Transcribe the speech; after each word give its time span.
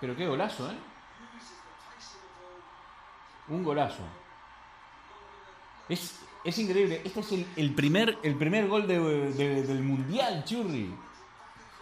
Pero 0.00 0.16
qué 0.16 0.26
golazo, 0.26 0.70
¿eh? 0.70 0.76
Un 3.48 3.62
golazo. 3.62 4.02
Es, 5.88 6.20
es 6.44 6.58
increíble. 6.58 7.00
Este 7.04 7.20
es 7.20 7.32
el, 7.56 7.74
primer, 7.74 8.18
el 8.22 8.34
primer 8.34 8.66
gol 8.68 8.86
del 8.86 9.82
Mundial, 9.82 10.44
Churri. 10.44 10.90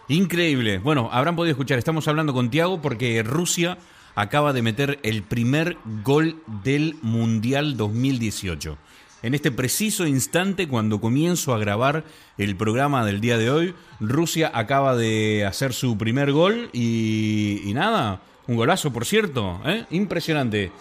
Increíble. 0.07 0.77
Bueno, 0.79 1.09
habrán 1.11 1.35
podido 1.35 1.51
escuchar. 1.51 1.79
Estamos 1.79 2.07
hablando 2.07 2.33
con 2.33 2.49
Tiago 2.49 2.81
porque 2.81 3.23
Rusia 3.23 3.77
acaba 4.13 4.53
de 4.53 4.61
meter 4.61 4.99
el 5.03 5.23
primer 5.23 5.77
gol 6.03 6.41
del 6.63 6.97
Mundial 7.01 7.75
2018. 7.75 8.77
En 9.25 9.33
este 9.33 9.51
preciso 9.51 10.05
instante, 10.05 10.67
cuando 10.67 11.01
comienzo 11.01 11.55
a 11.55 11.57
grabar 11.57 12.03
el 12.37 12.55
programa 12.55 13.03
del 13.03 13.21
día 13.21 13.39
de 13.39 13.49
hoy, 13.49 13.73
Rusia 13.99 14.51
acaba 14.53 14.95
de 14.95 15.43
hacer 15.45 15.73
su 15.73 15.97
primer 15.97 16.31
gol 16.31 16.69
y, 16.73 17.71
nada, 17.73 18.21
un 18.45 18.55
golazo, 18.55 18.93
por 18.93 19.03
cierto, 19.03 19.59
¿eh? 19.65 19.85
impresionante. 19.89 20.71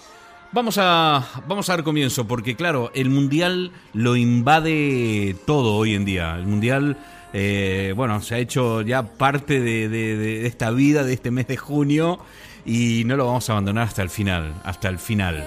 Vamos 0.52 0.76
a, 0.78 1.26
vamos 1.48 1.70
a 1.70 1.72
dar 1.72 1.84
comienzo, 1.84 2.26
porque 2.28 2.54
claro, 2.54 2.90
el 2.94 3.08
Mundial 3.08 3.72
lo 3.94 4.14
invade 4.14 5.34
todo 5.46 5.76
hoy 5.76 5.94
en 5.94 6.04
día. 6.04 6.36
El 6.36 6.46
Mundial, 6.46 6.98
eh, 7.32 7.94
bueno, 7.96 8.20
se 8.20 8.34
ha 8.34 8.38
hecho 8.40 8.82
ya 8.82 9.04
parte 9.04 9.58
de, 9.58 10.46
esta 10.46 10.70
vida, 10.70 11.02
de 11.02 11.14
este 11.14 11.30
mes 11.30 11.46
de 11.46 11.56
junio, 11.56 12.18
y 12.66 13.04
no 13.06 13.16
lo 13.16 13.24
vamos 13.24 13.48
a 13.48 13.54
abandonar 13.54 13.88
hasta 13.88 14.02
el 14.02 14.10
final, 14.10 14.52
hasta 14.64 14.90
el 14.90 14.98
final. 14.98 15.42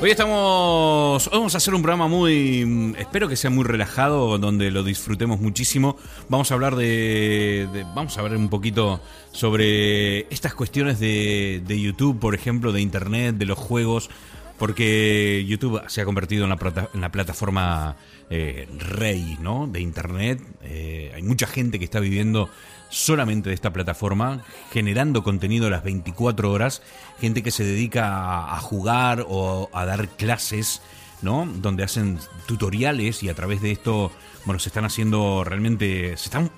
Hoy 0.00 0.10
estamos. 0.10 1.30
vamos 1.32 1.54
a 1.54 1.56
hacer 1.58 1.74
un 1.74 1.82
programa 1.82 2.06
muy. 2.08 2.94
Espero 2.98 3.28
que 3.28 3.36
sea 3.36 3.50
muy 3.50 3.64
relajado, 3.64 4.38
donde 4.38 4.70
lo 4.70 4.82
disfrutemos 4.82 5.40
muchísimo. 5.40 5.96
Vamos 6.28 6.50
a 6.50 6.54
hablar 6.54 6.76
de. 6.76 7.66
vamos 7.94 8.16
a 8.18 8.22
ver 8.22 8.36
un 8.36 8.48
poquito 8.48 9.00
sobre 9.32 10.32
estas 10.32 10.54
cuestiones 10.54 11.00
de, 11.00 11.62
de 11.66 11.80
YouTube, 11.80 12.20
por 12.20 12.34
ejemplo, 12.34 12.70
de 12.70 12.82
Internet, 12.82 13.36
de 13.36 13.46
los 13.46 13.58
juegos. 13.58 14.10
Porque 14.58 15.44
YouTube 15.48 15.82
se 15.88 16.00
ha 16.00 16.04
convertido 16.04 16.44
en 16.44 16.50
la, 16.50 16.88
en 16.94 17.00
la 17.00 17.10
plataforma 17.10 17.96
eh, 18.30 18.68
rey 18.78 19.36
¿no? 19.40 19.66
de 19.66 19.80
Internet. 19.80 20.40
Eh, 20.62 21.12
hay 21.14 21.22
mucha 21.22 21.46
gente 21.46 21.78
que 21.78 21.84
está 21.84 21.98
viviendo 22.00 22.48
solamente 22.94 23.48
de 23.48 23.54
esta 23.54 23.72
plataforma, 23.72 24.44
generando 24.72 25.24
contenido 25.24 25.66
a 25.66 25.70
las 25.70 25.82
24 25.82 26.50
horas, 26.50 26.80
gente 27.20 27.42
que 27.42 27.50
se 27.50 27.64
dedica 27.64 28.54
a, 28.54 28.58
jugar 28.60 29.26
o 29.28 29.68
a 29.72 29.84
dar 29.84 30.08
clases, 30.10 30.80
¿no? 31.20 31.46
Donde 31.56 31.82
hacen 31.82 32.20
tutoriales 32.46 33.22
y 33.24 33.28
a 33.28 33.34
través 33.34 33.60
de 33.62 33.72
esto, 33.72 34.12
bueno, 34.44 34.60
se 34.60 34.68
están 34.68 34.84
haciendo 34.84 35.42
realmente, 35.42 36.16
se 36.16 36.26
están, 36.26 36.50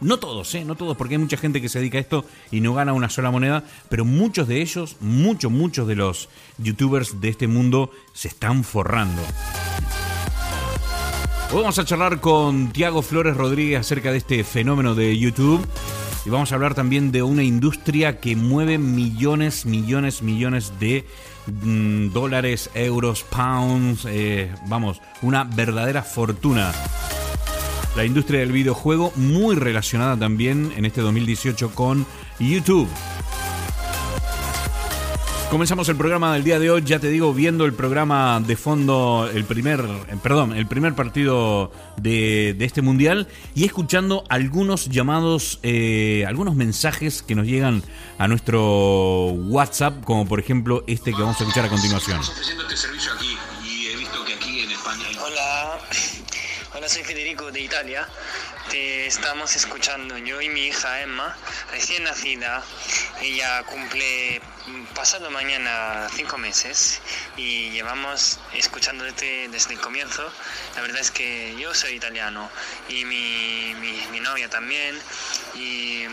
no 0.00 0.18
todos, 0.18 0.52
¿eh? 0.56 0.64
No 0.64 0.74
todos, 0.74 0.96
porque 0.96 1.14
hay 1.14 1.20
mucha 1.20 1.36
gente 1.36 1.60
que 1.60 1.68
se 1.68 1.78
dedica 1.78 1.98
a 1.98 2.00
esto 2.00 2.24
y 2.50 2.60
no 2.60 2.74
gana 2.74 2.92
una 2.92 3.08
sola 3.08 3.30
moneda, 3.30 3.62
pero 3.88 4.04
muchos 4.04 4.48
de 4.48 4.60
ellos, 4.62 4.96
muchos, 5.00 5.52
muchos 5.52 5.86
de 5.86 5.94
los 5.94 6.28
youtubers 6.58 7.20
de 7.20 7.28
este 7.28 7.46
mundo 7.46 7.92
se 8.12 8.26
están 8.26 8.64
forrando. 8.64 9.22
Hoy 11.52 11.62
vamos 11.62 11.80
a 11.80 11.84
charlar 11.84 12.20
con 12.20 12.70
Tiago 12.70 13.02
Flores 13.02 13.36
Rodríguez 13.36 13.80
acerca 13.80 14.12
de 14.12 14.18
este 14.18 14.44
fenómeno 14.44 14.94
de 14.94 15.18
YouTube. 15.18 15.66
Y 16.24 16.30
vamos 16.30 16.52
a 16.52 16.54
hablar 16.54 16.76
también 16.76 17.10
de 17.10 17.24
una 17.24 17.42
industria 17.42 18.20
que 18.20 18.36
mueve 18.36 18.78
millones, 18.78 19.66
millones, 19.66 20.22
millones 20.22 20.72
de 20.78 21.04
mm, 21.46 22.12
dólares, 22.12 22.70
euros, 22.74 23.24
pounds, 23.24 24.06
eh, 24.08 24.54
vamos, 24.68 25.02
una 25.22 25.42
verdadera 25.42 26.04
fortuna. 26.04 26.70
La 27.96 28.04
industria 28.04 28.38
del 28.38 28.52
videojuego 28.52 29.12
muy 29.16 29.56
relacionada 29.56 30.16
también 30.16 30.72
en 30.76 30.84
este 30.84 31.00
2018 31.00 31.74
con 31.74 32.06
YouTube. 32.38 32.88
Comenzamos 35.50 35.88
el 35.88 35.96
programa 35.96 36.32
del 36.34 36.44
día 36.44 36.60
de 36.60 36.70
hoy, 36.70 36.82
ya 36.84 37.00
te 37.00 37.08
digo, 37.08 37.34
viendo 37.34 37.64
el 37.64 37.72
programa 37.72 38.38
de 38.38 38.54
fondo, 38.56 39.28
el 39.34 39.44
primer, 39.44 39.80
eh, 39.80 40.16
perdón, 40.22 40.56
el 40.56 40.68
primer 40.68 40.94
partido 40.94 41.72
de, 41.96 42.56
este 42.60 42.82
mundial 42.82 43.26
y 43.56 43.64
escuchando 43.64 44.22
algunos 44.28 44.88
llamados, 44.90 45.58
eh, 45.64 46.24
algunos 46.28 46.54
mensajes 46.54 47.24
que 47.24 47.34
nos 47.34 47.48
llegan 47.48 47.82
a 48.16 48.28
nuestro 48.28 49.32
WhatsApp, 49.32 50.04
como 50.04 50.24
por 50.28 50.38
ejemplo 50.38 50.84
este 50.86 51.12
que 51.12 51.20
vamos 51.20 51.40
a 51.40 51.42
escuchar 51.42 51.64
a 51.64 51.68
continuación. 51.68 52.20
Hola, 55.20 55.80
hola, 56.76 56.88
soy 56.88 57.02
Federico 57.02 57.50
de 57.50 57.60
Italia. 57.60 58.08
Te 58.70 59.08
estamos 59.08 59.56
escuchando 59.56 60.16
yo 60.16 60.40
y 60.40 60.48
mi 60.48 60.66
hija 60.66 61.02
Emma, 61.02 61.36
recién 61.72 62.04
nacida. 62.04 62.62
Ella 63.20 63.64
cumple 63.64 64.40
pasado 64.94 65.30
mañana 65.30 66.08
cinco 66.14 66.38
meses 66.38 67.00
y 67.36 67.70
llevamos 67.70 68.38
escuchándote 68.54 69.48
desde 69.48 69.74
el 69.74 69.80
comienzo. 69.80 70.30
La 70.76 70.82
verdad 70.82 71.00
es 71.00 71.10
que 71.10 71.56
yo 71.58 71.74
soy 71.74 71.94
italiano 71.94 72.48
y 72.88 73.04
mi, 73.04 73.74
mi, 74.10 74.20
novia 74.20 74.48
también. 74.48 74.98
Y, 75.54 76.04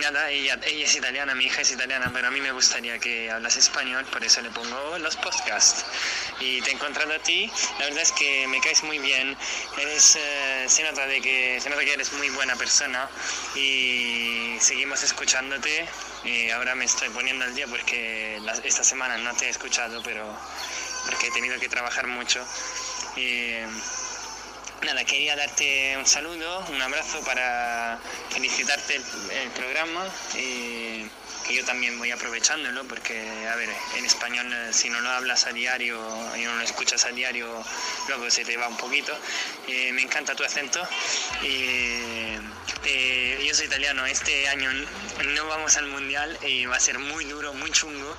nada, 0.00 0.30
ella, 0.30 0.58
ella 0.64 0.84
es 0.84 0.96
italiana, 0.96 1.34
mi 1.34 1.44
hija 1.44 1.62
es 1.62 1.70
italiana, 1.70 2.10
pero 2.12 2.26
a 2.26 2.30
mí 2.30 2.40
me 2.40 2.50
gustaría 2.50 2.98
que 2.98 3.30
hablas 3.30 3.56
español, 3.56 4.04
por 4.06 4.24
eso 4.24 4.40
le 4.40 4.50
pongo 4.50 4.98
los 4.98 5.16
podcasts. 5.16 5.84
Y 6.40 6.60
te 6.62 6.70
he 6.70 6.74
encontrado 6.74 7.14
a 7.14 7.18
ti, 7.18 7.50
la 7.78 7.86
verdad 7.86 8.02
es 8.02 8.12
que 8.12 8.48
me 8.48 8.60
caes 8.60 8.82
muy 8.82 8.98
bien. 8.98 9.36
Eres, 9.78 10.16
eh, 10.16 10.64
se, 10.68 10.82
nota 10.82 11.06
de 11.06 11.20
que, 11.20 11.60
se 11.60 11.70
nota 11.70 11.84
que 11.84 11.92
eres 11.92 12.12
muy 12.14 12.30
buena 12.30 12.56
persona 12.56 13.08
y 13.54 14.56
seguimos 14.60 15.02
escuchándote 15.02 15.88
ahora 16.52 16.74
me 16.74 16.84
estoy 16.84 17.08
poniendo 17.10 17.44
al 17.44 17.54
día 17.54 17.66
porque 17.66 18.40
esta 18.64 18.84
semana 18.84 19.18
no 19.18 19.34
te 19.34 19.46
he 19.46 19.48
escuchado, 19.48 20.02
pero 20.02 20.36
porque 21.06 21.28
he 21.28 21.30
tenido 21.30 21.58
que 21.58 21.68
trabajar 21.68 22.06
mucho. 22.06 22.44
Nada, 24.84 25.04
quería 25.04 25.36
darte 25.36 25.96
un 25.96 26.06
saludo, 26.06 26.64
un 26.68 26.82
abrazo 26.82 27.20
para 27.20 28.00
felicitarte 28.30 28.96
el, 28.96 29.50
programa. 29.50 30.04
Que 30.32 31.54
yo 31.54 31.64
también 31.64 31.98
voy 31.98 32.10
aprovechándolo 32.10 32.84
porque, 32.84 33.48
a 33.48 33.54
ver, 33.56 33.68
en 33.96 34.04
español 34.04 34.52
eh, 34.52 34.72
si 34.72 34.88
no 34.90 35.00
lo 35.00 35.10
hablas 35.10 35.46
a 35.46 35.52
diario 35.52 36.00
y 36.36 36.42
no 36.42 36.54
lo 36.54 36.62
escuchas 36.62 37.04
a 37.04 37.10
diario, 37.10 37.64
luego 38.08 38.28
se 38.30 38.44
te 38.44 38.56
va 38.56 38.68
un 38.68 38.76
poquito. 38.76 39.12
Eh, 39.68 39.92
me 39.92 40.02
encanta 40.02 40.34
tu 40.34 40.44
acento. 40.44 40.80
Eh, 42.84 43.44
yo 43.46 43.54
soy 43.54 43.66
italiano, 43.66 44.04
este 44.06 44.48
año 44.48 44.70
no 45.34 45.46
vamos 45.46 45.76
al 45.76 45.86
mundial 45.86 46.36
y 46.42 46.66
va 46.66 46.76
a 46.76 46.80
ser 46.80 46.98
muy 46.98 47.24
duro, 47.24 47.54
muy 47.54 47.70
chungo, 47.70 48.16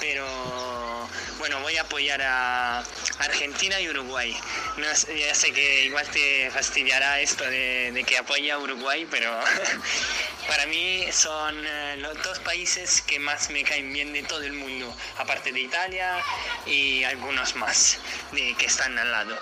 pero 0.00 1.08
bueno, 1.38 1.60
voy 1.60 1.76
a 1.76 1.82
apoyar 1.82 2.22
a 2.22 2.84
Argentina 3.18 3.80
y 3.80 3.88
Uruguay. 3.88 4.36
No, 4.76 4.86
ya 4.86 5.34
sé 5.34 5.52
que 5.52 5.84
igual 5.86 6.06
te 6.08 6.50
fastidiará 6.50 7.20
esto 7.20 7.44
de, 7.44 7.90
de 7.92 8.04
que 8.04 8.18
apoya 8.18 8.54
a 8.54 8.58
Uruguay, 8.58 9.06
pero 9.10 9.32
Para 10.48 10.64
mí 10.64 11.04
son 11.12 11.54
eh, 11.66 11.96
los 11.98 12.22
dos 12.22 12.38
países 12.38 13.02
que 13.02 13.18
más 13.18 13.50
me 13.50 13.62
caen 13.64 13.92
bien 13.92 14.14
de 14.14 14.22
todo 14.22 14.40
el 14.40 14.54
mundo, 14.54 14.96
aparte 15.18 15.52
de 15.52 15.60
Italia 15.60 16.24
y 16.64 17.04
algunos 17.04 17.54
más 17.56 17.98
que 18.32 18.64
están 18.64 18.98
al 18.98 19.10
lado. 19.10 19.38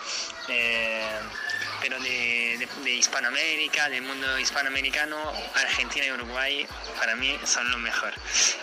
Eh, 0.49 1.21
pero 1.89 2.01
de, 2.01 2.69
Hispanoamérica, 2.99 3.89
del 3.89 4.03
mundo 4.03 4.39
hispanoamericano, 4.41 5.17
Argentina 5.55 6.07
y 6.07 6.11
Uruguay 6.11 6.67
para 6.99 7.15
mí 7.15 7.39
son 7.45 7.71
lo 7.71 7.79
mejor. 7.79 8.13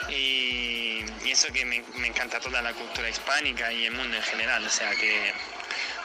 Y, 0.10 1.06
eso 1.26 1.48
que 1.54 1.66
me, 1.66 1.82
me, 1.96 2.08
encanta 2.08 2.40
toda 2.40 2.62
la 2.62 2.74
cultura 2.74 3.10
hispánica 3.10 3.72
y 3.72 3.86
el 3.86 3.94
mundo 3.94 4.16
en 4.18 4.24
general, 4.24 4.64
o 4.64 4.70
sea 4.70 4.92
que 4.92 5.34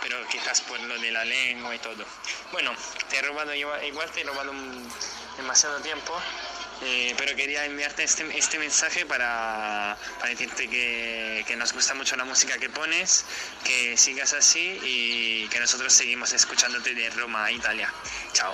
pero 0.00 0.16
quizás 0.28 0.60
por 0.62 0.80
lo 0.80 0.98
de 0.98 1.10
la 1.10 1.24
lengua 1.24 1.74
y 1.74 1.78
todo. 1.80 2.04
Bueno, 2.52 2.72
te 3.10 3.18
he 3.18 3.22
robado 3.22 3.52
igual, 3.54 4.10
te 4.12 4.20
he 4.20 4.24
robado 4.24 4.52
demasiado 5.36 5.80
tiempo, 5.80 6.18
eh, 6.84 7.14
pero 7.16 7.34
quería 7.34 7.64
enviarte 7.64 8.04
este, 8.04 8.24
este 8.36 8.58
mensaje 8.58 9.04
para, 9.06 9.96
para 10.18 10.30
decirte 10.30 10.68
que, 10.68 11.44
que, 11.46 11.56
nos 11.56 11.72
gusta 11.72 11.94
mucho 11.94 12.16
la 12.16 12.24
música 12.24 12.58
que 12.58 12.70
pones, 12.70 13.24
que 13.64 13.96
sigas 13.96 14.32
así 14.32 14.78
y 14.84 15.48
que 15.48 15.58
nosotros 15.60 15.92
seguimos 15.92 16.32
escuchándote 16.32 16.94
de 16.94 17.10
Roma 17.10 17.46
a 17.46 17.52
Italia. 17.52 17.92
Chao. 18.32 18.52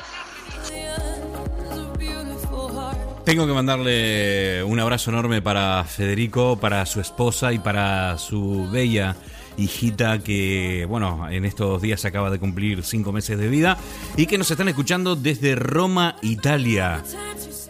Tengo 3.24 3.46
que 3.46 3.52
mandarle 3.54 4.62
un 4.64 4.78
abrazo 4.80 5.10
enorme 5.10 5.40
para 5.40 5.84
Federico, 5.84 6.58
para 6.58 6.84
su 6.84 7.00
esposa 7.00 7.52
y 7.52 7.58
para 7.58 8.18
su 8.18 8.68
bella 8.70 9.16
hijita 9.56 10.18
que, 10.18 10.86
bueno, 10.88 11.28
en 11.30 11.44
estos 11.44 11.80
días 11.80 12.04
acaba 12.04 12.30
de 12.30 12.38
cumplir 12.38 12.82
cinco 12.82 13.12
meses 13.12 13.38
de 13.38 13.48
vida 13.48 13.78
y 14.16 14.26
que 14.26 14.38
nos 14.38 14.50
están 14.50 14.68
escuchando 14.68 15.16
desde 15.16 15.54
Roma, 15.54 16.16
Italia. 16.22 17.02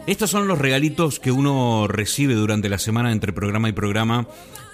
Estos 0.06 0.28
son 0.28 0.46
los 0.46 0.58
regalitos 0.58 1.18
que 1.18 1.32
uno 1.32 1.86
recibe 1.88 2.34
durante 2.34 2.68
la 2.68 2.78
semana 2.78 3.10
entre 3.10 3.32
programa 3.32 3.70
y 3.70 3.72
programa 3.72 4.26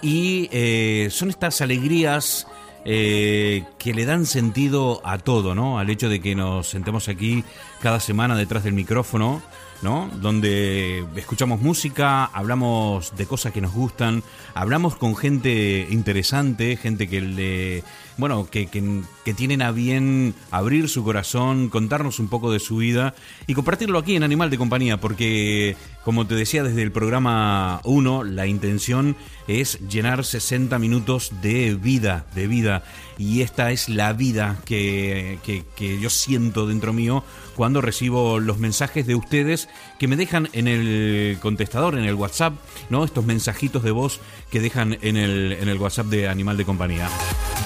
y 0.02 0.48
eh, 0.50 1.06
son 1.12 1.30
estas 1.30 1.60
alegrías 1.60 2.48
eh, 2.84 3.62
que 3.78 3.94
le 3.94 4.06
dan 4.06 4.26
sentido 4.26 5.00
a 5.04 5.18
todo, 5.18 5.54
¿no? 5.54 5.78
Al 5.78 5.88
hecho 5.88 6.08
de 6.08 6.20
que 6.20 6.34
nos 6.34 6.68
sentemos 6.68 7.08
aquí 7.08 7.44
cada 7.80 8.00
semana 8.00 8.34
detrás 8.34 8.64
del 8.64 8.72
micrófono, 8.72 9.40
¿no? 9.82 10.10
Donde 10.20 11.04
escuchamos 11.14 11.60
música, 11.60 12.24
hablamos 12.24 13.14
de 13.16 13.26
cosas 13.26 13.52
que 13.52 13.60
nos 13.60 13.72
gustan, 13.72 14.24
hablamos 14.54 14.96
con 14.96 15.14
gente 15.14 15.86
interesante, 15.90 16.76
gente 16.76 17.08
que 17.08 17.20
le 17.20 17.84
bueno, 18.20 18.48
que, 18.50 18.66
que, 18.66 19.34
tienen 19.34 19.62
a 19.62 19.70
bien 19.70 20.34
abrir 20.50 20.88
su 20.88 21.02
corazón, 21.04 21.68
contarnos 21.68 22.18
un 22.18 22.28
poco 22.28 22.52
de 22.52 22.58
su 22.60 22.76
vida 22.76 23.14
y 23.46 23.54
compartirlo 23.54 23.98
aquí 23.98 24.16
en 24.16 24.22
Animal 24.22 24.50
de 24.50 24.58
Compañía, 24.58 25.00
porque, 25.00 25.76
como 26.04 26.26
te 26.26 26.34
decía 26.34 26.62
desde 26.62 26.82
el 26.82 26.92
programa 26.92 27.80
1, 27.84 28.24
la 28.24 28.46
intención 28.46 29.16
es 29.48 29.80
llenar 29.88 30.24
60 30.24 30.78
minutos 30.78 31.32
de 31.42 31.74
vida, 31.74 32.26
de 32.34 32.46
vida. 32.46 32.84
Y 33.18 33.42
esta 33.42 33.70
es 33.70 33.88
la 33.88 34.12
vida 34.12 34.58
que, 34.64 35.38
que, 35.44 36.00
yo 36.00 36.10
siento 36.10 36.66
dentro 36.66 36.92
mío 36.92 37.24
cuando 37.54 37.80
recibo 37.80 38.40
los 38.40 38.58
mensajes 38.58 39.06
de 39.06 39.14
ustedes 39.14 39.68
que 39.98 40.08
me 40.08 40.16
dejan 40.16 40.48
en 40.52 40.68
el 40.68 41.38
contestador, 41.40 41.98
en 41.98 42.04
el 42.04 42.14
WhatsApp, 42.14 42.54
¿no? 42.88 43.04
Estos 43.04 43.24
mensajitos 43.24 43.82
de 43.82 43.90
voz 43.90 44.20
que 44.50 44.60
dejan 44.60 44.98
en 45.02 45.16
el, 45.16 45.52
en 45.52 45.68
el 45.68 45.78
WhatsApp 45.78 46.06
de 46.06 46.28
Animal 46.28 46.56
de 46.56 46.64
Compañía. 46.64 47.08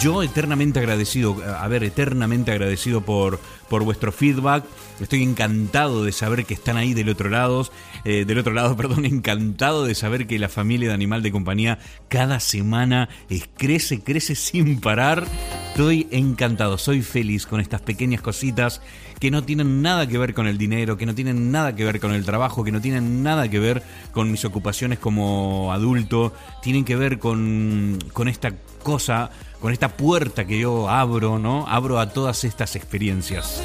Yo 0.01 0.23
eternamente 0.23 0.81
agradecido, 0.81 1.37
a 1.59 1.67
ver, 1.69 1.85
eternamente 1.85 2.51
agradecido 2.51 3.01
por, 3.01 3.39
por 3.69 3.85
vuestro 3.85 4.13
feedback. 4.13 4.65
Estoy 5.01 5.23
encantado 5.23 6.05
de 6.05 6.13
saber 6.13 6.45
que 6.45 6.55
están 6.55 6.77
ahí 6.77 6.95
del 6.95 7.09
otro 7.09 7.31
lado, 7.31 7.69
eh, 8.05 8.25
del 8.25 8.39
otro 8.39 8.53
lado, 8.53 8.77
perdón, 8.79 9.05
encantado 9.05 9.85
de 9.85 9.95
saber 9.95 10.27
que 10.27 10.39
la 10.39 10.49
familia 10.49 10.89
de 10.89 10.95
Animal 10.95 11.23
de 11.23 11.33
Compañía 11.33 11.79
cada 12.09 12.41
semana 12.41 13.09
es, 13.29 13.49
crece, 13.57 14.01
crece 14.01 14.35
sin 14.35 14.81
parar. 14.81 15.27
Estoy 15.71 16.07
encantado, 16.11 16.79
soy 16.79 17.03
feliz 17.03 17.47
con 17.47 17.61
estas 17.61 17.81
pequeñas 17.81 18.21
cositas 18.21 18.81
que 19.19 19.31
no 19.31 19.43
tienen 19.43 19.83
nada 19.83 20.07
que 20.07 20.19
ver 20.19 20.35
con 20.35 20.47
el 20.47 20.59
dinero, 20.59 20.97
que 20.97 21.07
no 21.07 21.15
tienen 21.15 21.51
nada 21.51 21.75
que 21.75 21.85
ver 21.85 21.99
con 21.99 22.13
el 22.13 22.25
trabajo, 22.25 22.63
que 22.63 22.73
no 22.73 22.81
tienen 22.81 23.23
nada 23.23 23.49
que 23.49 23.59
ver 23.59 23.83
con 24.13 24.31
mis 24.31 24.45
ocupaciones 24.45 24.99
como 24.99 25.73
adulto, 25.73 26.33
tienen 26.63 26.85
que 26.85 26.95
ver 26.95 27.19
con, 27.19 27.99
con 28.13 28.29
esta 28.29 28.53
cosa 28.83 29.31
con 29.65 29.73
esta 29.73 29.97
puerta 29.97 30.45
que 30.45 30.59
yo 30.59 30.91
abro, 30.91 31.39
¿no? 31.39 31.67
Abro 31.67 31.99
a 31.99 32.11
todas 32.11 32.45
estas 32.45 32.77
experiencias. 32.77 33.63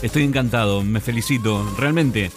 Estoy 0.00 0.22
encantado, 0.22 0.84
me 0.84 1.00
felicito, 1.00 1.68
realmente. 1.76 2.30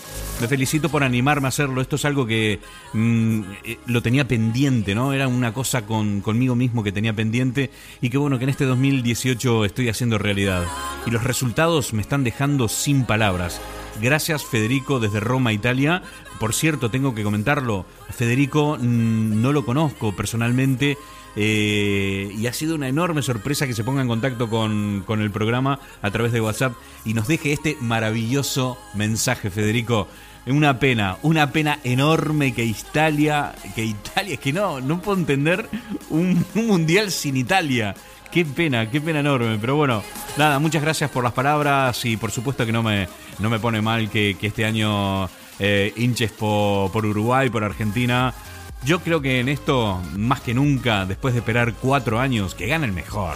Me 0.44 0.50
felicito 0.50 0.90
por 0.90 1.06
animarme 1.06 1.48
a 1.48 1.56
hacerlo. 1.56 1.80
Esto 1.80 1.95
es 1.95 2.04
algo 2.04 2.25
que 2.25 2.60
mm, 2.92 3.44
eh, 3.63 3.78
lo 3.86 4.01
tenía 4.01 4.28
pendiente, 4.28 4.94
¿no? 4.94 5.13
Era 5.13 5.30
una 5.30 5.54
cosa 5.54 5.84
con, 5.84 6.19
conmigo 6.19 6.54
mismo 6.54 6.84
que 6.84 6.92
tenía 6.92 7.13
pendiente 7.13 7.72
y 8.01 8.10
que 8.10 8.18
bueno, 8.18 8.38
que 8.38 8.44
en 8.44 8.50
este 8.50 8.66
2018 8.66 9.63
estoy 9.63 9.88
haciendo 9.88 10.18
realidad. 10.18 10.66
Y 11.06 11.12
los 11.12 11.24
resultados 11.24 11.94
me 11.94 12.01
están 12.01 12.25
dejando 12.25 12.68
sin 12.68 13.06
palabras. 13.06 13.62
Gracias 14.01 14.44
Federico 14.44 15.00
desde 15.00 15.22
Roma, 15.22 15.54
Italia. 15.54 16.04
Por 16.42 16.54
cierto, 16.54 16.92
tengo 16.92 17.16
que 17.16 17.24
comentarlo. 17.24 17.86
Federico 18.10 18.78
mm, 18.78 19.42
no 19.42 19.54
lo 19.54 19.63
conozco 19.63 20.13
personalmente 20.13 20.98
eh, 21.38 22.34
y 22.38 22.48
ha 22.48 22.54
sido 22.54 22.75
una 22.75 22.89
enorme 22.89 23.22
sorpresa 23.22 23.66
que 23.66 23.74
se 23.74 23.86
ponga 23.86 24.01
en 24.01 24.10
contacto 24.10 24.50
con, 24.50 25.04
con, 25.07 25.22
el 25.22 25.31
programa 25.31 25.80
a 26.01 26.12
través 26.12 26.34
de 26.34 26.42
WhatsApp 26.42 26.74
y 27.06 27.13
nos 27.13 27.28
deje 27.28 27.54
este 27.54 27.78
maravilloso 27.80 28.78
mensaje, 28.94 29.50
Federico. 29.50 30.10
Una 30.45 30.78
pena, 30.78 31.18
una 31.22 31.51
pena 31.51 31.80
enorme 31.86 32.54
que 32.54 32.66
Italia, 32.66 33.54
que 33.75 33.86
Italia, 33.86 34.34
es 34.34 34.40
que 34.40 34.51
no, 34.51 34.81
no 34.81 35.01
puedo 35.01 35.18
entender 35.18 35.69
un, 36.10 36.45
mundial 36.54 37.12
sin 37.12 37.38
Italia. 37.38 37.95
Qué 38.30 38.44
pena, 38.44 38.90
qué 38.90 39.00
pena 39.00 39.22
enorme. 39.22 39.57
Pero 39.60 39.78
bueno, 39.78 40.04
nada, 40.38 40.60
muchas 40.60 40.81
gracias 40.81 41.10
por 41.12 41.24
las 41.24 41.34
palabras 41.34 42.04
y 42.04 42.18
por 42.18 42.31
supuesto 42.31 42.66
que 42.66 42.74
no 42.74 42.84
me, 42.84 43.07
no 43.40 43.50
me 43.50 43.60
pone 43.60 43.81
mal 43.81 44.10
que, 44.10 44.36
este 44.42 44.66
año 44.66 45.30
eh, 45.60 45.94
hinches 45.95 46.31
por 46.31 47.06
Uruguay, 47.06 47.50
por 47.50 47.63
Argentina. 47.63 48.34
Yo 48.86 49.00
creo 49.00 49.22
que 49.22 49.39
en 49.39 49.48
esto, 49.48 50.01
más 50.18 50.42
que 50.42 50.54
nunca, 50.54 51.06
después 51.06 51.34
de 51.34 51.39
esperar 51.39 51.74
cuatro 51.74 52.19
años, 52.19 52.54
que 52.54 52.68
gane 52.68 52.86
el 52.86 52.92
mejor. 52.92 53.36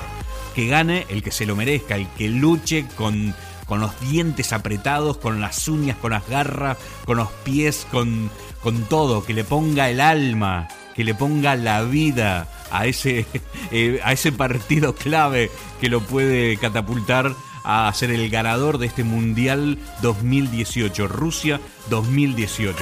Que 0.54 0.68
gane 0.68 1.06
el 1.10 1.24
que 1.24 1.32
se 1.32 1.46
lo 1.46 1.56
merezca, 1.56 1.96
el 1.96 2.08
que 2.18 2.28
luche 2.28 2.86
con, 2.98 3.34
con 3.68 3.80
los 3.80 4.00
dientes 4.00 4.54
apretados, 4.54 5.18
con 5.18 5.42
las 5.42 5.68
uñas, 5.68 5.98
con 5.98 6.12
las 6.12 6.28
garras, 6.28 6.78
con 7.06 7.18
los 7.18 7.30
pies, 7.44 7.86
con, 7.92 8.32
con 8.62 8.84
todo. 8.84 9.24
Que 9.24 9.34
le 9.34 9.44
ponga 9.44 9.90
el 9.90 10.02
alma, 10.02 10.68
que 10.96 11.04
le 11.04 11.14
ponga 11.14 11.56
la 11.56 11.84
vida 11.84 12.48
a 12.72 12.88
ese, 12.88 13.26
eh, 13.72 14.00
a 14.04 14.14
ese 14.14 14.32
partido 14.32 14.96
clave 14.96 15.52
que 15.80 15.90
lo 15.90 16.02
puede 16.02 16.58
catapultar 16.58 17.36
a 17.64 17.92
ser 17.94 18.12
el 18.12 18.30
ganador 18.30 18.78
de 18.78 18.88
este 18.88 19.04
Mundial 19.04 19.78
2018, 20.02 21.08
Rusia 21.08 21.60
2018. 21.90 22.78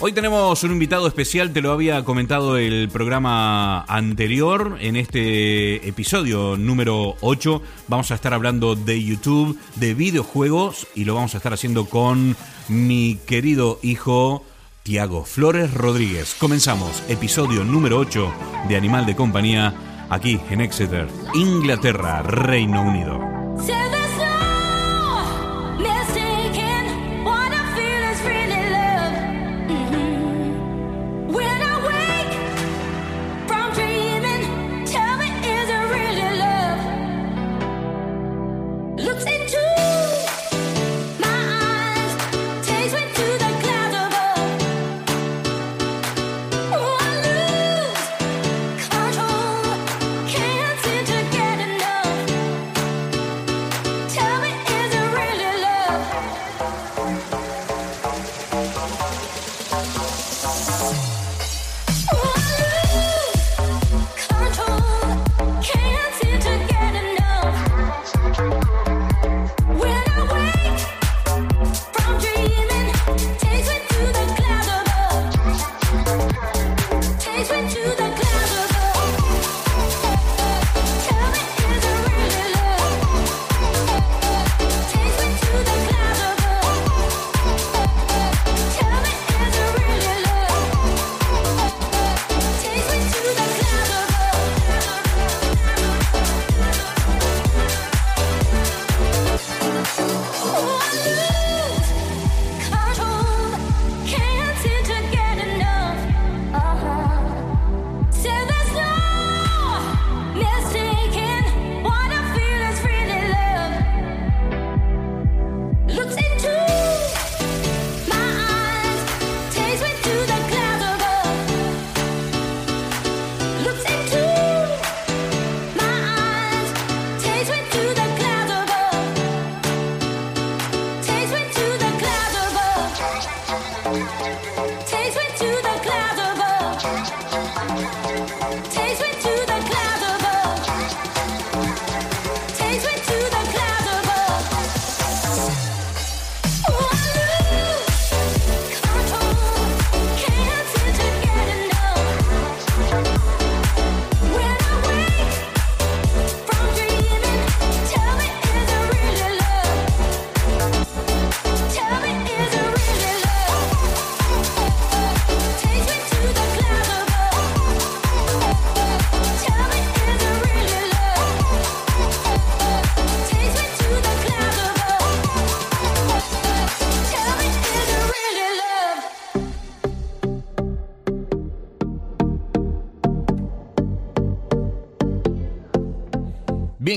Hoy 0.00 0.12
tenemos 0.12 0.62
un 0.62 0.70
invitado 0.70 1.08
especial, 1.08 1.52
te 1.52 1.60
lo 1.60 1.72
había 1.72 2.04
comentado 2.04 2.56
el 2.56 2.88
programa 2.88 3.82
anterior. 3.88 4.76
En 4.80 4.94
este 4.94 5.88
episodio 5.88 6.56
número 6.56 7.16
8 7.20 7.60
vamos 7.88 8.12
a 8.12 8.14
estar 8.14 8.32
hablando 8.32 8.76
de 8.76 9.02
YouTube, 9.02 9.58
de 9.74 9.94
videojuegos 9.94 10.86
y 10.94 11.04
lo 11.04 11.16
vamos 11.16 11.34
a 11.34 11.38
estar 11.38 11.52
haciendo 11.52 11.86
con 11.86 12.36
mi 12.68 13.18
querido 13.26 13.80
hijo 13.82 14.44
Tiago 14.84 15.24
Flores 15.24 15.74
Rodríguez. 15.74 16.36
Comenzamos, 16.38 17.02
episodio 17.08 17.64
número 17.64 17.98
8 17.98 18.32
de 18.68 18.76
Animal 18.76 19.04
de 19.04 19.16
Compañía, 19.16 19.74
aquí 20.10 20.38
en 20.48 20.60
Exeter, 20.60 21.08
Inglaterra, 21.34 22.22
Reino 22.22 22.82
Unido. 22.82 23.37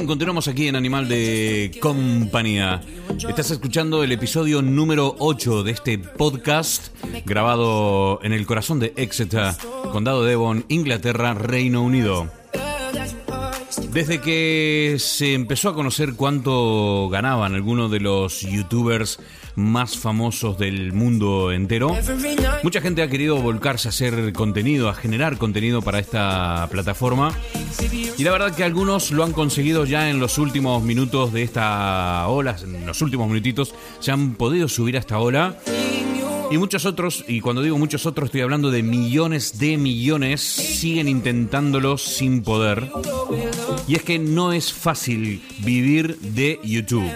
Continuamos 0.08 0.48
aquí 0.48 0.68
en 0.68 0.76
Animal 0.76 1.08
de 1.08 1.78
Compañía. 1.80 2.82
Estás 3.28 3.52
escuchando 3.52 4.04
el 4.04 4.12
episodio 4.12 4.62
número 4.62 5.16
8 5.20 5.64
de 5.64 5.72
este 5.72 6.00
podcast 6.00 6.88
grabado 7.26 8.20
en 8.24 8.34
el 8.34 8.46
corazón 8.46 8.80
de 8.80 8.94
Exeter, 8.96 9.54
Condado 9.92 10.24
de 10.24 10.32
Devon, 10.32 10.66
Inglaterra, 10.70 11.34
Reino 11.34 11.84
Unido. 11.84 12.41
Desde 13.94 14.22
que 14.22 14.96
se 15.00 15.34
empezó 15.34 15.70
a 15.70 15.74
conocer 15.74 16.14
cuánto 16.16 17.10
ganaban 17.10 17.56
algunos 17.56 17.92
de 17.92 18.00
los 18.00 18.42
youtubers 18.42 19.20
más 19.56 19.98
famosos 19.98 20.58
del 20.58 20.94
mundo 20.94 21.52
entero. 21.52 21.94
Mucha 22.64 22.80
gente 22.80 23.02
ha 23.02 23.10
querido 23.10 23.42
volcarse 23.42 23.88
a 23.88 23.90
hacer 23.90 24.32
contenido, 24.32 24.88
a 24.88 24.94
generar 24.94 25.38
contenido 25.38 25.82
para 25.82 26.00
esta 26.00 26.68
plataforma. 26.72 27.34
Y 28.18 28.24
la 28.24 28.32
verdad 28.32 28.56
que 28.56 28.64
algunos 28.64 29.12
lo 29.12 29.26
han 29.26 29.34
conseguido 29.34 29.84
ya 29.86 30.10
en 30.10 30.20
los 30.20 30.38
últimos 30.38 30.82
minutos 30.84 31.34
de 31.34 31.44
esta 31.44 32.26
ola, 32.28 32.56
en 32.64 32.86
los 32.86 33.02
últimos 33.02 33.28
minutitos 33.28 33.76
se 34.00 34.12
han 34.12 34.36
podido 34.36 34.70
subir 34.70 34.96
a 34.96 35.00
esta 35.00 35.20
ola. 35.20 35.58
Y 36.52 36.58
muchos 36.58 36.86
otros, 36.86 37.24
y 37.30 37.40
cuando 37.40 37.62
digo 37.62 37.78
muchos 37.78 38.06
otros 38.06 38.26
estoy 38.26 38.42
hablando 38.42 38.72
de 38.72 38.84
millones 38.84 39.58
de 39.58 39.78
millones, 39.78 40.42
siguen 40.42 41.08
intentándolo 41.08 41.98
sin 41.98 42.44
poder. 42.44 42.92
Y 43.88 43.96
es 43.96 44.04
que 44.04 44.20
no 44.20 44.52
es 44.52 44.74
fácil 44.74 45.42
vivir 45.60 46.20
de 46.20 46.60
YouTube. 46.62 47.10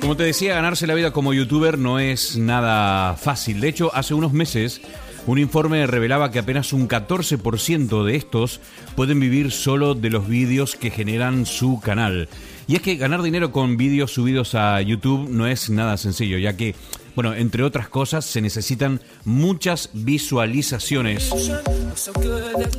Como 0.00 0.16
te 0.16 0.22
decía, 0.22 0.54
ganarse 0.54 0.86
la 0.86 0.94
vida 0.94 1.12
como 1.12 1.34
youtuber 1.34 1.78
no 1.78 1.98
es 1.98 2.38
nada 2.38 3.16
fácil. 3.16 3.60
De 3.60 3.68
hecho, 3.68 3.94
hace 3.94 4.14
unos 4.14 4.32
meses 4.32 4.80
un 5.26 5.38
informe 5.38 5.86
revelaba 5.86 6.30
que 6.30 6.38
apenas 6.38 6.72
un 6.72 6.88
14% 6.88 8.04
de 8.04 8.16
estos 8.16 8.60
pueden 8.94 9.20
vivir 9.20 9.52
solo 9.52 9.94
de 9.94 10.10
los 10.10 10.28
vídeos 10.28 10.76
que 10.76 10.90
generan 10.90 11.46
su 11.46 11.80
canal. 11.80 12.28
Y 12.66 12.76
es 12.76 12.82
que 12.82 12.96
ganar 12.96 13.22
dinero 13.22 13.52
con 13.52 13.76
vídeos 13.76 14.12
subidos 14.12 14.54
a 14.54 14.80
YouTube 14.80 15.28
no 15.28 15.46
es 15.46 15.68
nada 15.70 15.96
sencillo, 15.96 16.38
ya 16.38 16.56
que 16.56 16.74
bueno, 17.14 17.34
entre 17.34 17.62
otras 17.62 17.88
cosas, 17.88 18.24
se 18.24 18.40
necesitan 18.40 19.00
muchas 19.24 19.90
visualizaciones. 19.92 21.30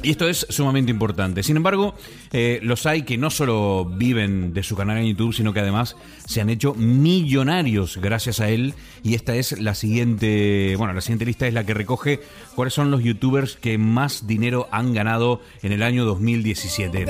Y 0.03 0.11
esto 0.11 0.27
es 0.27 0.45
sumamente 0.49 0.91
importante. 0.91 1.41
Sin 1.41 1.57
embargo, 1.57 1.95
eh, 2.33 2.59
los 2.61 2.85
hay 2.85 3.03
que 3.03 3.17
no 3.17 3.29
solo 3.29 3.85
viven 3.85 4.53
de 4.53 4.63
su 4.63 4.75
canal 4.75 4.97
en 4.97 5.07
YouTube, 5.07 5.33
sino 5.33 5.53
que 5.53 5.61
además 5.61 5.95
se 6.27 6.41
han 6.41 6.49
hecho 6.49 6.73
millonarios 6.73 7.97
gracias 7.97 8.39
a 8.39 8.49
él. 8.49 8.73
Y 9.03 9.15
esta 9.15 9.35
es 9.35 9.59
la 9.59 9.73
siguiente, 9.73 10.75
bueno, 10.77 10.93
la 10.93 11.01
siguiente 11.01 11.25
lista 11.25 11.47
es 11.47 11.53
la 11.53 11.65
que 11.65 11.73
recoge 11.73 12.19
cuáles 12.55 12.73
son 12.73 12.91
los 12.91 13.03
youtubers 13.03 13.55
que 13.55 13.77
más 13.77 14.27
dinero 14.27 14.67
han 14.71 14.93
ganado 14.93 15.41
en 15.63 15.71
el 15.71 15.83
año 15.83 16.05
2017. 16.05 17.05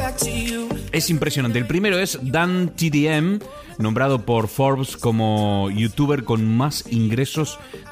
Es 0.91 1.09
impresionante. 1.09 1.57
El 1.57 1.67
primero 1.67 1.97
es 1.97 2.19
Dan 2.21 2.75
TDM 2.75 3.39
nombrado 3.77 4.25
por 4.25 4.47
Forbes 4.47 4.95
como 4.95 5.69
youtuber 5.69 6.23
con 6.23 6.45
más 6.55 6.85
ingresos 6.89 7.14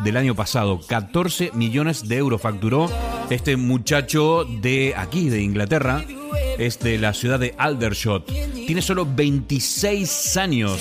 del 0.03 0.18
año 0.18 0.36
pasado. 0.36 0.80
14 0.88 1.51
millones 1.53 2.08
de 2.08 2.18
euros 2.18 2.42
facturó 2.42 2.89
este 3.30 3.56
muchacho 3.56 4.46
de 4.46 4.94
aquí, 4.96 5.30
de 5.30 5.42
Inglaterra. 5.42 6.03
Es 6.58 6.80
de 6.80 6.98
la 6.98 7.14
ciudad 7.14 7.40
de 7.40 7.56
Aldershot. 7.58 8.26
Tiene 8.66 8.82
solo 8.82 9.06
26 9.06 10.38
años. 10.38 10.80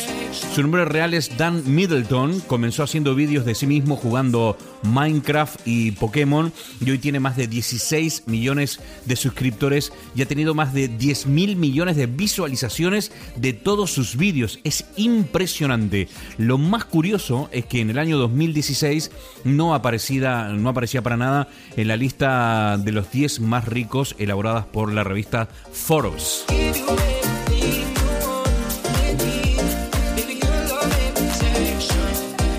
Su 0.54 0.62
nombre 0.62 0.84
real 0.84 1.14
es 1.14 1.36
Dan 1.36 1.62
Middleton. 1.66 2.40
Comenzó 2.40 2.82
haciendo 2.82 3.14
vídeos 3.14 3.44
de 3.44 3.54
sí 3.54 3.66
mismo 3.66 3.96
jugando 3.96 4.56
Minecraft 4.82 5.60
y 5.64 5.92
Pokémon 5.92 6.52
y 6.84 6.90
hoy 6.90 6.98
tiene 6.98 7.20
más 7.20 7.36
de 7.36 7.46
16 7.46 8.24
millones 8.26 8.80
de 9.04 9.16
suscriptores 9.16 9.92
y 10.14 10.22
ha 10.22 10.26
tenido 10.26 10.54
más 10.54 10.72
de 10.74 10.88
10 10.88 11.26
mil 11.26 11.56
millones 11.56 11.96
de 11.96 12.06
visualizaciones 12.06 13.12
de 13.36 13.52
todos 13.52 13.92
sus 13.92 14.16
vídeos. 14.16 14.60
Es 14.64 14.86
impresionante. 14.96 16.08
Lo 16.38 16.58
más 16.58 16.84
curioso 16.84 17.48
es 17.52 17.66
que 17.66 17.80
en 17.80 17.90
el 17.90 17.98
año 17.98 18.18
2016 18.18 19.10
no 19.44 19.74
aparecía, 19.74 20.48
no 20.48 20.68
aparecía 20.68 21.02
para 21.02 21.16
nada 21.16 21.48
en 21.76 21.88
la 21.88 21.96
lista 21.96 22.78
de 22.78 22.92
los 22.92 23.10
10 23.10 23.40
más 23.40 23.66
ricos 23.66 24.14
elaboradas 24.18 24.66
por 24.66 24.92
la 24.92 25.04
revista 25.04 25.48
Forbes. 25.70 26.44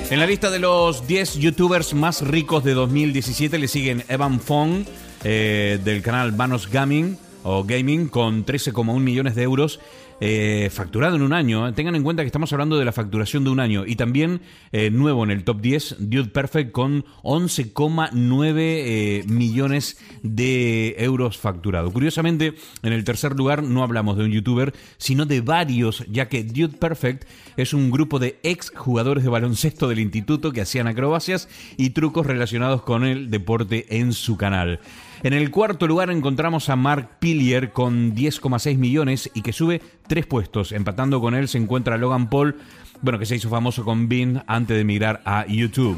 En 0.09 0.19
la 0.19 0.27
lista 0.27 0.51
de 0.51 0.59
los 0.59 1.07
10 1.07 1.35
youtubers 1.39 1.95
más 1.95 2.21
ricos 2.21 2.63
de 2.63 2.75
2017 2.75 3.57
le 3.57 3.67
siguen 3.67 4.03
Evan 4.09 4.39
Fong 4.39 4.85
eh, 5.23 5.79
del 5.83 6.03
canal 6.03 6.31
Vanos 6.33 6.69
Gaming 6.69 7.17
o 7.43 7.63
Gaming 7.63 8.09
con 8.09 8.45
13,1 8.45 8.99
millones 8.99 9.33
de 9.33 9.41
euros 9.41 9.79
eh, 10.25 10.69
facturado 10.71 11.17
en 11.17 11.21
un 11.21 11.33
año. 11.33 11.67
¿eh? 11.67 11.73
Tengan 11.73 11.95
en 11.95 12.03
cuenta 12.03 12.23
que 12.23 12.27
estamos 12.27 12.53
hablando 12.53 12.79
de 12.79 12.85
la 12.85 12.93
facturación 12.93 13.43
de 13.43 13.49
un 13.49 13.59
año. 13.59 13.83
Y 13.85 13.97
también 13.97 14.39
eh, 14.71 14.89
nuevo 14.89 15.25
en 15.25 15.31
el 15.31 15.43
top 15.43 15.59
10, 15.59 15.97
Dude 15.99 16.29
Perfect 16.29 16.71
con 16.71 17.03
11,9 17.23 19.27
millones 19.27 19.97
de 20.21 20.95
euros 20.97 21.37
facturado. 21.37 21.91
Curiosamente, 21.91 22.55
en 22.83 22.93
el 22.93 23.03
tercer 23.03 23.35
lugar 23.35 23.63
no 23.63 23.83
hablamos 23.83 24.17
de 24.17 24.23
un 24.23 24.31
youtuber, 24.31 24.73
sino 24.95 25.25
de 25.25 25.41
varios, 25.41 26.05
ya 26.07 26.29
que 26.29 26.45
Dude 26.45 26.77
Perfect 26.77 27.27
es 27.57 27.73
un 27.73 27.91
grupo 27.91 28.17
de 28.17 28.39
ex 28.43 28.71
jugadores 28.73 29.25
de 29.25 29.29
baloncesto 29.29 29.89
del 29.89 29.99
instituto 29.99 30.53
que 30.53 30.61
hacían 30.61 30.87
acrobacias 30.87 31.49
y 31.75 31.89
trucos 31.89 32.25
relacionados 32.25 32.83
con 32.83 33.03
el 33.03 33.29
deporte 33.29 33.99
en 33.99 34.13
su 34.13 34.37
canal. 34.37 34.79
En 35.23 35.31
el 35.31 35.51
cuarto 35.51 35.87
lugar 35.87 36.09
encontramos 36.09 36.67
a 36.67 36.75
Mark 36.75 37.11
Pillier 37.19 37.71
con 37.71 38.13
10,6 38.13 38.77
millones 38.77 39.31
y 39.33 39.41
que 39.41 39.53
sube 39.53 39.81
tres 40.05 40.25
puestos. 40.25 40.73
Empatando 40.73 41.21
con 41.21 41.33
él 41.33 41.47
se 41.47 41.57
encuentra 41.57 41.97
Logan 41.97 42.29
Paul, 42.29 42.57
bueno, 43.01 43.19
que 43.19 43.25
se 43.25 43.37
hizo 43.37 43.49
famoso 43.49 43.85
con 43.85 44.09
Bean 44.09 44.43
antes 44.47 44.75
de 44.75 44.81
emigrar 44.81 45.21
a 45.23 45.47
YouTube. 45.47 45.97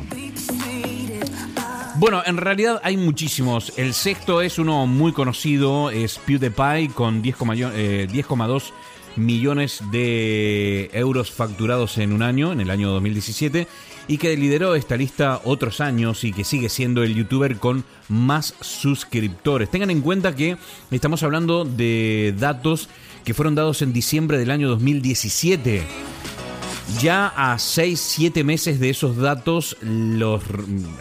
Bueno, 1.96 2.22
en 2.24 2.38
realidad 2.38 2.80
hay 2.84 2.98
muchísimos. 2.98 3.74
El 3.78 3.96
sexto 3.96 4.42
es 4.42 4.60
uno 4.60 4.86
muy 4.86 5.12
conocido, 5.12 5.90
es 5.90 6.20
PewDiePie 6.20 6.90
con 6.94 7.24
10,2 7.24 7.72
eh, 7.74 8.74
millones 9.16 9.82
de 9.92 10.92
euros 10.94 11.32
facturados 11.32 11.98
en 11.98 12.14
un 12.14 12.22
año, 12.22 12.52
en 12.52 12.62
el 12.62 12.70
año 12.70 12.92
2017 12.92 13.68
y 14.08 14.18
que 14.18 14.36
lideró 14.38 14.76
esta 14.76 14.98
lista 14.98 15.42
otros 15.44 15.82
años 15.82 16.24
y 16.24 16.32
que 16.32 16.44
sigue 16.44 16.70
siendo 16.70 17.04
el 17.04 17.16
youtuber 17.16 17.58
con 17.58 17.84
más 18.08 18.56
suscriptores. 18.62 19.70
Tengan 19.70 19.90
en 19.90 20.02
cuenta 20.02 20.36
que 20.36 20.58
estamos 20.92 21.24
hablando 21.24 21.66
de 21.66 22.34
datos 22.38 22.90
que 23.24 23.34
fueron 23.34 23.56
dados 23.56 23.82
en 23.82 23.94
diciembre 23.94 24.38
del 24.38 24.52
año 24.52 24.70
2017. 24.70 25.84
Ya 27.02 27.34
a 27.36 27.58
6, 27.58 28.00
7 28.00 28.44
meses 28.44 28.80
de 28.80 28.92
esos 28.92 29.18
datos, 29.18 29.76
los, 29.82 30.44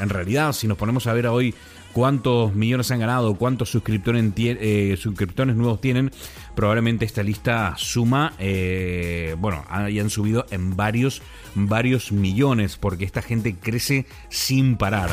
en 0.01 0.09
realidad, 0.09 0.53
si 0.55 0.67
nos 0.67 0.79
ponemos 0.79 1.07
a 1.07 1.13
ver 1.13 1.27
hoy 1.27 1.55
cuántos 1.95 2.55
millones 2.55 2.91
han 2.91 2.99
ganado, 2.99 3.37
cuántos 3.37 3.71
suscriptores, 3.71 4.25
eh, 4.37 4.97
suscriptores 4.99 5.57
nuevos 5.57 5.81
tienen, 5.81 6.11
probablemente 6.55 7.05
esta 7.05 7.23
lista 7.23 7.75
suma, 7.79 8.35
eh, 8.39 9.37
bueno, 9.39 9.65
hayan 9.71 10.11
subido 10.11 10.45
en 10.51 10.77
varios 10.77 11.23
varios 11.55 12.13
millones, 12.13 12.77
porque 12.77 13.05
esta 13.05 13.23
gente 13.23 13.55
crece 13.55 14.07
sin 14.29 14.77
parar. 14.77 15.11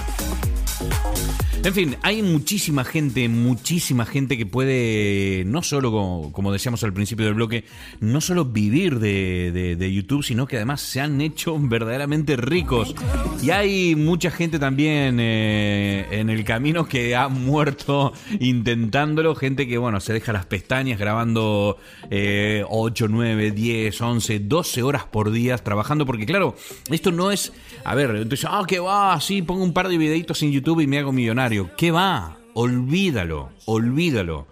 En 1.63 1.75
fin, 1.75 1.95
hay 2.01 2.23
muchísima 2.23 2.83
gente, 2.83 3.29
muchísima 3.29 4.03
gente 4.07 4.35
que 4.35 4.47
puede, 4.47 5.43
no 5.45 5.61
solo, 5.61 5.91
como, 6.31 6.51
decíamos 6.51 6.83
al 6.83 6.91
principio 6.91 7.25
del 7.25 7.35
bloque, 7.35 7.65
no 7.99 8.19
solo 8.19 8.45
vivir 8.45 8.97
de, 8.97 9.91
YouTube, 9.93 10.23
sino 10.23 10.47
que 10.47 10.55
además 10.55 10.81
se 10.81 11.01
han 11.01 11.21
hecho 11.21 11.55
verdaderamente 11.59 12.35
ricos. 12.35 12.95
Y 13.43 13.51
hay 13.51 13.95
mucha 13.95 14.31
gente 14.31 14.57
también 14.57 15.19
eh, 15.19 16.07
en 16.09 16.31
el 16.31 16.43
camino 16.45 16.87
que 16.87 17.15
ha 17.15 17.27
muerto 17.27 18.11
intentándolo, 18.39 19.35
gente 19.35 19.67
que, 19.67 19.77
bueno, 19.77 19.99
se 19.99 20.13
deja 20.13 20.33
las 20.33 20.47
pestañas 20.47 20.97
grabando 20.97 21.77
8, 22.09 23.07
9, 23.07 23.51
10, 23.51 24.01
11, 24.01 24.39
12 24.39 24.81
horas 24.81 25.03
por 25.03 25.29
día 25.29 25.59
trabajando, 25.59 26.07
porque 26.07 26.25
claro, 26.25 26.55
esto 26.89 27.11
no 27.11 27.31
es, 27.31 27.53
a 27.83 27.93
ver, 27.93 28.15
entonces, 28.15 28.47
ah, 28.49 28.63
que 28.67 28.79
va, 28.79 29.21
sí, 29.21 29.43
pongo 29.43 29.63
un 29.63 29.73
par 29.73 29.89
de 29.89 29.99
videitos 29.99 30.41
en 30.41 30.51
YouTube 30.51 30.81
y 30.81 30.87
me 30.87 30.97
hago 30.97 31.11
millonario. 31.11 31.50
¿Qué 31.77 31.91
va? 31.91 32.37
Olvídalo, 32.53 33.49
olvídalo. 33.65 34.47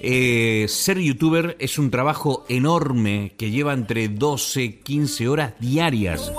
Eh, 0.00 0.66
ser 0.68 0.98
youtuber 0.98 1.56
es 1.58 1.78
un 1.78 1.90
trabajo 1.90 2.44
enorme 2.50 3.32
que 3.38 3.50
lleva 3.50 3.72
entre 3.72 4.08
12, 4.08 4.80
15 4.80 5.28
horas 5.28 5.54
diarias. 5.58 6.30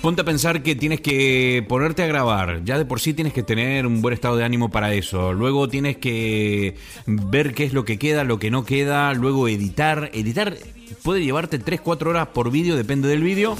Ponte 0.00 0.22
a 0.22 0.24
pensar 0.24 0.62
que 0.62 0.76
tienes 0.76 1.00
que 1.00 1.66
ponerte 1.68 2.04
a 2.04 2.06
grabar. 2.06 2.62
Ya 2.64 2.78
de 2.78 2.84
por 2.84 3.00
sí 3.00 3.12
tienes 3.12 3.32
que 3.32 3.42
tener 3.42 3.84
un 3.88 4.00
buen 4.00 4.14
estado 4.14 4.36
de 4.36 4.44
ánimo 4.44 4.70
para 4.70 4.94
eso. 4.94 5.32
Luego 5.32 5.68
tienes 5.68 5.96
que 5.96 6.76
ver 7.06 7.54
qué 7.54 7.64
es 7.64 7.72
lo 7.72 7.84
que 7.84 7.98
queda, 7.98 8.22
lo 8.22 8.38
que 8.38 8.52
no 8.52 8.64
queda. 8.64 9.12
Luego 9.14 9.48
editar. 9.48 10.10
Editar 10.14 10.56
puede 11.08 11.24
llevarte 11.24 11.58
3-4 11.58 12.08
horas 12.08 12.28
por 12.34 12.50
vídeo, 12.50 12.76
depende 12.76 13.08
del 13.08 13.22
vídeo. 13.22 13.56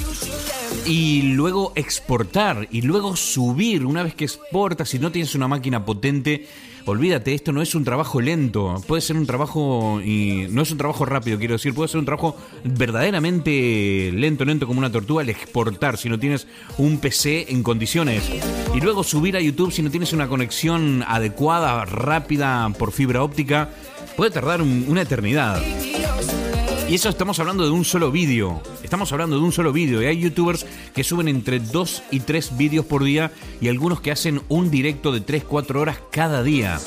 Y 0.84 1.32
luego 1.32 1.72
exportar 1.76 2.68
y 2.70 2.82
luego 2.82 3.16
subir. 3.16 3.86
Una 3.86 4.02
vez 4.02 4.14
que 4.14 4.26
exportas, 4.26 4.90
si 4.90 4.98
no 4.98 5.10
tienes 5.10 5.34
una 5.34 5.48
máquina 5.48 5.82
potente, 5.82 6.46
olvídate, 6.84 7.32
esto 7.32 7.50
no 7.52 7.62
es 7.62 7.74
un 7.74 7.84
trabajo 7.84 8.20
lento, 8.20 8.82
puede 8.86 9.00
ser 9.00 9.16
un 9.16 9.24
trabajo, 9.24 9.98
y 10.04 10.46
no 10.50 10.60
es 10.60 10.70
un 10.70 10.76
trabajo 10.76 11.06
rápido, 11.06 11.38
quiero 11.38 11.54
decir, 11.54 11.72
puede 11.72 11.88
ser 11.88 12.00
un 12.00 12.04
trabajo 12.04 12.36
verdaderamente 12.64 14.10
lento, 14.12 14.44
lento 14.44 14.66
como 14.66 14.80
una 14.80 14.92
tortuga 14.92 15.22
al 15.22 15.30
exportar 15.30 15.96
si 15.96 16.10
no 16.10 16.18
tienes 16.18 16.46
un 16.76 16.98
PC 16.98 17.46
en 17.50 17.62
condiciones. 17.62 18.30
Y 18.74 18.80
luego 18.82 19.02
subir 19.02 19.38
a 19.38 19.40
YouTube 19.40 19.72
si 19.72 19.80
no 19.80 19.90
tienes 19.90 20.12
una 20.12 20.28
conexión 20.28 21.02
adecuada, 21.08 21.86
rápida 21.86 22.68
por 22.78 22.92
fibra 22.92 23.22
óptica, 23.22 23.70
puede 24.18 24.32
tardar 24.32 24.60
una 24.60 25.00
eternidad. 25.00 25.62
Y 26.88 26.94
eso 26.94 27.10
estamos 27.10 27.38
hablando 27.38 27.64
de 27.64 27.70
un 27.70 27.84
solo 27.84 28.10
vídeo. 28.10 28.62
Estamos 28.82 29.12
hablando 29.12 29.36
de 29.36 29.42
un 29.42 29.52
solo 29.52 29.74
vídeo. 29.74 30.02
Y 30.02 30.06
hay 30.06 30.20
youtubers 30.20 30.64
que 30.94 31.04
suben 31.04 31.28
entre 31.28 31.60
2 31.60 32.02
y 32.12 32.20
3 32.20 32.56
vídeos 32.56 32.86
por 32.86 33.04
día 33.04 33.30
y 33.60 33.68
algunos 33.68 34.00
que 34.00 34.10
hacen 34.10 34.40
un 34.48 34.70
directo 34.70 35.12
de 35.12 35.20
3-4 35.20 35.76
horas 35.76 35.98
cada 36.10 36.42
día. 36.42 36.78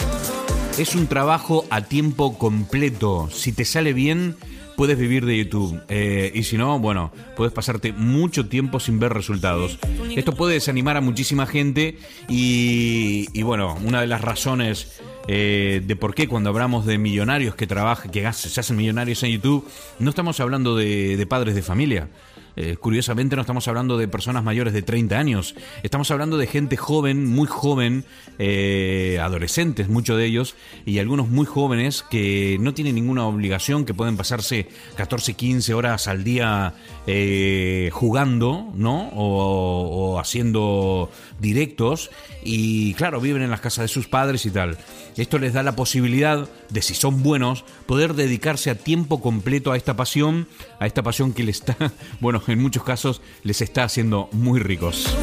Es 0.79 0.95
un 0.95 1.05
trabajo 1.05 1.65
a 1.69 1.81
tiempo 1.81 2.35
completo. 2.39 3.29
Si 3.31 3.51
te 3.51 3.63
sale 3.63 3.93
bien, 3.93 4.37
puedes 4.75 4.97
vivir 4.97 5.27
de 5.27 5.37
YouTube. 5.37 5.79
Eh, 5.87 6.31
y 6.33 6.41
si 6.43 6.57
no, 6.57 6.79
bueno, 6.79 7.11
puedes 7.37 7.53
pasarte 7.53 7.93
mucho 7.93 8.47
tiempo 8.47 8.79
sin 8.79 8.97
ver 8.97 9.13
resultados. 9.13 9.77
Esto 10.15 10.33
puede 10.33 10.55
desanimar 10.55 10.97
a 10.97 11.01
muchísima 11.01 11.45
gente 11.45 11.99
y, 12.27 13.27
y 13.33 13.43
bueno, 13.43 13.77
una 13.85 14.01
de 14.01 14.07
las 14.07 14.21
razones 14.21 14.99
eh, 15.27 15.81
de 15.85 15.95
por 15.95 16.15
qué 16.15 16.27
cuando 16.27 16.49
hablamos 16.49 16.85
de 16.85 16.97
millonarios 16.97 17.55
que 17.55 17.67
trabajan, 17.67 18.11
que 18.11 18.31
se 18.33 18.59
hacen 18.59 18.75
millonarios 18.75 19.23
en 19.23 19.31
YouTube, 19.31 19.67
no 19.99 20.09
estamos 20.09 20.39
hablando 20.39 20.75
de 20.75 21.25
padres 21.27 21.55
de 21.55 21.61
familia. 21.61 22.07
Eh, 22.55 22.75
curiosamente 22.77 23.35
no 23.35 23.41
estamos 23.41 23.67
hablando 23.67 23.97
de 23.97 24.07
personas 24.07 24.43
mayores 24.43 24.73
de 24.73 24.81
30 24.81 25.17
años, 25.17 25.55
estamos 25.83 26.11
hablando 26.11 26.37
de 26.37 26.47
gente 26.47 26.75
joven, 26.75 27.25
muy 27.25 27.47
joven, 27.47 28.03
eh, 28.39 29.19
adolescentes, 29.21 29.87
muchos 29.87 30.17
de 30.17 30.25
ellos, 30.25 30.55
y 30.85 30.99
algunos 30.99 31.29
muy 31.29 31.45
jóvenes 31.45 32.03
que 32.03 32.57
no 32.59 32.73
tienen 32.73 32.95
ninguna 32.95 33.25
obligación, 33.25 33.85
que 33.85 33.93
pueden 33.93 34.17
pasarse 34.17 34.67
14, 34.97 35.33
15 35.33 35.73
horas 35.73 36.07
al 36.07 36.23
día 36.23 36.73
eh, 37.07 37.89
jugando, 37.93 38.71
¿no? 38.75 39.09
O, 39.09 40.13
o 40.13 40.19
haciendo 40.19 41.09
directos, 41.39 42.11
y 42.43 42.93
claro, 42.95 43.21
viven 43.21 43.43
en 43.43 43.51
las 43.51 43.61
casas 43.61 43.83
de 43.83 43.87
sus 43.87 44.07
padres 44.07 44.45
y 44.45 44.51
tal. 44.51 44.77
Esto 45.17 45.37
les 45.37 45.53
da 45.53 45.63
la 45.63 45.75
posibilidad 45.75 46.47
de, 46.69 46.81
si 46.81 46.93
son 46.93 47.23
buenos, 47.23 47.65
poder 47.85 48.13
dedicarse 48.13 48.69
a 48.69 48.75
tiempo 48.75 49.21
completo 49.21 49.71
a 49.71 49.77
esta 49.77 49.95
pasión, 49.95 50.47
a 50.79 50.87
esta 50.87 51.03
pasión 51.03 51.33
que 51.33 51.43
les 51.43 51.57
está, 51.57 51.77
bueno, 52.19 52.41
en 52.47 52.61
muchos 52.61 52.83
casos 52.83 53.21
les 53.43 53.61
está 53.61 53.83
haciendo 53.83 54.29
muy 54.31 54.59
ricos. 54.59 55.15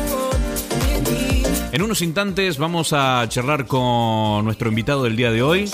En 1.70 1.82
unos 1.82 2.00
instantes 2.00 2.58
vamos 2.58 2.92
a 2.92 3.26
charlar 3.28 3.66
con 3.66 4.44
nuestro 4.44 4.70
invitado 4.70 5.04
del 5.04 5.16
día 5.16 5.30
de 5.30 5.42
hoy. 5.42 5.70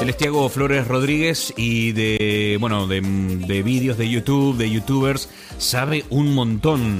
Él 0.00 0.10
es 0.10 0.16
Flores 0.52 0.86
Rodríguez 0.86 1.54
y 1.56 1.92
de, 1.92 2.58
bueno, 2.60 2.86
de, 2.86 3.00
de 3.00 3.62
vídeos 3.62 3.96
de 3.96 4.10
YouTube, 4.10 4.56
de 4.56 4.70
youtubers, 4.70 5.30
sabe 5.58 6.04
un 6.10 6.34
montón. 6.34 6.98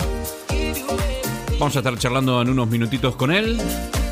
Vamos 1.59 1.75
a 1.77 1.81
estar 1.81 1.99
charlando 1.99 2.41
en 2.43 2.51
unos 2.51 2.69
minutitos 2.69 3.17
con 3.17 3.33
él. 3.33 3.59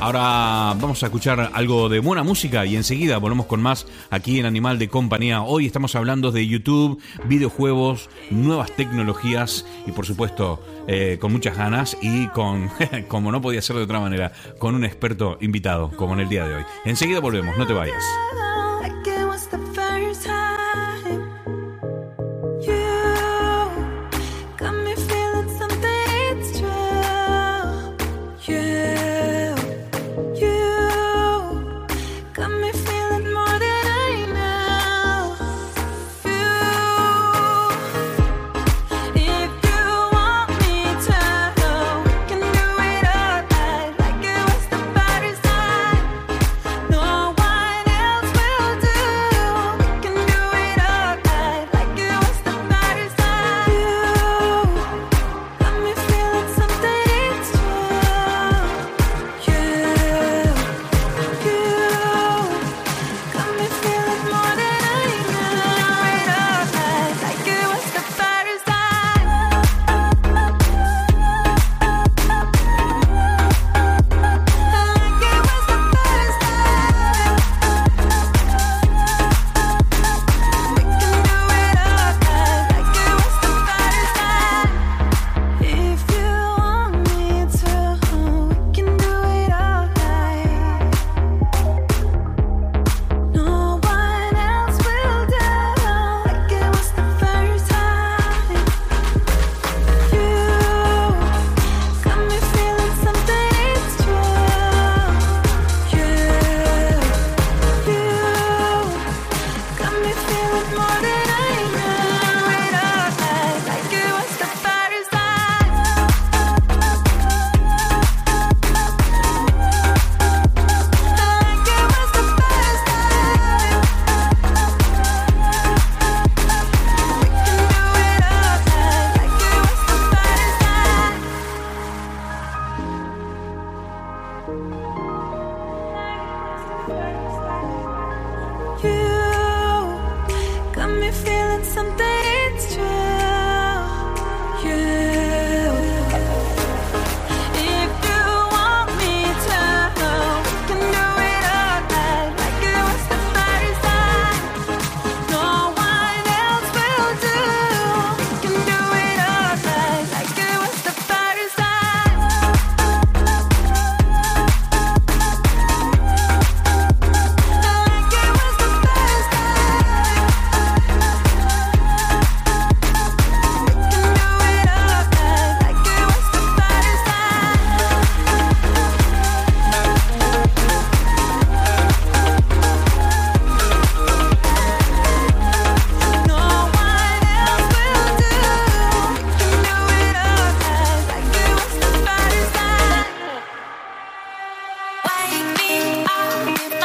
Ahora 0.01 0.75
vamos 0.79 1.03
a 1.03 1.07
escuchar 1.07 1.51
algo 1.55 1.89
de 1.89 2.01
buena 2.01 2.23
música 2.23 2.67
y 2.67 2.77
enseguida 2.77 3.19
volvemos 3.19 3.47
con 3.47 3.63
más 3.63 3.87
aquí 4.11 4.39
en 4.39 4.47
Animal 4.47 4.79
de 4.79 4.89
Compañía. 4.89 5.43
Hoy 5.43 5.67
estamos 5.67 5.95
hablando 5.95 6.31
de 6.31 6.47
YouTube, 6.47 7.01
videojuegos, 7.25 8.11
nuevas 8.31 8.71
tecnologías 8.73 9.65
y 9.87 9.93
por 9.93 10.05
supuesto 10.05 10.63
eh, 10.87 11.19
con 11.21 11.33
muchas 11.33 11.57
ganas 11.57 11.97
y 12.03 12.27
con, 12.29 12.71
como 13.09 13.33
no 13.33 13.41
podía 13.41 13.63
ser 13.63 13.77
de 13.77 13.83
otra 13.83 14.01
manera, 14.01 14.33
con 14.59 14.75
un 14.75 14.85
experto 14.85 15.39
invitado 15.41 15.91
como 15.97 16.15
en 16.15 16.21
el 16.21 16.29
día 16.29 16.47
de 16.47 16.57
hoy. 16.57 16.65
Enseguida 16.85 17.21
volvemos, 17.21 17.57
no 17.57 17.67
te 17.67 17.73
vayas. 17.73 18.05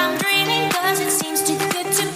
I'm 0.09 0.17
dreaming 0.17 0.71
cause 0.71 0.99
it 1.01 1.11
seems 1.11 1.43
too 1.43 1.55
good 1.69 1.91
to 1.91 2.03
be. 2.03 2.08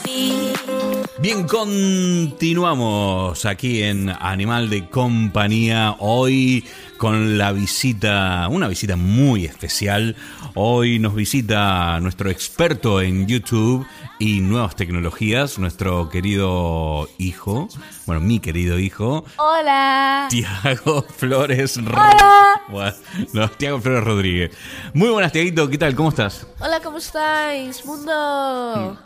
Continuamos 1.47 3.45
aquí 3.45 3.83
en 3.83 4.09
Animal 4.09 4.69
de 4.69 4.89
Compañía. 4.89 5.95
Hoy 5.99 6.65
con 6.97 7.37
la 7.37 7.51
visita, 7.51 8.47
una 8.49 8.67
visita 8.67 8.95
muy 8.95 9.45
especial. 9.45 10.15
Hoy 10.55 10.97
nos 10.97 11.13
visita 11.13 11.99
nuestro 11.99 12.31
experto 12.31 12.99
en 12.99 13.27
YouTube 13.27 13.85
y 14.17 14.39
nuevas 14.39 14.75
tecnologías, 14.75 15.59
nuestro 15.59 16.09
querido 16.09 17.07
hijo, 17.19 17.67
bueno, 18.07 18.21
mi 18.21 18.39
querido 18.39 18.79
hijo. 18.79 19.23
Hola. 19.37 20.27
Tiago 20.29 21.03
Flores. 21.03 21.77
Hola. 21.77 22.61
Bueno, 22.69 22.95
no, 23.33 23.49
Tiago 23.51 23.79
Flores 23.79 24.03
Rodríguez. 24.03 24.51
Muy 24.93 25.09
buenas, 25.09 25.31
Tiaguito, 25.31 25.69
¿qué 25.69 25.77
tal? 25.77 25.95
¿Cómo 25.95 26.09
estás? 26.09 26.47
Hola, 26.59 26.79
¿cómo 26.81 26.97
estáis, 26.97 27.85
mundo? 27.85 28.97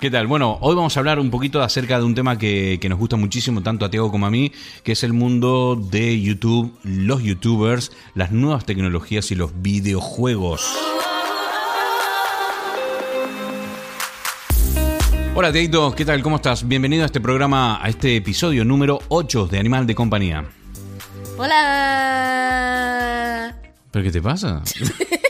¿Qué 0.00 0.10
tal? 0.12 0.28
Bueno, 0.28 0.58
hoy 0.60 0.76
vamos 0.76 0.96
a 0.96 1.00
hablar 1.00 1.18
un 1.18 1.28
poquito 1.28 1.60
acerca 1.60 1.98
de 1.98 2.04
un 2.04 2.14
tema 2.14 2.38
que, 2.38 2.78
que, 2.80 2.88
nos 2.88 3.00
gusta 3.00 3.16
muchísimo, 3.16 3.64
tanto 3.64 3.84
a 3.84 3.90
Tiago 3.90 4.12
como 4.12 4.26
a 4.26 4.30
mí, 4.30 4.52
que 4.84 4.92
es 4.92 5.02
el 5.02 5.12
mundo 5.12 5.74
de 5.74 6.20
YouTube, 6.20 6.72
los 6.84 7.20
youtubers, 7.20 7.90
las 8.14 8.30
nuevas 8.30 8.64
tecnologías 8.64 9.32
y 9.32 9.34
los 9.34 9.50
videojuegos. 9.60 10.72
Hola 15.34 15.50
Tiaguito, 15.50 15.92
¿qué 15.96 16.04
tal? 16.04 16.22
¿Cómo 16.22 16.36
estás? 16.36 16.68
Bienvenido 16.68 17.02
a 17.02 17.06
este 17.06 17.20
programa, 17.20 17.82
a 17.82 17.88
este 17.88 18.14
episodio 18.14 18.64
número 18.64 19.00
8 19.08 19.48
de 19.48 19.58
Animal 19.58 19.84
de 19.88 19.96
Compañía. 19.96 20.44
Hola. 21.36 22.68
¿Pero 23.90 24.04
qué 24.04 24.12
te 24.12 24.22
pasa? 24.22 24.62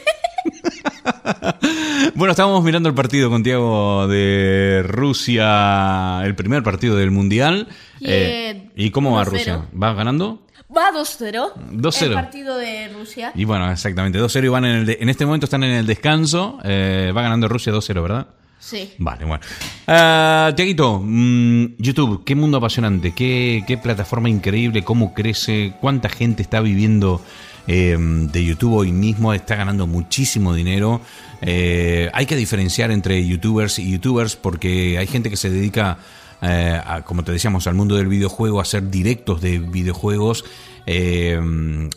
bueno, 2.15 2.31
estábamos 2.33 2.63
mirando 2.65 2.89
el 2.89 2.95
partido 2.95 3.31
con 3.31 3.43
Tiago 3.43 4.07
de 4.09 4.83
Rusia, 4.87 6.21
el 6.25 6.35
primer 6.35 6.63
partido 6.63 6.97
del 6.97 7.11
Mundial. 7.11 7.69
¿Y 8.01 8.91
cómo 8.91 9.13
va 9.13 9.25
2-0. 9.25 9.31
Rusia? 9.31 9.65
¿Va 9.81 9.93
ganando? 9.95 10.43
Va 10.77 10.91
2-0. 10.93 11.53
2-0. 11.73 12.03
El 12.07 12.13
partido 12.15 12.57
de 12.59 12.89
Rusia. 12.89 13.33
Y 13.35 13.45
bueno, 13.45 13.71
exactamente, 13.71 14.19
2-0 14.21 14.45
y 14.45 14.49
van 14.49 14.65
en 14.65 14.77
el 14.77 14.87
de- 14.87 14.99
en 15.01 15.09
este 15.09 15.25
momento 15.25 15.47
están 15.47 15.65
en 15.65 15.73
el 15.73 15.87
descanso. 15.87 16.59
Eh, 16.65 17.13
va 17.17 17.23
ganando 17.23 17.49
Rusia 17.49 17.73
2-0, 17.73 18.03
¿verdad? 18.03 18.27
Sí. 18.61 18.93
Vale, 18.99 19.25
bueno. 19.25 19.43
Ah, 19.87 20.53
Tiaguito, 20.55 21.01
mm, 21.03 21.77
YouTube, 21.79 22.25
qué 22.25 22.35
mundo 22.35 22.59
apasionante, 22.59 23.13
qué, 23.15 23.63
qué 23.67 23.79
plataforma 23.79 24.29
increíble, 24.29 24.83
cómo 24.83 25.15
crece, 25.15 25.75
cuánta 25.81 26.09
gente 26.09 26.43
está 26.43 26.61
viviendo 26.61 27.23
eh, 27.69 27.97
de 27.99 28.45
YouTube 28.45 28.73
hoy 28.73 28.91
mismo, 28.91 29.33
está 29.33 29.55
ganando 29.55 29.87
muchísimo 29.87 30.55
dinero. 30.55 31.01
Eh, 31.41 32.11
hay 32.13 32.27
que 32.27 32.35
diferenciar 32.35 32.91
entre 32.91 33.25
YouTubers 33.25 33.79
y 33.79 33.93
YouTubers 33.93 34.37
porque 34.37 34.99
hay 34.99 35.07
gente 35.07 35.31
que 35.31 35.37
se 35.37 35.51
dedica, 35.51 35.99
eh, 36.43 36.81
como 37.05 37.23
te 37.23 37.33
decíamos, 37.33 37.67
al 37.67 37.75
mundo 37.75 37.95
del 37.97 38.09
videojuego, 38.09 38.59
a 38.59 38.63
hacer 38.63 38.91
directos 38.91 39.41
de 39.41 39.59
videojuegos. 39.59 40.45
Eh, 40.91 41.39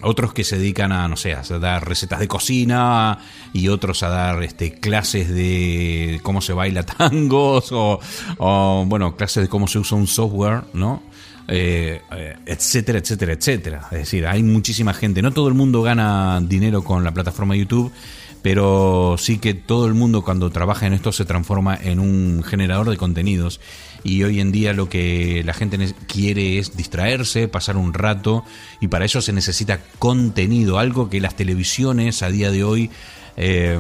otros 0.02 0.34
que 0.34 0.44
se 0.44 0.58
dedican 0.58 0.92
a, 0.92 1.08
no 1.08 1.16
sé, 1.16 1.34
a 1.34 1.42
dar 1.60 1.88
recetas 1.88 2.20
de 2.20 2.28
cocina 2.28 3.20
y 3.54 3.70
otros 3.70 4.04
a 4.04 4.10
dar 4.10 4.44
este, 4.44 4.74
clases 4.74 5.30
de 5.30 6.20
cómo 6.24 6.42
se 6.42 6.52
baila 6.52 6.84
tangos 6.98 7.70
o, 7.72 8.84
bueno, 8.86 9.16
clases 9.16 9.44
de 9.44 9.50
cómo 9.50 9.70
se 9.70 9.80
usa 9.80 9.98
un 9.98 10.08
software, 10.08 10.64
¿no? 10.74 11.04
Eh, 11.48 12.02
eh, 12.12 12.38
etcétera, 12.46 13.00
etcétera, 13.00 13.34
etcétera. 13.34 13.88
Es 13.92 14.00
decir, 14.00 14.26
hay 14.28 14.44
muchísima 14.44 14.94
gente. 14.94 15.22
No 15.22 15.32
todo 15.32 15.48
el 15.48 15.54
mundo 15.54 15.82
gana 15.82 16.40
dinero 16.42 16.84
con 16.84 17.04
la 17.04 17.14
plataforma 17.14 17.56
YouTube, 17.56 17.92
pero 18.42 19.16
sí 19.18 19.38
que 19.38 19.54
todo 19.54 19.86
el 19.88 19.94
mundo 19.94 20.24
cuando 20.24 20.50
trabaja 20.50 20.88
en 20.88 20.94
esto 20.94 21.12
se 21.12 21.26
transforma 21.26 21.76
en 21.76 22.00
un 22.00 22.44
generador 22.44 22.90
de 22.90 22.98
contenidos. 22.98 23.60
Y 24.04 24.24
hoy 24.24 24.40
en 24.40 24.52
día 24.52 24.74
lo 24.74 24.90
que 24.90 25.44
la 25.46 25.54
gente 25.54 25.94
quiere 26.08 26.58
es 26.58 26.76
distraerse, 26.76 27.48
pasar 27.48 27.78
un 27.78 27.94
rato, 27.94 28.44
y 28.80 28.88
para 28.88 29.06
eso 29.06 29.22
se 29.22 29.34
necesita 29.34 29.80
contenido, 30.00 30.80
algo 30.80 31.10
que 31.10 31.22
las 31.22 31.36
televisiones 31.36 32.24
a 32.24 32.30
día 32.30 32.50
de 32.50 32.64
hoy 32.64 32.90
eh, 33.38 33.80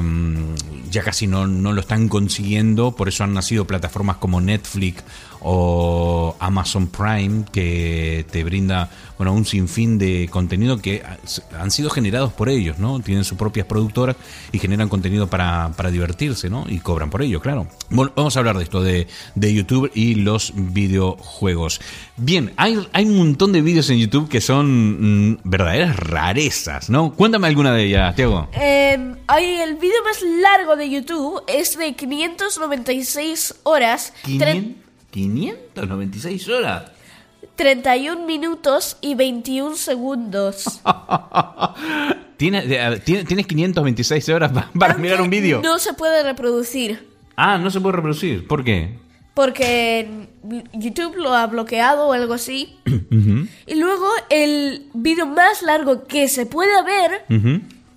ya 0.89 1.03
casi 1.03 1.27
no, 1.27 1.47
no 1.47 1.73
lo 1.73 1.81
están 1.81 2.07
consiguiendo, 2.07 2.95
por 2.95 3.09
eso 3.09 3.23
han 3.23 3.33
nacido 3.33 3.65
plataformas 3.65 4.17
como 4.17 4.41
Netflix 4.41 5.03
o 5.43 6.35
Amazon 6.39 6.87
Prime 6.87 7.45
que 7.51 8.25
te 8.31 8.43
brinda 8.43 8.89
bueno 9.17 9.33
un 9.33 9.45
sinfín 9.45 9.97
de 9.97 10.27
contenido 10.31 10.79
que 10.81 11.03
ha- 11.03 11.17
han 11.61 11.69
sido 11.71 11.89
generados 11.89 12.33
por 12.33 12.49
ellos, 12.49 12.79
¿no? 12.79 12.99
Tienen 13.01 13.23
sus 13.23 13.37
propias 13.37 13.65
productoras 13.67 14.15
y 14.51 14.59
generan 14.59 14.89
contenido 14.89 15.27
para, 15.27 15.71
para 15.77 15.91
divertirse, 15.91 16.49
¿no? 16.49 16.65
Y 16.67 16.79
cobran 16.79 17.09
por 17.09 17.21
ello, 17.21 17.39
claro. 17.41 17.67
Bueno, 17.89 18.11
vamos 18.15 18.35
a 18.35 18.39
hablar 18.39 18.57
de 18.57 18.63
esto, 18.63 18.81
de, 18.81 19.07
de 19.35 19.53
YouTube 19.53 19.91
y 19.93 20.15
los 20.15 20.53
videojuegos. 20.55 21.81
Bien, 22.17 22.51
hay, 22.57 22.87
hay 22.93 23.05
un 23.05 23.17
montón 23.17 23.51
de 23.51 23.61
vídeos 23.61 23.89
en 23.89 23.97
YouTube 23.99 24.29
que 24.29 24.41
son 24.41 25.31
mm, 25.33 25.37
verdaderas 25.43 25.95
rarezas, 25.97 26.89
¿no? 26.89 27.13
Cuéntame 27.13 27.47
alguna 27.47 27.73
de 27.73 27.83
ellas, 27.85 28.15
Tiago. 28.15 28.47
Eh, 28.53 29.15
hay 29.27 29.45
el 29.61 29.75
vídeo 29.75 30.03
más 30.03 30.21
largo 30.41 30.75
de 30.75 30.89
YouTube 30.89 31.41
es 31.47 31.77
de 31.77 31.93
596 31.95 33.55
horas, 33.63 34.13
tre- 34.25 34.75
596 35.11 36.47
horas. 36.49 36.91
31 37.55 38.25
minutos 38.25 38.97
y 39.01 39.13
21 39.15 39.75
segundos. 39.75 40.81
¿Tienes, 42.37 42.65
eh, 42.67 43.01
¿tienes, 43.05 43.25
tienes 43.25 43.45
526 43.45 44.29
horas 44.29 44.51
pa- 44.51 44.71
para 44.77 44.95
mirar 44.95 45.21
un 45.21 45.29
vídeo? 45.29 45.61
No 45.61 45.77
se 45.77 45.93
puede 45.93 46.23
reproducir. 46.23 47.07
Ah, 47.35 47.57
no 47.57 47.69
se 47.69 47.79
puede 47.79 47.97
reproducir. 47.97 48.47
¿Por 48.47 48.63
qué? 48.63 48.97
Porque 49.33 50.27
YouTube 50.73 51.15
lo 51.17 51.33
ha 51.33 51.45
bloqueado 51.47 52.07
o 52.07 52.13
algo 52.13 52.33
así. 52.33 52.77
Y 53.67 53.75
luego 53.75 54.07
el 54.29 54.87
vídeo 54.93 55.25
más 55.27 55.61
largo 55.61 56.05
que 56.05 56.27
se 56.27 56.45
puede 56.45 56.83
ver 56.83 57.25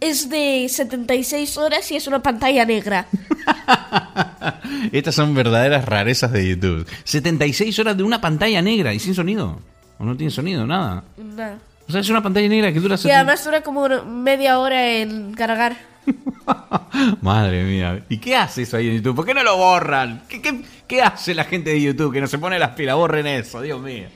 es 0.00 0.28
de 0.28 0.66
76 0.68 1.56
horas 1.56 1.90
y 1.90 1.96
es 1.96 2.06
una 2.06 2.22
pantalla 2.22 2.64
negra. 2.66 3.06
Estas 4.92 5.14
son 5.14 5.34
verdaderas 5.34 5.84
rarezas 5.84 6.32
de 6.32 6.48
YouTube. 6.48 6.86
76 7.04 7.78
horas 7.78 7.96
de 7.96 8.02
una 8.02 8.20
pantalla 8.20 8.62
negra 8.62 8.94
y 8.94 8.98
sin 8.98 9.14
sonido. 9.14 9.58
¿O 9.98 10.04
no 10.04 10.16
tiene 10.16 10.30
sonido? 10.30 10.66
Nada. 10.66 11.04
Nada. 11.16 11.58
O 11.88 11.92
sea, 11.92 12.00
es 12.00 12.08
una 12.08 12.22
pantalla 12.22 12.48
negra 12.48 12.72
que 12.72 12.80
dura... 12.80 12.94
Y 12.94 12.98
70 12.98 13.16
además 13.16 13.44
dura 13.44 13.60
como 13.62 13.88
media 14.04 14.58
hora 14.58 14.88
en 14.88 15.34
cargar. 15.34 15.76
Madre 17.20 17.64
mía. 17.64 18.04
¿Y 18.08 18.18
qué 18.18 18.36
hace 18.36 18.62
eso 18.62 18.76
ahí 18.76 18.88
en 18.88 18.96
YouTube? 18.96 19.16
¿Por 19.16 19.26
qué 19.26 19.34
no 19.34 19.42
lo 19.42 19.56
borran? 19.56 20.22
¿Qué, 20.28 20.40
qué, 20.40 20.62
qué 20.86 21.02
hace 21.02 21.34
la 21.34 21.44
gente 21.44 21.70
de 21.70 21.82
YouTube 21.82 22.12
que 22.12 22.20
no 22.20 22.26
se 22.26 22.38
pone 22.38 22.58
las 22.58 22.70
pilas? 22.70 22.96
Borren 22.96 23.26
eso, 23.26 23.60
Dios 23.60 23.80
mío. 23.80 24.08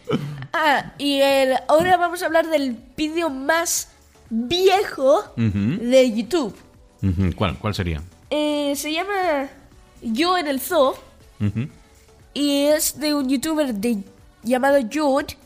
Ah, 0.52 0.92
y 0.98 1.20
el, 1.20 1.54
ahora 1.68 1.96
vamos 1.96 2.22
a 2.22 2.26
hablar 2.26 2.46
del 2.48 2.76
vídeo 2.96 3.30
más 3.30 3.90
viejo 4.30 5.24
de 5.36 6.12
YouTube. 6.14 6.54
¿Cuál, 7.36 7.58
¿Cuál 7.58 7.74
sería? 7.74 8.02
Eh, 8.30 8.72
se 8.76 8.92
llama 8.92 9.48
Yo 10.02 10.38
en 10.38 10.48
el 10.48 10.60
Zoo 10.60 10.96
y 12.34 12.64
es 12.66 12.98
de 12.98 13.14
un 13.14 13.28
youtuber 13.28 13.72
de, 13.74 13.98
llamado 14.42 14.78
Jude. 14.92 15.36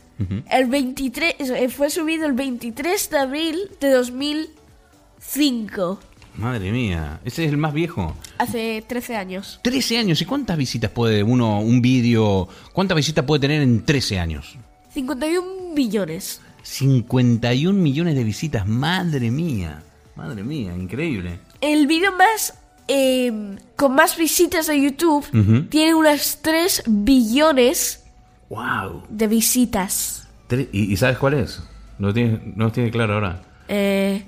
El 0.49 0.65
23, 0.67 1.35
eh, 1.39 1.69
fue 1.69 1.89
subido 1.89 2.25
el 2.25 2.33
23 2.33 3.09
de 3.09 3.17
abril 3.17 3.57
de 3.81 3.89
2005, 3.89 5.99
Madre 6.35 6.71
mía. 6.71 7.19
Ese 7.25 7.45
es 7.45 7.51
el 7.51 7.57
más 7.57 7.73
viejo. 7.73 8.15
hace 8.37 8.83
13 8.87 9.17
años. 9.17 9.59
13 9.63 9.97
años. 9.99 10.21
¿Y 10.21 10.25
cuántas 10.25 10.57
visitas 10.57 10.91
puede 10.91 11.23
uno, 11.23 11.59
un 11.59 11.81
vídeo, 11.81 12.47
cuántas 12.71 12.95
visitas 12.95 13.25
puede 13.25 13.41
tener 13.41 13.61
en 13.61 13.83
13 13.85 14.19
años? 14.19 14.55
51 14.93 15.73
millones. 15.75 16.39
51 16.63 17.77
millones 17.77 18.15
de 18.15 18.23
visitas. 18.23 18.65
Madre 18.67 19.29
mía. 19.29 19.83
Madre 20.15 20.41
mía, 20.43 20.75
increíble. 20.75 21.39
El 21.61 21.85
vídeo 21.87 22.11
más 22.17 22.55
eh, 22.87 23.55
con 23.75 23.93
más 23.95 24.17
visitas 24.17 24.67
de 24.67 24.81
YouTube 24.81 25.67
tiene 25.69 25.93
unas 25.95 26.39
3 26.41 26.83
billones 26.87 28.03
¡Wow! 28.49 29.03
de 29.09 29.27
visitas. 29.27 30.27
¿Y, 30.71 30.93
y 30.93 30.97
sabes 30.97 31.17
cuál 31.17 31.35
es? 31.35 31.61
No 31.97 32.07
lo 32.09 32.71
tienes 32.71 32.91
claro 32.91 33.15
ahora. 33.15 33.41
Eh, 33.67 34.23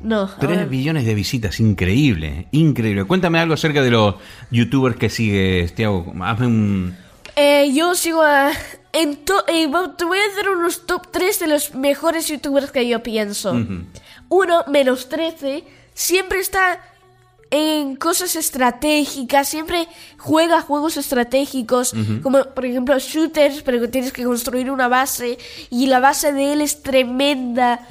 no. 0.00 0.26
3 0.38 0.50
ahora- 0.50 0.64
billones 0.66 1.04
de 1.06 1.14
visitas, 1.14 1.60
increíble, 1.60 2.48
increíble. 2.52 3.04
Cuéntame 3.04 3.38
algo 3.38 3.54
acerca 3.54 3.82
de 3.82 3.90
los 3.90 4.16
youtubers 4.50 4.96
que 4.96 5.08
sigues, 5.08 5.74
Tiago. 5.74 6.12
Hazme 6.20 6.46
un... 6.46 6.96
Eh, 7.36 7.70
yo 7.72 7.94
sigo 7.94 8.22
a... 8.22 8.50
En 8.92 9.16
to- 9.24 9.44
eh, 9.46 9.68
te 9.96 10.04
voy 10.04 10.18
a 10.18 10.32
hacer 10.32 10.48
unos 10.48 10.86
top 10.86 11.08
3 11.12 11.38
de 11.40 11.46
los 11.46 11.74
mejores 11.74 12.26
youtubers 12.28 12.70
que 12.72 12.88
yo 12.88 13.02
pienso. 13.02 13.56
Uno, 14.28 14.64
menos 14.66 15.08
13, 15.08 15.62
siempre 15.94 16.40
está 16.40 16.80
en 17.50 17.96
cosas 17.96 18.36
estratégicas, 18.36 19.48
siempre 19.48 19.88
juega 20.18 20.60
juegos 20.60 20.96
estratégicos, 20.96 21.94
como 22.22 22.44
por 22.54 22.66
ejemplo 22.66 22.98
shooters, 22.98 23.62
pero 23.62 23.80
que 23.80 23.88
tienes 23.88 24.12
que 24.12 24.24
construir 24.24 24.70
una 24.70 24.88
base 24.88 25.38
y 25.70 25.86
la 25.86 26.00
base 26.00 26.32
de 26.32 26.52
él 26.52 26.60
es 26.60 26.82
tremenda. 26.82 27.86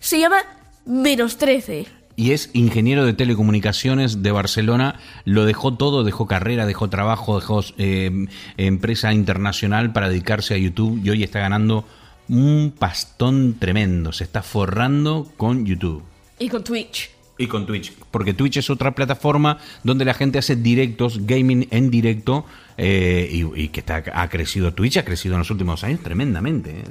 Se 0.00 0.18
llama 0.18 0.38
menos 0.84 1.36
13. 1.36 1.86
y 2.16 2.32
es 2.32 2.50
ingeniero 2.54 3.04
de 3.04 3.12
telecomunicaciones 3.12 4.22
de 4.22 4.30
Barcelona. 4.32 4.98
Lo 5.24 5.44
dejó 5.44 5.74
todo, 5.74 6.02
dejó 6.02 6.26
carrera, 6.26 6.64
dejó 6.66 6.88
trabajo, 6.88 7.38
dejó 7.38 7.62
eh, 7.76 8.26
empresa 8.56 9.12
internacional 9.12 9.92
para 9.92 10.08
dedicarse 10.08 10.54
a 10.54 10.56
YouTube 10.56 11.00
y 11.04 11.10
hoy 11.10 11.22
está 11.22 11.40
ganando 11.40 11.84
un 12.28 12.72
pastón 12.76 13.56
tremendo. 13.58 14.12
Se 14.12 14.24
está 14.24 14.42
forrando 14.42 15.30
con 15.36 15.66
YouTube. 15.66 16.02
Y 16.38 16.48
con 16.48 16.64
Twitch. 16.64 17.15
Y 17.38 17.48
con 17.48 17.66
Twitch, 17.66 17.92
porque 18.10 18.32
Twitch 18.32 18.56
es 18.56 18.70
otra 18.70 18.94
plataforma 18.94 19.58
donde 19.82 20.06
la 20.06 20.14
gente 20.14 20.38
hace 20.38 20.56
directos, 20.56 21.26
gaming 21.26 21.68
en 21.70 21.90
directo, 21.90 22.46
eh, 22.78 23.44
y, 23.54 23.68
que 23.68 23.80
está, 23.80 24.02
ha 24.12 24.28
crecido, 24.28 24.72
Twitch 24.72 24.96
ha 24.96 25.04
crecido 25.04 25.34
en 25.34 25.40
los 25.40 25.50
últimos 25.50 25.84
años 25.84 26.00
tremendamente. 26.00 26.82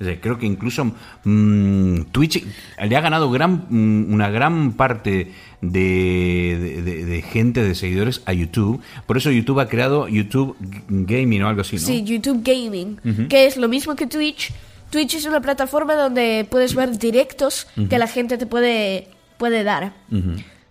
¿eh? 0.00 0.18
creo 0.20 0.38
que 0.38 0.46
incluso 0.46 0.92
mm, 1.24 2.02
Twitch 2.12 2.44
le 2.86 2.96
ha 2.96 3.00
ganado 3.00 3.30
gran, 3.30 3.66
mm, 3.68 4.12
una 4.12 4.28
gran 4.28 4.72
parte 4.72 5.32
de, 5.62 7.24
gente, 7.30 7.62
de 7.62 7.74
seguidores 7.74 8.22
a 8.26 8.34
YouTube. 8.34 8.80
Por 9.06 9.16
eso 9.16 9.30
YouTube 9.30 9.60
ha 9.60 9.68
creado 9.68 10.08
YouTube 10.08 10.56
Gaming 10.88 11.42
o 11.42 11.48
algo 11.48 11.62
así, 11.62 11.76
¿no? 11.76 11.82
Sí, 11.82 12.02
YouTube 12.04 12.42
Gaming, 12.42 13.28
que 13.28 13.46
es 13.46 13.56
lo 13.56 13.68
mismo 13.68 13.96
que 13.96 14.06
Twitch. 14.06 14.52
Twitch 14.90 15.14
es 15.14 15.26
una 15.26 15.40
plataforma 15.40 15.94
donde 15.94 16.46
puedes 16.48 16.74
ver 16.74 16.98
directos 16.98 17.66
que 17.88 17.98
la 17.98 18.06
gente 18.06 18.38
te 18.38 18.46
puede 18.46 19.15
puede 19.36 19.64
dar, 19.64 19.92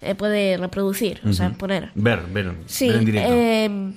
eh, 0.01 0.15
puede 0.15 0.57
reproducir, 0.57 1.21
o 1.25 1.33
sea, 1.33 1.51
poner. 1.51 1.91
Ver, 1.95 2.21
ver, 2.27 2.53
sí, 2.65 2.89
en 2.89 3.05
directo. 3.05 3.33
Em, 3.33 3.93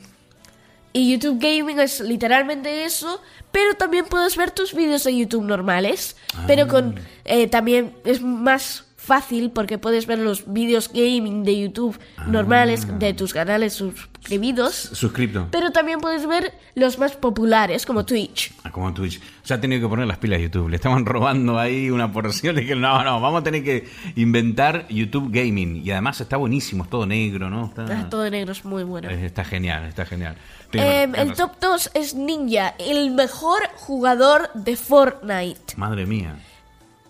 y 0.92 1.12
YouTube 1.12 1.38
Gaming 1.38 1.78
es 1.78 2.00
literalmente 2.00 2.84
eso, 2.84 3.20
pero 3.52 3.74
también 3.74 4.06
puedes 4.06 4.36
ver 4.36 4.50
tus 4.50 4.74
vídeos 4.74 5.04
de 5.04 5.16
YouTube 5.16 5.44
normales, 5.44 6.16
pero 6.46 6.66
con 6.66 6.96
ah. 6.98 7.00
eh, 7.24 7.46
también 7.46 7.94
es 8.04 8.20
más 8.20 8.87
fácil 9.08 9.50
porque 9.50 9.78
puedes 9.78 10.06
ver 10.06 10.18
los 10.18 10.52
vídeos 10.52 10.90
gaming 10.92 11.42
de 11.42 11.58
YouTube 11.58 11.98
normales 12.26 12.86
ah. 12.88 12.92
de 12.98 13.14
tus 13.14 13.32
canales 13.32 13.72
suscribidos. 13.72 14.74
Suscripto. 14.74 15.48
Pero 15.50 15.70
también 15.70 15.98
puedes 15.98 16.26
ver 16.26 16.52
los 16.74 16.98
más 16.98 17.16
populares 17.16 17.86
como 17.86 18.04
Twitch. 18.04 18.52
Ah, 18.64 18.70
como 18.70 18.92
Twitch. 18.92 19.18
Se 19.42 19.54
ha 19.54 19.60
tenido 19.60 19.80
que 19.80 19.88
poner 19.88 20.06
las 20.06 20.18
pilas 20.18 20.42
YouTube. 20.42 20.68
Le 20.68 20.76
estaban 20.76 21.06
robando 21.06 21.58
ahí 21.58 21.88
una 21.88 22.12
porción. 22.12 22.54
Le 22.56 22.76
no, 22.76 23.02
no, 23.02 23.18
vamos 23.18 23.40
a 23.40 23.44
tener 23.44 23.64
que 23.64 23.88
inventar 24.16 24.86
YouTube 24.88 25.30
Gaming. 25.32 25.82
Y 25.82 25.90
además 25.90 26.20
está 26.20 26.36
buenísimo, 26.36 26.84
es 26.84 26.90
todo 26.90 27.06
negro, 27.06 27.48
¿no? 27.48 27.64
Está, 27.64 27.86
ah, 27.88 28.10
todo 28.10 28.28
negro, 28.28 28.52
es 28.52 28.62
muy 28.66 28.84
bueno. 28.84 29.08
Está 29.08 29.42
genial, 29.42 29.86
está 29.86 30.04
genial. 30.04 30.36
Em, 30.72 31.14
el 31.14 31.32
top 31.32 31.52
2 31.62 31.92
es 31.94 32.14
Ninja, 32.14 32.74
el 32.78 33.10
mejor 33.12 33.62
jugador 33.76 34.50
de 34.52 34.76
Fortnite. 34.76 35.76
Madre 35.76 36.04
mía. 36.04 36.36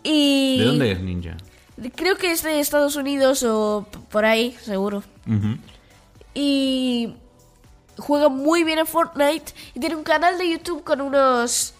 Y... 0.04 0.58
¿De 0.58 0.64
dónde 0.64 0.92
es 0.92 1.00
Ninja? 1.00 1.36
Creo 1.94 2.16
que 2.16 2.32
es 2.32 2.42
de 2.42 2.60
Estados 2.60 2.96
Unidos 2.96 3.42
o 3.42 3.86
por 4.10 4.24
ahí, 4.24 4.56
seguro. 4.62 5.02
Y 6.34 7.14
juega 7.96 8.28
muy 8.28 8.64
bien 8.64 8.78
en 8.78 8.86
Fortnite 8.86 9.52
y 9.74 9.80
tiene 9.80 9.96
un 9.96 10.04
canal 10.04 10.38
de 10.38 10.50
YouTube 10.50 10.84
con 10.84 11.00
unos 11.00 11.74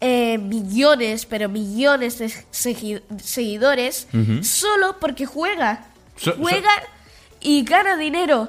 eh, 0.00 0.38
millones, 0.38 1.26
pero 1.26 1.48
millones 1.48 2.18
de 2.18 2.32
seguidores 3.22 4.08
solo 4.42 4.96
porque 4.98 5.26
juega. 5.26 5.86
juega 6.38 6.70
y 7.40 7.64
gana 7.64 7.96
dinero. 7.96 8.48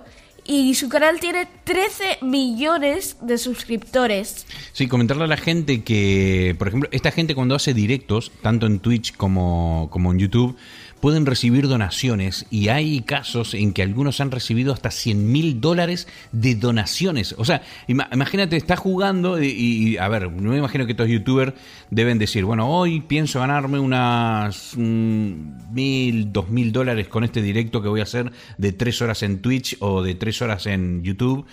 Y 0.52 0.76
su 0.76 0.90
canal 0.90 1.22
tiene 1.22 1.48
13 1.64 2.18
millones 2.24 3.16
de 3.22 3.38
suscriptores. 3.38 4.46
Sí, 4.74 4.88
comentarle 4.88 5.24
a 5.24 5.28
la 5.28 5.38
gente 5.38 5.82
que, 5.82 6.58
por 6.60 6.68
ejemplo, 6.68 6.90
esta 6.92 7.10
gente 7.10 7.36
cuando 7.36 7.56
hace 7.56 7.74
directos, 7.74 8.34
tanto 8.42 8.66
en 8.66 8.80
Twitch 8.80 9.16
como, 9.16 9.88
como 9.94 10.12
en 10.12 10.20
YouTube, 10.20 10.58
pueden 11.02 11.26
recibir 11.26 11.68
donaciones 11.68 12.46
y 12.50 12.70
hay 12.70 13.02
casos 13.02 13.54
en 13.54 13.74
que 13.74 13.82
algunos 13.82 14.22
han 14.22 14.32
recibido 14.32 14.72
hasta 14.72 14.92
100 14.92 15.32
mil 15.32 15.60
dólares 15.60 16.08
de 16.32 16.56
donaciones. 16.56 17.36
O 17.38 17.46
sea, 17.46 17.64
imagínate, 17.88 18.56
estás 18.56 18.80
jugando 18.80 19.42
y, 19.42 19.98
a 19.98 20.08
ver, 20.08 20.32
no 20.32 20.52
me 20.52 20.58
imagino 20.58 20.86
que 20.86 20.92
estos 20.92 21.10
youtubers 21.10 21.54
deben 21.90 22.20
decir, 22.20 22.46
bueno, 22.46 22.70
hoy 22.70 23.02
pienso 23.02 23.40
ganarme 23.40 23.80
unas 23.80 24.78
mil, 24.78 26.32
dos 26.32 26.50
mil 26.50 26.72
dólares 26.72 27.08
con 27.08 27.24
este 27.24 27.42
directo 27.42 27.82
que 27.82 27.90
voy 27.90 28.00
a 28.00 28.04
hacer 28.04 28.32
de 28.58 28.72
tres 28.72 29.02
horas 29.02 29.24
en 29.24 29.42
Twitch 29.42 29.78
o 29.80 30.04
de 30.04 30.16
tres 30.16 30.42
horas 30.42 30.68
en 30.68 31.04
YouTube. 31.04 31.46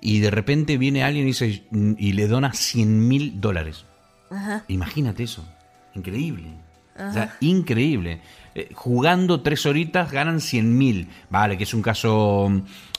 Y 0.00 0.20
de 0.20 0.30
repente 0.30 0.78
viene 0.78 1.02
alguien 1.02 1.24
y, 1.24 1.28
dice, 1.28 1.64
y 1.72 2.12
le 2.12 2.28
dona 2.28 2.52
100 2.52 3.08
mil 3.08 3.40
dólares. 3.40 3.84
Imagínate 4.68 5.24
eso. 5.24 5.44
Increíble. 5.94 6.48
O 6.98 7.12
sea, 7.12 7.36
increíble. 7.40 8.20
Eh, 8.58 8.70
jugando 8.74 9.40
tres 9.40 9.66
horitas 9.66 10.10
ganan 10.10 10.40
100 10.40 10.76
mil. 10.76 11.08
Vale, 11.30 11.56
que 11.56 11.62
es 11.62 11.74
un 11.74 11.82
caso 11.82 12.50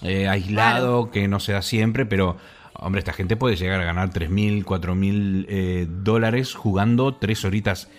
eh, 0.02 0.30
aislado, 0.30 1.12
que 1.12 1.28
no 1.28 1.42
se 1.42 1.52
da 1.52 1.62
siempre, 1.62 2.06
pero, 2.06 2.38
hombre, 2.76 3.00
esta 3.00 3.12
gente 3.12 3.36
puede 3.36 3.58
llegar 3.58 3.82
a 3.82 3.84
ganar 3.84 4.10
3 4.10 4.30
mil, 4.30 4.64
4 4.64 4.96
mil 4.96 5.46
eh, 5.50 5.86
dólares 5.90 6.54
jugando 6.54 7.16
tres 7.16 7.44
horitas 7.44 7.90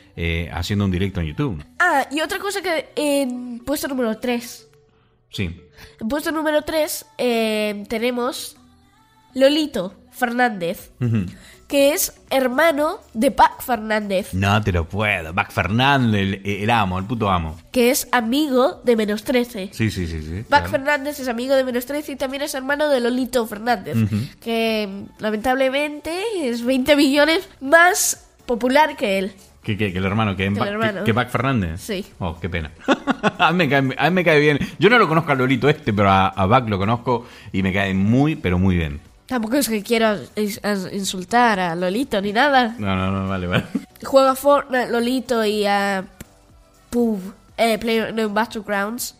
haciendo 0.53 0.85
un 0.85 0.90
directo 0.90 1.20
en 1.20 1.27
YouTube. 1.29 1.64
Ah, 1.79 2.07
y 2.11 2.20
otra 2.20 2.38
cosa 2.38 2.61
que 2.61 2.90
en 2.94 3.59
puesto 3.61 3.88
número 3.88 4.18
3. 4.18 4.68
Sí. 5.31 5.62
En 5.99 6.09
puesto 6.09 6.31
número 6.31 6.62
3 6.62 7.07
tenemos 7.88 8.57
Lolito 9.35 9.94
Fernández 10.11 10.92
que 11.70 11.92
es 11.92 12.12
hermano 12.30 12.98
de 13.14 13.30
Pac 13.30 13.62
Fernández. 13.62 14.35
No 14.35 14.61
te 14.61 14.72
lo 14.72 14.88
puedo. 14.88 15.33
Pac 15.33 15.52
Fernández, 15.52 16.40
el, 16.44 16.68
amo, 16.68 16.98
el 16.98 17.04
puto 17.04 17.30
amo. 17.30 17.56
Que 17.70 17.92
es 17.92 18.09
amigo 18.11 18.83
de 18.85 18.96
Menos 18.96 19.22
13. 19.22 19.70
Sí, 19.72 19.90
sí, 19.92 20.09
sí. 20.09 20.20
sí 20.20 20.44
Pac 20.48 20.68
Fernández 20.68 21.20
es 21.20 21.28
amigo 21.28 21.54
de 21.54 21.62
Menos 21.62 21.87
13 21.87 22.12
y 22.12 22.16
también 22.16 22.42
es 22.42 22.54
hermano 22.54 22.88
de 22.88 22.98
Lolito 22.98 23.46
Fernández. 23.46 23.96
Que 24.40 25.04
lamentablemente 25.20 26.20
es 26.42 26.64
20 26.64 26.96
millones 26.96 27.48
más 27.61 28.26
popular 28.46 28.96
que 28.96 29.18
él. 29.18 29.33
Que, 29.62 29.76
que, 29.76 29.87
el 29.96 30.04
hermano, 30.04 30.35
que, 30.37 30.52
que, 31.04 31.14
Pac 31.14 31.28
Fernández. 31.28 31.80
Sí. 31.80 32.04
Oh, 32.18 32.40
qué 32.40 32.48
pena. 32.48 32.72
a, 33.38 33.52
mí 33.52 33.68
me 33.68 34.24
cae, 34.24 34.40
bien. 34.40 34.59
Yo 34.80 34.90
no 34.90 34.98
lo 34.98 35.06
conozco 35.06 35.30
a 35.30 35.35
Lolito 35.37 35.68
este, 35.68 35.92
pero 35.92 36.11
a, 36.11 36.28
a 36.28 36.46
Bac 36.46 36.68
lo 36.68 36.78
conozco 36.78 37.28
y 37.52 37.62
me 37.62 37.72
cae 37.72 37.94
muy, 37.94 38.35
pero 38.35 38.59
muy 38.59 38.74
bien. 38.74 39.00
Tampoco 39.31 39.59
es 39.59 39.69
que 39.69 39.81
quiera 39.85 40.19
insultar 40.93 41.61
a 41.61 41.77
Lolito 41.77 42.21
ni 42.21 42.33
nada. 42.33 42.75
No, 42.81 42.97
no, 42.97 43.12
no, 43.12 43.29
vale, 43.29 43.47
vale. 43.47 43.64
Juega 44.03 44.35
Fortnite, 44.35 44.90
Lolito 44.90 45.45
y 45.45 45.66
a 45.66 46.05
PUB, 46.90 47.21
eh, 47.57 48.12
no 48.12 48.29
Battlegrounds. 48.31 49.14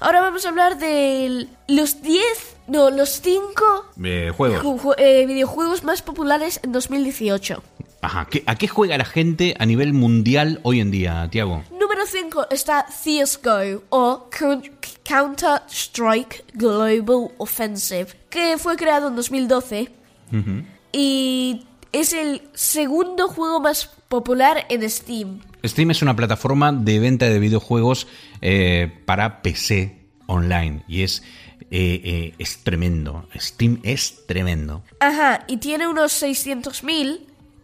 Ahora 0.00 0.22
vamos 0.22 0.44
a 0.44 0.48
hablar 0.48 0.76
de 0.76 1.46
los 1.68 2.02
10, 2.02 2.22
no, 2.66 2.90
los 2.90 3.20
5 3.20 3.92
eh, 4.02 4.32
juegos. 4.36 4.96
Eh, 4.98 5.24
videojuegos 5.24 5.84
más 5.84 6.02
populares 6.02 6.58
en 6.64 6.72
2018. 6.72 7.62
Ajá, 8.02 8.26
¿a 8.46 8.54
qué 8.56 8.66
juega 8.66 8.98
la 8.98 9.04
gente 9.04 9.54
a 9.60 9.66
nivel 9.66 9.92
mundial 9.92 10.58
hoy 10.64 10.80
en 10.80 10.90
día, 10.90 11.28
Tiago? 11.30 11.62
Número 11.70 12.04
5 12.04 12.48
está 12.50 12.86
CSGO 12.86 13.84
o 13.90 14.28
Counter-Strike 15.04 16.44
Global 16.54 17.32
Offensive, 17.38 18.08
que 18.30 18.56
fue 18.58 18.76
creado 18.76 19.08
en 19.08 19.16
2012 19.16 19.90
y 20.92 21.64
es 21.92 22.12
el 22.12 22.42
segundo 22.54 23.28
juego 23.28 23.60
más 23.60 23.86
popular 24.08 24.66
en 24.68 24.88
Steam. 24.88 25.40
Steam 25.64 25.90
es 25.90 26.02
una 26.02 26.16
plataforma 26.16 26.72
de 26.72 26.98
venta 26.98 27.26
de 27.26 27.38
videojuegos 27.38 28.06
eh, 28.40 28.92
para 29.04 29.42
PC 29.42 29.96
online 30.26 30.82
y 30.88 31.02
es 31.02 31.22
eh, 31.70 32.00
eh, 32.04 32.34
es 32.38 32.58
tremendo. 32.58 33.28
Steam 33.36 33.80
es 33.82 34.26
tremendo. 34.26 34.82
Ajá, 35.00 35.44
y 35.48 35.56
tiene 35.56 35.88
unos 35.88 36.22
600.000 36.22 37.20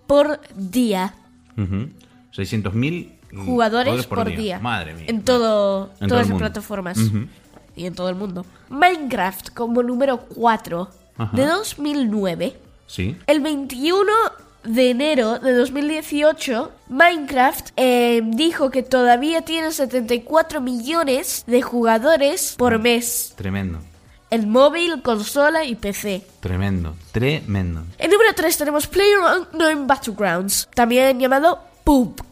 por 0.06 0.40
día. 0.56 1.14
600.000 1.56 3.19
jugadores 3.34 4.06
por, 4.06 4.28
día. 4.28 4.58
Madre 4.58 4.94
mía. 4.94 5.06
En, 5.08 5.22
todo, 5.22 5.90
todas 6.06 6.28
las 6.28 6.38
plataformas. 6.38 6.98
Y 7.76 7.86
en 7.86 7.94
todo 7.94 8.08
el 8.08 8.16
mundo. 8.16 8.44
Minecraft 8.68 9.50
como 9.50 9.82
número 9.82 10.18
4 10.34 10.88
de 11.32 11.46
2009. 11.46 12.56
Sí. 12.86 13.16
El 13.26 13.40
21 13.40 14.12
de 14.64 14.90
enero 14.90 15.38
de 15.38 15.54
2018, 15.54 16.72
Minecraft 16.88 17.70
eh, 17.76 18.20
dijo 18.24 18.70
que 18.70 18.82
todavía 18.82 19.42
tiene 19.42 19.72
74 19.72 20.60
millones 20.60 21.44
de 21.46 21.62
jugadores 21.62 22.54
por 22.58 22.78
mm. 22.78 22.82
mes. 22.82 23.32
Tremendo. 23.36 23.78
En 24.30 24.48
móvil, 24.48 25.02
consola 25.02 25.64
y 25.64 25.74
PC. 25.74 26.24
Tremendo, 26.40 26.94
tremendo. 27.10 27.82
En 27.98 28.10
número 28.10 28.32
3 28.34 28.58
tenemos 28.58 28.86
PlayerUnknown 28.86 29.86
Battlegrounds, 29.88 30.68
también 30.72 31.18
llamado 31.18 31.58
PUBG. 31.82 32.29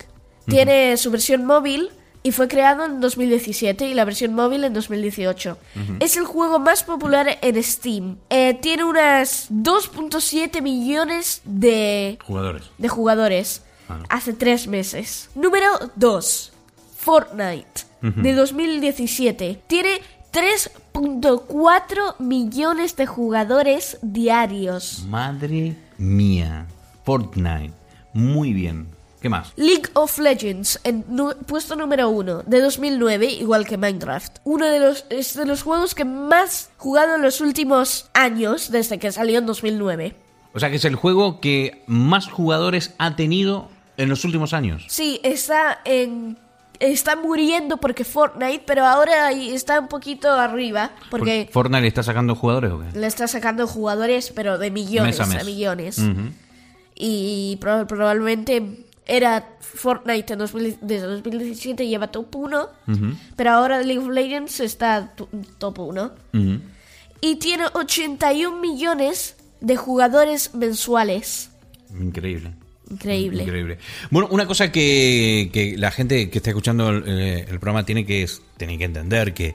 Tiene 0.49 0.97
su 0.97 1.11
versión 1.11 1.45
móvil 1.45 1.91
y 2.23 2.33
fue 2.33 2.49
creado 2.49 2.85
en 2.85 3.01
2017 3.01 3.87
y 3.89 3.95
la 3.95 4.05
versión 4.05 4.35
móvil 4.35 4.65
en 4.65 4.73
2018. 4.73 5.57
Es 6.01 6.17
el 6.17 6.25
juego 6.25 6.59
más 6.59 6.83
popular 6.83 7.39
en 7.41 7.63
Steam. 7.63 8.17
Eh, 8.31 8.55
tiene 8.55 8.85
unas 8.85 9.51
2.7 9.51 10.61
millones 10.63 11.43
de 11.45 12.19
jugadores. 12.25 12.65
De 12.79 12.89
jugadores 12.89 13.63
ah. 13.89 14.01
Hace 14.09 14.33
tres 14.33 14.67
meses. 14.67 15.31
Número 15.35 15.67
2. 15.97 16.53
Fortnite. 16.97 17.87
de 18.03 18.33
2017. 18.35 19.63
Tiene 19.67 20.01
3.4 20.33 22.19
millones 22.19 22.97
de 22.97 23.07
jugadores 23.07 23.99
diarios. 24.03 25.05
Madre 25.09 25.77
mía. 25.97 26.67
Fortnite. 27.05 27.73
Muy 28.13 28.53
bien. 28.53 28.98
¿Qué 29.21 29.29
más? 29.29 29.53
League 29.57 29.85
of 29.95 30.19
Legends, 30.19 30.79
en 30.85 31.03
puesto 31.47 31.75
número 31.75 32.09
uno, 32.09 32.43
de 32.47 32.61
2009, 32.61 33.27
igual 33.27 33.67
que 33.67 33.77
Minecraft. 33.77 34.39
Uno 34.45 34.67
de 34.67 34.79
los, 34.79 35.05
es 35.11 35.35
de 35.35 35.45
los 35.45 35.63
juegos 35.63 35.95
que 35.95 36.05
más 36.05 36.71
jugado 36.77 37.17
en 37.17 37.23
los 37.23 37.41
últimos 37.41 38.09
años, 38.15 38.71
desde 38.71 38.99
que 38.99 39.11
salió 39.11 39.39
en 39.39 39.47
2009. 39.47 40.15
O 40.55 40.61
sea 40.61 40.71
que 40.71 40.77
es 40.77 40.85
el 40.85 40.95
juego 40.95 41.41
que 41.41 41.83
más 41.87 42.29
jugadores 42.29 42.95
ha 42.99 43.17
tenido 43.17 43.69
en 43.97 44.09
los 44.09 44.25
últimos 44.25 44.53
años. 44.53 44.85
Sí, 44.89 45.21
está 45.25 45.81
en... 45.85 46.39
Está 46.81 47.17
muriendo 47.17 47.79
porque 47.79 48.05
Fortnite, 48.05 48.63
pero 48.65 48.87
ahora 48.87 49.33
está 49.33 49.81
un 49.81 49.89
poquito 49.89 50.31
arriba, 50.33 50.93
porque 51.11 51.49
¿Fortnite 51.53 51.81
le 51.83 51.89
está 51.89 52.05
sacando 52.05 52.37
jugadores 52.37 52.71
o 52.71 52.79
qué? 52.79 52.97
le 52.97 53.07
está 53.09 53.27
sacando 53.27 53.67
jugadores, 53.67 54.31
pero 54.33 54.59
de 54.59 54.71
millones 54.71 55.19
Mes 55.19 55.21
a 55.21 55.27
mes. 55.35 55.45
millones. 55.45 56.01
Y 56.95 57.57
pro- 57.61 57.87
probablemente 57.87 58.87
era 59.09 59.57
Fortnite 59.61 60.35
en 60.35 60.39
2000 60.39 60.79
desde 60.83 61.07
2017 61.07 61.87
lleva 61.89 62.09
top 62.09 62.37
1, 62.37 62.69
pero 63.35 63.51
ahora 63.51 63.83
League 63.83 63.99
of 63.99 64.11
Legends 64.11 64.61
está 64.61 65.13
top 65.59 65.79
1. 65.79 66.13
Ujú. 66.35 66.61
Y 67.21 67.37
tiene 67.37 67.65
81 67.73 68.61
millones 68.61 69.37
de 69.61 69.77
jugadores 69.77 70.55
mensuales. 70.55 71.51
Increíble. 71.91 72.53
Increíble. 73.43 73.79
Bueno, 74.11 74.29
una 74.31 74.47
cosa 74.47 74.73
que, 74.73 75.51
que 75.53 75.77
la 75.77 75.91
gente 75.91 76.31
que 76.31 76.39
está 76.39 76.51
escuchando 76.51 76.89
el, 76.91 77.05
eh, 77.07 77.41
el 77.49 77.59
programa 77.61 77.85
tiene 77.85 78.07
que, 78.07 78.27
tiene 78.57 78.79
que 78.79 78.85
entender 78.85 79.35
que 79.35 79.55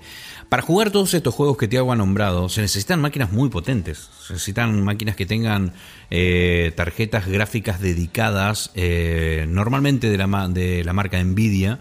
para 0.50 0.62
jugar 0.62 0.91
todos 0.91 1.15
estos 1.15 1.34
juegos 1.34 1.58
que 1.58 1.67
Tiago 1.67 1.91
ha 1.91 1.96
nombrado 1.96 2.48
se 2.48 2.62
necesitan 2.62 3.02
máquinas 3.02 3.32
muy 3.32 3.50
potentes. 3.50 4.10
Se 4.28 4.34
necesitan 4.34 4.84
máquinas 4.84 5.15
que 5.15 5.26
tengan 5.26 5.74
eh, 6.12 6.72
tarjetas 6.76 7.28
gráficas 7.28 7.82
dedicadas, 7.82 8.69
eh, 8.76 9.46
normalmente 9.50 10.12
de 10.12 10.17
la, 10.17 10.48
de 10.50 10.84
la 10.84 10.93
marca 10.93 11.22
Nvidia. 11.24 11.80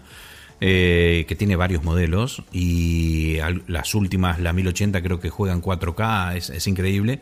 Eh, 0.61 1.25
que 1.27 1.35
tiene 1.35 1.55
varios 1.55 1.83
modelos 1.83 2.43
y 2.51 3.37
las 3.67 3.95
últimas, 3.95 4.39
la 4.39 4.53
1080 4.53 5.01
creo 5.01 5.19
que 5.19 5.29
juegan 5.29 5.61
4K, 5.61 6.35
es, 6.37 6.49
es 6.49 6.67
increíble. 6.67 7.19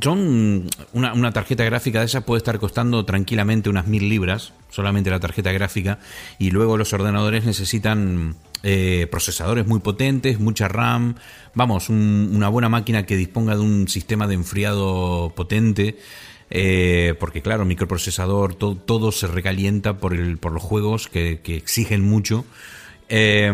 Son 0.00 0.70
una, 0.92 1.12
una 1.12 1.32
tarjeta 1.32 1.64
gráfica 1.64 2.00
de 2.00 2.06
esas 2.06 2.24
puede 2.24 2.38
estar 2.38 2.58
costando 2.58 3.04
tranquilamente 3.04 3.68
unas 3.68 3.86
mil 3.88 4.08
libras, 4.08 4.52
solamente 4.70 5.10
la 5.10 5.20
tarjeta 5.20 5.52
gráfica, 5.52 5.98
y 6.38 6.50
luego 6.50 6.76
los 6.78 6.92
ordenadores 6.92 7.44
necesitan 7.44 8.36
eh, 8.62 9.06
procesadores 9.10 9.66
muy 9.66 9.80
potentes, 9.80 10.38
mucha 10.38 10.68
RAM, 10.68 11.16
vamos, 11.54 11.88
un- 11.88 12.30
una 12.32 12.48
buena 12.48 12.68
máquina 12.68 13.04
que 13.04 13.16
disponga 13.16 13.54
de 13.56 13.60
un 13.60 13.88
sistema 13.88 14.26
de 14.28 14.34
enfriado 14.34 15.32
potente. 15.34 15.98
Eh, 16.54 17.14
porque 17.18 17.40
claro, 17.40 17.64
microprocesador, 17.64 18.54
to- 18.54 18.76
todo 18.76 19.10
se 19.10 19.26
recalienta 19.26 19.96
por, 19.96 20.12
el, 20.12 20.36
por 20.36 20.52
los 20.52 20.62
juegos 20.62 21.08
que, 21.08 21.40
exigen 21.44 22.02
mucho. 22.02 22.44
Eh, 23.08 23.50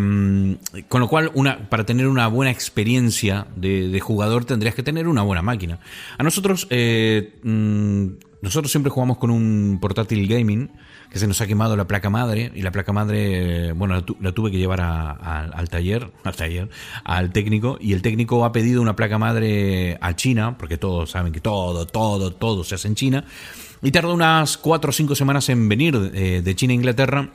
con 0.89 1.01
lo 1.01 1.09
cual, 1.09 1.31
una, 1.35 1.69
para 1.69 1.85
tener 1.87 2.07
una 2.07 2.29
buena 2.29 2.51
experiencia 2.51 3.47
de, 3.57 3.89
de 3.89 4.01
jugador 4.01 4.45
tendrías 4.45 4.75
que 4.75 4.83
tener 4.83 5.09
una 5.09 5.23
buena 5.23 5.43
máquina. 5.43 5.79
A 6.17 6.23
nosotros, 6.23 6.67
eh, 6.71 7.35
mm, 7.43 8.07
nosotros 8.43 8.71
siempre 8.71 8.91
jugamos 8.91 9.19
con 9.19 9.31
un 9.31 9.79
portátil 9.81 10.29
gaming 10.29 10.71
que 11.11 11.19
se 11.19 11.27
nos 11.27 11.41
ha 11.41 11.47
quemado 11.47 11.77
la 11.77 11.87
placa 11.87 12.11
madre 12.11 12.53
y 12.55 12.63
la 12.63 12.71
placa 12.71 12.93
madre, 12.93 13.73
bueno, 13.73 13.95
la, 13.95 14.03
tu- 14.03 14.17
la 14.21 14.33
tuve 14.33 14.51
que 14.51 14.59
llevar 14.59 14.81
al 14.81 15.69
taller, 15.69 16.11
al 16.25 16.37
taller, 16.37 16.69
al 17.05 17.33
técnico 17.33 17.79
y 17.81 17.93
el 17.95 18.03
técnico 18.03 18.45
ha 18.45 18.53
pedido 18.53 18.83
una 18.83 18.95
placa 18.97 19.19
madre 19.19 19.97
a 20.01 20.15
China 20.17 20.57
porque 20.59 20.77
todos 20.77 21.11
saben 21.11 21.33
que 21.33 21.41
todo, 21.41 21.87
todo, 21.87 22.33
todo 22.33 22.65
se 22.65 22.75
hace 22.75 22.89
en 22.89 22.95
China 22.95 23.25
y 23.81 23.91
tardó 23.91 24.13
unas 24.13 24.57
cuatro 24.59 24.91
o 24.91 24.93
cinco 24.93 25.15
semanas 25.15 25.49
en 25.49 25.69
venir 25.69 26.11
eh, 26.15 26.43
de 26.45 26.57
China 26.57 26.73
a 26.73 26.75
Inglaterra. 26.75 27.31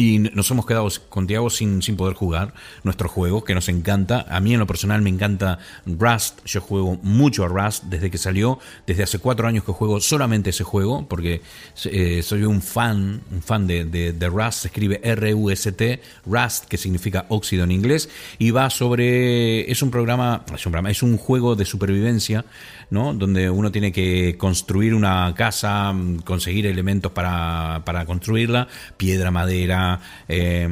Y 0.00 0.18
nos 0.18 0.50
hemos 0.50 0.64
quedado 0.64 0.88
con 1.10 1.26
Tiago 1.26 1.50
sin, 1.50 1.82
sin 1.82 1.94
poder 1.96 2.14
jugar 2.14 2.54
nuestro 2.84 3.06
juego, 3.08 3.44
que 3.44 3.54
nos 3.54 3.68
encanta. 3.68 4.24
A 4.30 4.40
mí 4.40 4.54
en 4.54 4.58
lo 4.60 4.66
personal 4.66 5.02
me 5.02 5.10
encanta 5.10 5.58
Rust. 5.84 6.38
Yo 6.46 6.62
juego 6.62 6.98
mucho 7.02 7.44
a 7.44 7.48
Rust 7.48 7.84
desde 7.84 8.10
que 8.10 8.16
salió. 8.16 8.58
Desde 8.86 9.02
hace 9.02 9.18
cuatro 9.18 9.46
años 9.46 9.62
que 9.64 9.72
juego 9.72 10.00
solamente 10.00 10.50
ese 10.50 10.64
juego, 10.64 11.06
porque 11.06 11.42
eh, 11.84 12.22
soy 12.22 12.44
un 12.44 12.62
fan, 12.62 13.20
un 13.30 13.42
fan 13.42 13.66
de, 13.66 13.84
de- 13.84 14.14
de 14.14 14.28
Rust. 14.28 14.60
Se 14.62 14.68
escribe 14.68 15.00
R-U-S-T, 15.04 16.00
Rust, 16.24 16.64
que 16.64 16.78
significa 16.78 17.26
óxido 17.28 17.64
en 17.64 17.70
inglés. 17.72 18.08
Y 18.38 18.52
va 18.52 18.70
sobre... 18.70 19.70
Es 19.70 19.82
un 19.82 19.90
programa, 19.90 20.44
es 20.54 20.64
un 20.64 20.72
programa, 20.72 20.90
es 20.90 21.02
un 21.02 21.18
juego 21.18 21.56
de 21.56 21.66
supervivencia, 21.66 22.46
¿no? 22.90 23.14
Donde 23.14 23.48
uno 23.50 23.72
tiene 23.72 23.92
que 23.92 24.36
construir 24.36 24.94
una 24.94 25.32
casa, 25.36 25.94
conseguir 26.24 26.66
elementos 26.66 27.12
para, 27.12 27.82
para 27.84 28.04
construirla, 28.04 28.68
piedra, 28.96 29.30
madera, 29.30 30.00
eh, 30.28 30.68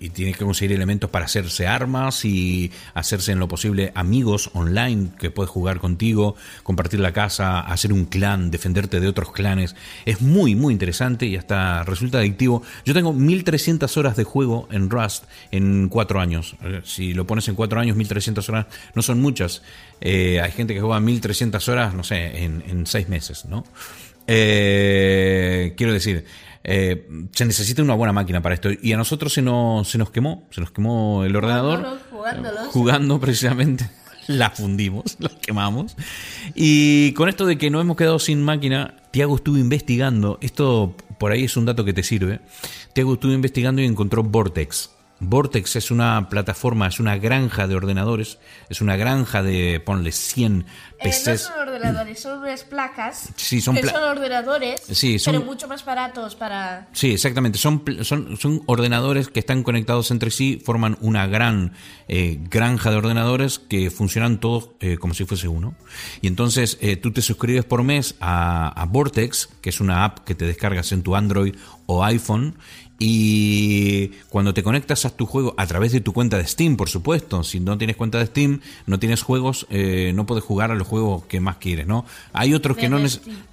y 0.00 0.10
tiene 0.10 0.32
que 0.32 0.44
conseguir 0.44 0.74
elementos 0.74 1.10
para 1.10 1.26
hacerse 1.26 1.66
armas 1.66 2.24
y 2.24 2.70
hacerse 2.94 3.32
en 3.32 3.38
lo 3.38 3.48
posible 3.48 3.92
amigos 3.94 4.50
online 4.54 5.10
que 5.18 5.30
puedes 5.30 5.50
jugar 5.50 5.78
contigo, 5.78 6.36
compartir 6.62 7.00
la 7.00 7.12
casa, 7.12 7.60
hacer 7.60 7.92
un 7.92 8.06
clan, 8.06 8.50
defenderte 8.50 9.00
de 9.00 9.08
otros 9.08 9.32
clanes. 9.32 9.76
Es 10.04 10.20
muy, 10.20 10.54
muy 10.54 10.72
interesante 10.72 11.26
y 11.26 11.36
hasta 11.36 11.84
resulta 11.84 12.18
adictivo. 12.18 12.62
Yo 12.84 12.94
tengo 12.94 13.12
1300 13.12 13.96
horas 13.96 14.16
de 14.16 14.24
juego 14.24 14.68
en 14.70 14.90
Rust 14.90 15.24
en 15.50 15.88
cuatro 15.88 16.20
años. 16.20 16.56
Eh, 16.62 16.80
Si 16.84 17.14
lo 17.14 17.26
pones 17.26 17.48
en 17.48 17.54
cuatro 17.54 17.80
años, 17.80 17.96
1300 17.96 18.48
horas 18.48 18.66
no 18.94 19.02
son 19.02 19.20
muchas. 19.20 19.62
Eh, 20.04 20.40
hay 20.40 20.50
gente 20.50 20.74
que 20.74 20.80
juega 20.80 20.98
1300 20.98 21.68
horas, 21.68 21.94
no 21.94 22.02
sé, 22.02 22.44
en, 22.44 22.64
en 22.66 22.86
seis 22.86 23.08
meses, 23.08 23.44
¿no? 23.44 23.64
Eh, 24.26 25.74
quiero 25.76 25.92
decir, 25.92 26.24
eh, 26.64 27.08
se 27.32 27.44
necesita 27.44 27.82
una 27.82 27.94
buena 27.94 28.12
máquina 28.12 28.42
para 28.42 28.54
esto. 28.54 28.70
Y 28.82 28.92
a 28.92 28.96
nosotros 28.96 29.32
se 29.32 29.42
nos, 29.42 29.88
se 29.88 29.98
nos 29.98 30.10
quemó, 30.10 30.48
se 30.50 30.60
nos 30.60 30.72
quemó 30.72 31.24
el 31.24 31.34
ordenador. 31.36 32.00
Jugándolos. 32.10 32.66
Jugando 32.68 33.20
precisamente. 33.20 33.88
La 34.28 34.50
fundimos, 34.50 35.16
la 35.18 35.30
quemamos. 35.30 35.96
Y 36.54 37.12
con 37.14 37.28
esto 37.28 37.44
de 37.44 37.58
que 37.58 37.70
no 37.70 37.80
hemos 37.80 37.96
quedado 37.96 38.20
sin 38.20 38.40
máquina, 38.40 38.94
Tiago 39.10 39.34
estuvo 39.34 39.56
investigando. 39.56 40.38
Esto 40.40 40.96
por 41.18 41.32
ahí 41.32 41.44
es 41.44 41.56
un 41.56 41.64
dato 41.64 41.84
que 41.84 41.92
te 41.92 42.04
sirve. 42.04 42.38
Tiago 42.92 43.14
estuvo 43.14 43.32
investigando 43.32 43.82
y 43.82 43.84
encontró 43.84 44.22
Vortex. 44.22 44.90
Vortex 45.24 45.76
es 45.76 45.90
una 45.90 46.28
plataforma, 46.28 46.86
es 46.88 46.98
una 47.00 47.16
granja 47.16 47.66
de 47.66 47.74
ordenadores, 47.76 48.38
es 48.68 48.80
una 48.80 48.96
granja 48.96 49.42
de, 49.42 49.80
ponle 49.84 50.12
100 50.12 50.60
Eh, 50.62 50.64
no 51.04 51.10
PCs. 51.10 51.40
son 51.42 51.58
ordenadores, 51.68 52.20
son 52.20 52.38
unas 52.40 52.62
placas. 52.64 53.28
Sí, 53.36 53.60
son 53.60 53.74
que 53.74 53.80
pla- 53.82 53.92
son 53.92 54.02
ordenadores, 54.04 54.80
Sí, 54.90 55.18
son- 55.18 55.34
pero 55.34 55.44
mucho 55.44 55.66
más 55.68 55.84
baratos 55.84 56.34
para... 56.36 56.88
Sí, 56.92 57.12
exactamente. 57.12 57.58
Son, 57.58 57.82
son, 58.02 58.36
son 58.36 58.62
ordenadores 58.66 59.28
que 59.28 59.40
están 59.40 59.62
conectados 59.64 60.10
entre 60.12 60.30
sí, 60.30 60.62
forman 60.64 60.96
una 61.00 61.26
gran 61.26 61.72
eh, 62.08 62.38
granja 62.50 62.90
de 62.90 62.96
ordenadores 62.96 63.58
que 63.58 63.90
funcionan 63.90 64.38
todos 64.38 64.70
eh, 64.80 64.96
como 64.98 65.14
si 65.14 65.24
fuese 65.24 65.48
uno. 65.48 65.74
Y 66.20 66.28
entonces 66.28 66.78
eh, 66.80 66.96
tú 66.96 67.12
te 67.12 67.22
suscribes 67.22 67.64
por 67.64 67.82
mes 67.82 68.14
a, 68.20 68.68
a 68.68 68.84
Vortex, 68.86 69.48
que 69.60 69.70
es 69.70 69.80
una 69.80 70.04
app 70.04 70.20
que 70.20 70.34
te 70.36 70.46
descargas 70.46 70.92
en 70.92 71.02
tu 71.02 71.16
Android 71.16 71.54
o 71.86 72.04
iPhone. 72.04 72.56
Y 73.04 74.08
cuando 74.28 74.54
te 74.54 74.62
conectas 74.62 75.04
a 75.04 75.10
tu 75.10 75.26
juego 75.26 75.54
a 75.56 75.66
través 75.66 75.92
de 75.92 76.00
tu 76.00 76.12
cuenta 76.12 76.38
de 76.38 76.46
Steam, 76.46 76.76
por 76.76 76.88
supuesto, 76.88 77.42
si 77.42 77.58
no 77.60 77.76
tienes 77.76 77.96
cuenta 77.96 78.18
de 78.18 78.26
Steam, 78.26 78.60
no 78.86 78.98
tienes 78.98 79.22
juegos, 79.22 79.66
eh, 79.70 80.12
no 80.14 80.24
puedes 80.24 80.44
jugar 80.44 80.70
a 80.70 80.74
los 80.74 80.86
juegos 80.86 81.24
que 81.26 81.40
más 81.40 81.56
quieres, 81.56 81.86
¿no? 81.86 82.04
Hay 82.32 82.54
otros 82.54 82.76
que 82.76 82.88
no, 82.88 82.98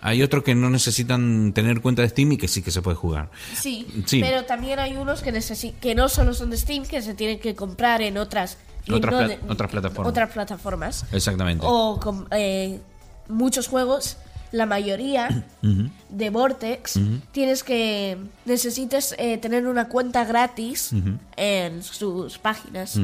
hay 0.01 0.21
otros 0.23 0.43
que 0.43 0.55
no 0.55 0.69
necesitan 0.69 1.51
tener 1.53 1.81
cuenta 1.81 2.03
de 2.03 2.09
Steam 2.09 2.33
y 2.33 2.37
que 2.37 2.47
sí 2.47 2.61
que 2.61 2.71
se 2.71 2.81
puede 2.81 2.95
jugar. 2.95 3.29
Sí, 3.55 3.87
Sí. 4.05 4.21
pero 4.21 4.45
también 4.45 4.79
hay 4.79 4.95
unos 4.95 5.21
que, 5.21 5.33
que 5.81 5.95
no 5.95 6.09
solo 6.09 6.33
son 6.33 6.49
de 6.51 6.57
Steam, 6.57 6.85
que 6.85 7.01
se 7.01 7.13
tienen 7.15 7.39
que 7.39 7.55
comprar 7.55 8.01
en 8.01 8.17
otras... 8.17 8.57
Otras 8.91 9.11
no 9.13 9.17
pla- 9.19 9.27
de- 9.27 9.39
otras 9.49 9.69
plataformas. 9.71 10.09
Otras 10.11 10.29
plataformas. 10.31 11.05
Exactamente. 11.11 11.65
O 11.67 11.99
con, 11.99 12.27
eh, 12.31 12.79
muchos 13.27 13.67
juegos, 13.67 14.17
la 14.51 14.65
mayoría 14.65 15.45
de 16.09 16.29
Vortex, 16.29 16.99
tienes 17.31 17.63
que 17.63 18.17
necesitas 18.45 19.15
eh, 19.17 19.37
tener 19.37 19.67
una 19.67 19.87
cuenta 19.87 20.23
gratis 20.25 20.91
en 21.37 21.83
sus 21.83 22.37
páginas. 22.37 22.99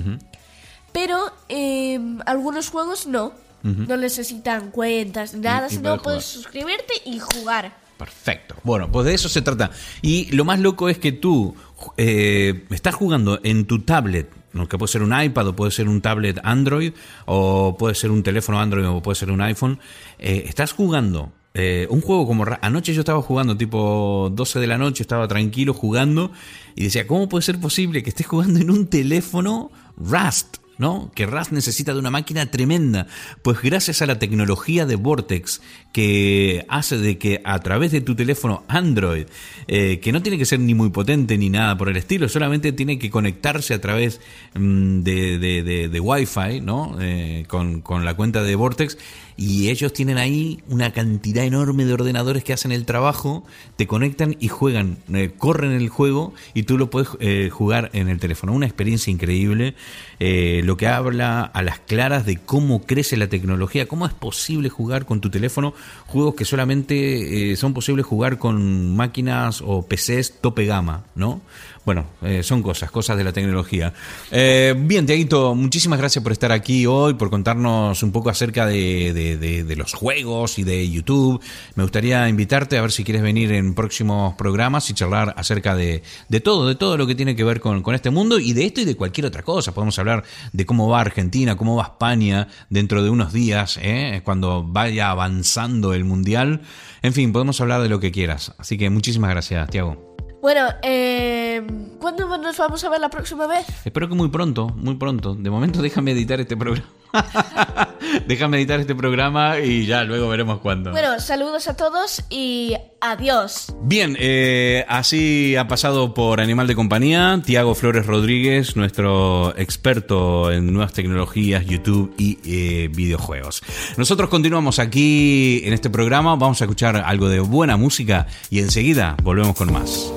Pero 0.92 1.18
eh, 1.50 2.00
algunos 2.26 2.70
juegos 2.70 3.08
no. 3.08 3.34
No 3.64 3.98
necesitan 3.98 4.70
cuentas 4.70 5.34
nada, 5.34 5.68
Y- 5.68 5.74
y 5.74 5.76
sino 5.78 6.00
puedes 6.02 6.24
suscribirte 6.24 6.94
y 7.04 7.18
jugar. 7.20 7.74
Perfecto. 7.98 8.56
Bueno, 8.64 8.92
pues 8.92 9.08
de 9.08 9.16
eso 9.16 9.28
se 9.28 9.42
trata. 9.42 9.72
Y 10.04 10.32
lo 10.36 10.46
más 10.46 10.60
loco 10.60 10.88
es 10.88 11.00
que 11.00 11.12
tú 11.12 11.56
eh, 11.98 12.66
estás 12.70 12.94
jugando 12.94 13.40
en 13.44 13.66
tu 13.66 13.82
tablet. 13.82 14.30
Que 14.68 14.78
puede 14.78 14.92
ser 14.92 15.04
un 15.04 15.14
iPad 15.20 15.48
o 15.50 15.56
puede 15.56 15.72
ser 15.72 15.88
un 15.90 16.02
tablet 16.02 16.40
Android 16.44 16.94
o 17.26 17.76
puede 17.78 17.96
ser 17.96 18.12
un 18.12 18.24
teléfono 18.24 18.60
Android 18.60 18.88
o 18.88 19.02
puede 19.02 19.16
ser 19.16 19.32
un 19.32 19.42
iPhone. 19.42 19.80
eh, 20.20 20.44
estás 20.48 20.72
jugando 20.74 21.32
Eh, 21.58 21.88
un 21.90 22.02
juego 22.02 22.28
como 22.28 22.44
anoche 22.62 22.94
yo 22.94 23.00
estaba 23.00 23.22
jugando 23.22 23.56
tipo 23.56 24.30
12 24.34 24.60
de 24.60 24.68
la 24.68 24.78
noche, 24.78 25.04
estaba 25.04 25.26
tranquilo 25.26 25.74
jugando 25.74 26.32
y 26.76 26.84
decía, 26.84 27.08
¿cómo 27.08 27.30
puede 27.30 27.44
ser 27.44 27.62
posible 27.62 28.04
que 28.04 28.10
estés 28.10 28.28
jugando 28.28 28.60
en 28.60 28.70
un 28.70 28.88
teléfono 28.88 29.72
Rust? 29.96 30.58
¿no? 30.78 31.12
Que 31.16 31.26
Rust 31.26 31.52
necesita 31.52 31.94
de 31.94 32.00
una 32.00 32.12
máquina 32.12 32.46
tremenda. 32.52 33.08
Pues 33.42 33.62
gracias 33.62 34.02
a 34.02 34.06
la 34.06 34.20
tecnología 34.20 34.86
de 34.86 34.98
Vortex, 34.98 35.62
que 35.96 36.66
hace 36.68 36.98
de 36.98 37.18
que 37.18 37.40
a 37.46 37.58
través 37.60 37.94
de 37.94 38.02
tu 38.02 38.16
teléfono 38.16 38.66
Android, 38.68 39.28
eh, 39.70 40.02
que 40.02 40.12
no 40.12 40.22
tiene 40.22 40.38
que 40.38 40.44
ser 40.44 40.60
ni 40.60 40.74
muy 40.74 40.90
potente 40.90 41.38
ni 41.38 41.50
nada 41.50 41.78
por 41.78 41.88
el 41.88 41.96
estilo, 41.96 42.28
solamente 42.28 42.74
tiene 42.74 43.00
que 43.00 43.10
conectarse 43.10 43.74
a 43.74 43.80
través 43.80 44.20
mm, 44.56 45.04
de, 45.04 45.40
de, 45.40 45.88
de, 45.88 46.00
Wi-Fi, 46.02 46.60
¿no? 46.60 46.98
Eh, 47.00 47.46
con, 47.48 47.82
la 48.04 48.14
cuenta 48.14 48.44
de 48.44 48.56
Vortex, 48.56 48.98
y 49.38 49.70
ellos 49.70 49.94
tienen 49.94 50.18
ahí 50.18 50.62
una 50.68 50.92
cantidad 50.92 51.46
enorme 51.46 51.86
de 51.86 51.94
ordenadores 51.94 52.44
que 52.44 52.52
hacen 52.52 52.74
el 52.74 52.86
trabajo, 52.86 53.46
te 53.78 53.88
conectan 53.88 54.36
y 54.38 54.50
juegan, 54.50 54.98
eh, 55.14 55.32
corren 55.38 55.72
el 55.72 55.88
juego 55.88 56.34
y 56.54 56.64
tú 56.64 56.78
lo 56.78 56.90
puedes 56.90 57.08
eh, 57.22 57.50
jugar 57.50 57.90
en 57.94 58.10
el 58.10 58.20
teléfono. 58.20 58.52
Una 58.52 58.66
experiencia 58.66 59.12
increíble, 59.12 59.76
lo 60.20 60.76
que 60.76 60.88
habla 60.88 61.42
a 61.42 61.62
las 61.62 61.80
claras 61.80 62.26
de 62.26 62.36
cómo 62.38 62.82
crece 62.82 63.16
la 63.16 63.28
tecnología, 63.28 63.88
cómo 63.88 64.06
es 64.06 64.14
posible 64.14 64.68
jugar 64.68 65.06
con 65.06 65.22
tu 65.22 65.30
teléfono 65.30 65.74
juegos 66.08 66.36
que 66.36 66.46
solamente 66.46 67.56
son 67.56 67.74
posibles 67.74 68.06
jugar 68.06 68.38
con 68.38 68.96
máquinas 68.96 69.62
o 69.66 69.84
PCs 69.84 70.40
tope 70.42 70.66
gama, 70.66 71.04
¿no? 71.16 71.42
Bueno, 71.86 72.08
eh, 72.24 72.42
son 72.42 72.64
cosas, 72.64 72.90
cosas 72.90 73.16
de 73.16 73.24
la 73.24 73.32
tecnología. 73.32 73.94
Eh, 74.32 74.74
bien, 74.76 75.06
Tiaguito, 75.06 75.54
muchísimas 75.54 76.00
gracias 76.00 76.24
por 76.24 76.32
estar 76.32 76.52
aquí 76.52 76.88
hoy, 76.88 77.14
por 77.14 77.30
contarnos 77.30 78.02
un 78.02 78.12
poco 78.12 78.32
acerca 78.32 78.66
de, 78.66 79.76
los 79.78 79.94
juegos 79.94 80.58
y 80.58 80.64
de 80.64 80.90
YouTube. 80.90 81.40
Me 81.76 81.84
gustaría 81.84 82.28
invitarte 82.28 82.80
a 82.80 82.82
ver 82.82 82.92
si 82.92 83.04
quieres 83.04 83.22
venir 83.22 83.52
en 83.52 83.76
próximos 83.76 84.34
programas 84.34 84.90
y 84.90 84.96
charlar 84.96 85.36
acerca 85.38 85.76
de, 85.76 86.02
todo, 86.44 86.68
de 86.68 86.74
todo 86.74 86.98
lo 86.98 87.06
que 87.06 87.14
tiene 87.14 87.36
que 87.36 87.44
ver 87.44 87.62
con, 87.62 87.84
este 87.94 88.10
mundo 88.10 88.40
y 88.40 88.54
de 88.54 88.66
esto 88.66 88.82
y 88.82 88.86
de 88.86 88.96
cualquier 88.96 89.28
otra 89.28 89.44
cosa. 89.44 89.72
Podemos 89.72 90.00
hablar 90.00 90.24
de 90.54 90.66
cómo 90.66 90.90
va 90.90 91.02
Argentina, 91.02 91.56
cómo 91.56 91.76
va 91.76 91.84
España 91.84 92.48
dentro 92.72 93.04
de 93.04 93.12
unos 93.12 93.32
días, 93.32 93.80
¿eh? 93.80 94.22
cuando 94.24 94.64
vaya 94.64 95.12
avanzando 95.12 95.94
el 95.94 96.04
Mundial. 96.04 96.62
En 97.04 97.14
fin, 97.14 97.32
podemos 97.32 97.62
hablar 97.62 97.84
de 97.84 97.90
lo 97.90 98.00
que 98.00 98.12
quieras. 98.12 98.54
Así 98.58 98.76
que 98.76 98.90
muchísimas 98.90 99.30
gracias, 99.30 99.70
Tiago. 99.70 100.15
Bueno, 100.46 100.68
eh, 100.84 101.66
¿cuándo 102.00 102.38
nos 102.38 102.56
vamos 102.60 102.84
a 102.84 102.90
ver 102.90 103.02
la 103.02 103.10
próxima 103.10 103.48
vez? 103.48 103.66
Espero 103.84 104.08
que 104.08 104.14
muy 104.14 104.30
pronto, 104.30 104.68
muy 104.76 104.94
pronto. 104.94 105.34
De 105.34 105.50
momento 105.50 105.82
déjame 105.82 106.12
editar 106.12 106.40
este 106.40 106.56
programa. 106.56 106.88
déjame 108.28 108.58
editar 108.58 108.80
este 108.80 108.94
programa 108.94 109.58
y 109.58 109.88
ya 109.88 110.04
luego 110.04 110.30
veremos 110.30 110.60
cuándo. 110.60 110.92
Bueno, 110.92 111.20
saludos 111.20 111.68
a 111.68 111.76
todos 111.76 112.24
y 112.30 112.76
adiós. 113.02 113.76
Bien, 113.82 114.16
eh, 114.20 114.86
así 114.88 115.56
ha 115.56 115.68
pasado 115.68 116.14
por 116.14 116.40
Animal 116.40 116.68
de 116.68 116.76
Compañía, 116.76 117.42
Tiago 117.44 117.74
Flores 117.74 118.06
Rodríguez, 118.06 118.76
nuestro 118.76 119.58
experto 119.58 120.52
en 120.52 120.72
nuevas 120.72 120.94
tecnologías, 120.94 121.66
YouTube 121.66 122.14
y 122.20 122.38
eh, 122.46 122.90
videojuegos. 122.90 123.64
Nosotros 123.98 124.30
continuamos 124.30 124.78
aquí 124.78 125.64
en 125.66 125.74
este 125.74 125.90
programa, 125.90 126.36
vamos 126.36 126.62
a 126.62 126.66
escuchar 126.66 126.98
algo 126.98 127.30
de 127.30 127.40
buena 127.40 127.78
música 127.78 128.28
y 128.52 128.60
enseguida 128.60 129.18
volvemos 129.24 129.56
con 129.56 129.74
más. 129.74 130.14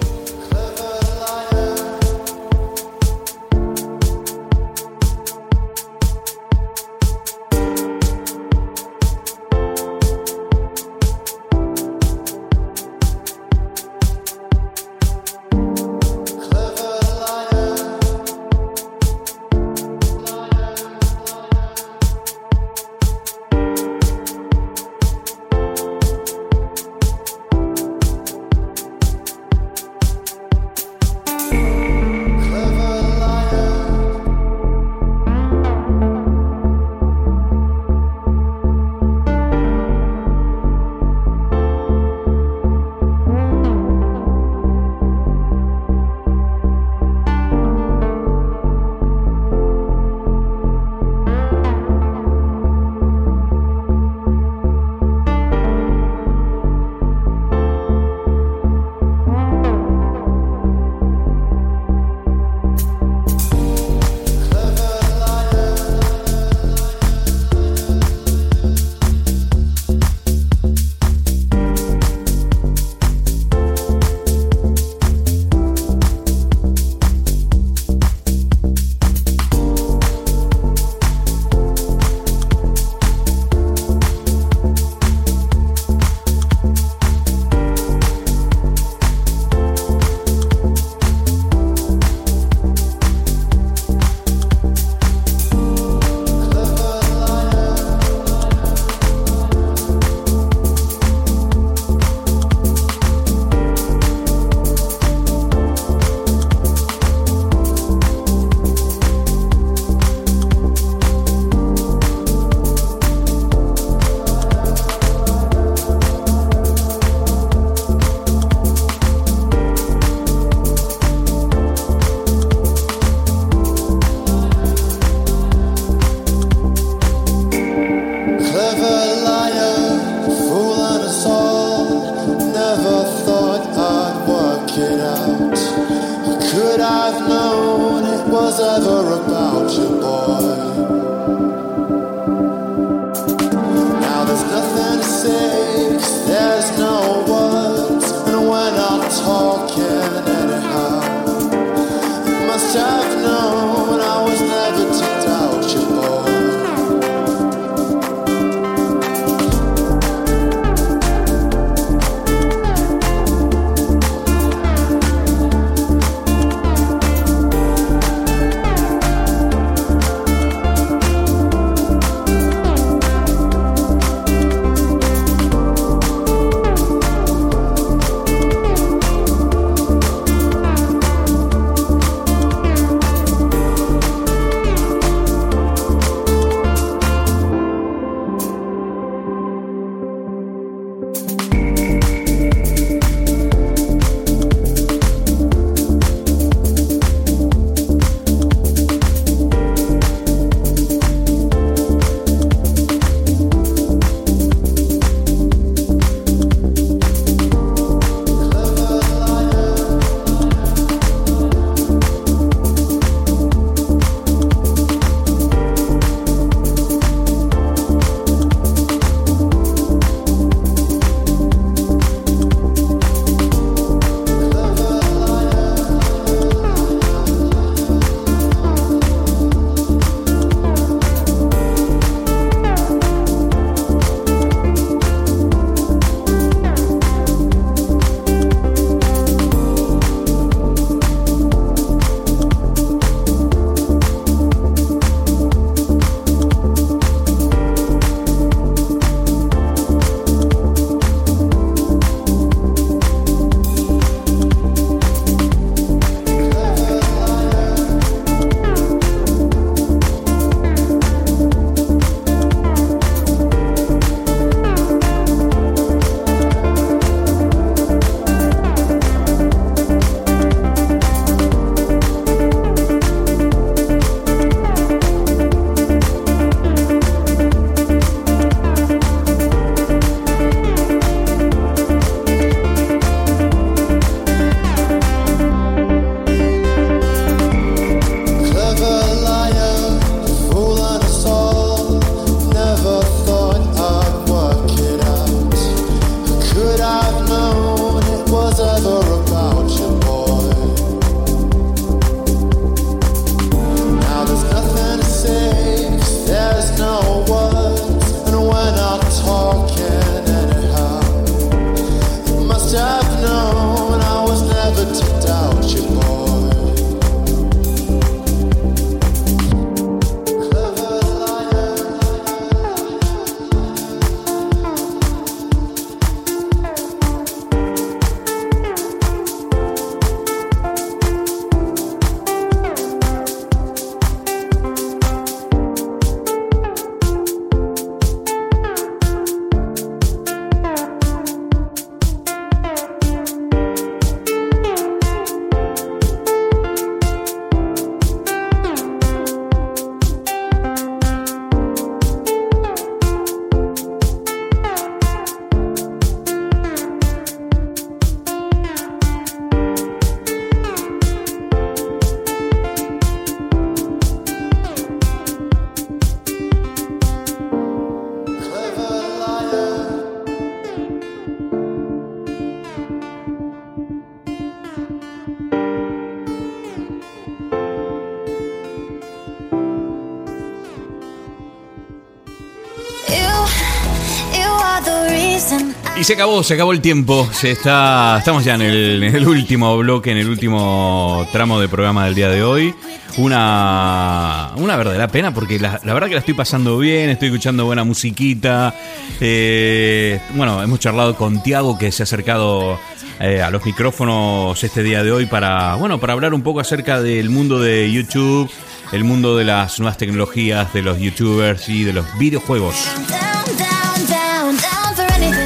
Se 386.08 386.14
acabó, 386.14 386.42
se 386.42 386.54
acabó 386.54 386.72
el 386.72 386.80
tiempo. 386.80 387.28
Se 387.32 387.50
está, 387.50 388.16
estamos 388.18 388.42
ya 388.42 388.54
en 388.54 388.62
el, 388.62 389.28
último 389.28 389.76
bloque, 389.76 390.10
en 390.10 390.16
el 390.16 390.30
último 390.30 391.28
tramo 391.32 391.60
del 391.60 391.68
programa 391.68 392.06
del 392.06 392.14
día 392.14 392.30
de 392.30 392.42
hoy. 392.42 392.74
Una, 393.18 394.52
una 394.56 394.76
verdadera 394.76 395.08
pena 395.08 395.34
porque 395.34 395.58
la, 395.58 395.78
verdad 395.84 396.08
que 396.08 396.14
la 396.14 396.20
estoy 396.20 396.32
pasando 396.32 396.78
bien, 396.78 397.10
estoy 397.10 397.28
escuchando 397.28 397.66
buena 397.66 397.84
musiquita. 397.84 398.74
Eh, 399.20 400.18
bueno, 400.34 400.62
hemos 400.62 400.80
charlado 400.80 401.14
con 401.14 401.42
Tiago 401.42 401.76
que 401.76 401.92
se 401.92 402.02
ha 402.02 402.04
acercado 402.04 402.80
eh, 403.20 403.42
a 403.42 403.50
los 403.50 403.66
micrófonos 403.66 404.64
este 404.64 404.82
día 404.82 405.02
de 405.02 405.12
hoy 405.12 405.26
para, 405.26 405.74
bueno, 405.74 406.00
para 406.00 406.14
hablar 406.14 406.32
un 406.32 406.40
poco 406.40 406.60
acerca 406.60 407.02
del 407.02 407.28
mundo 407.28 407.60
de 407.60 407.92
YouTube, 407.92 408.50
el 408.92 409.04
mundo 409.04 409.36
de 409.36 409.44
las 409.44 409.78
nuevas 409.78 409.98
tecnologías, 409.98 410.72
de 410.72 410.80
los 410.80 410.98
youtubers 410.98 411.68
y 411.68 411.84
de 411.84 411.92
los 411.92 412.06
videojuegos. 412.18 412.76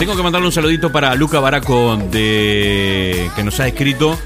Tengo 0.03 0.17
que 0.17 0.23
mandarle 0.25 0.49
un 0.49 0.53
saludito 0.53 0.91
para 0.91 1.15
Luca 1.15 1.39
Baraco 1.39 1.97
de 1.97 3.31
que 3.37 3.45
nos 3.45 3.61
ha 3.61 3.69
escrito 3.69 4.19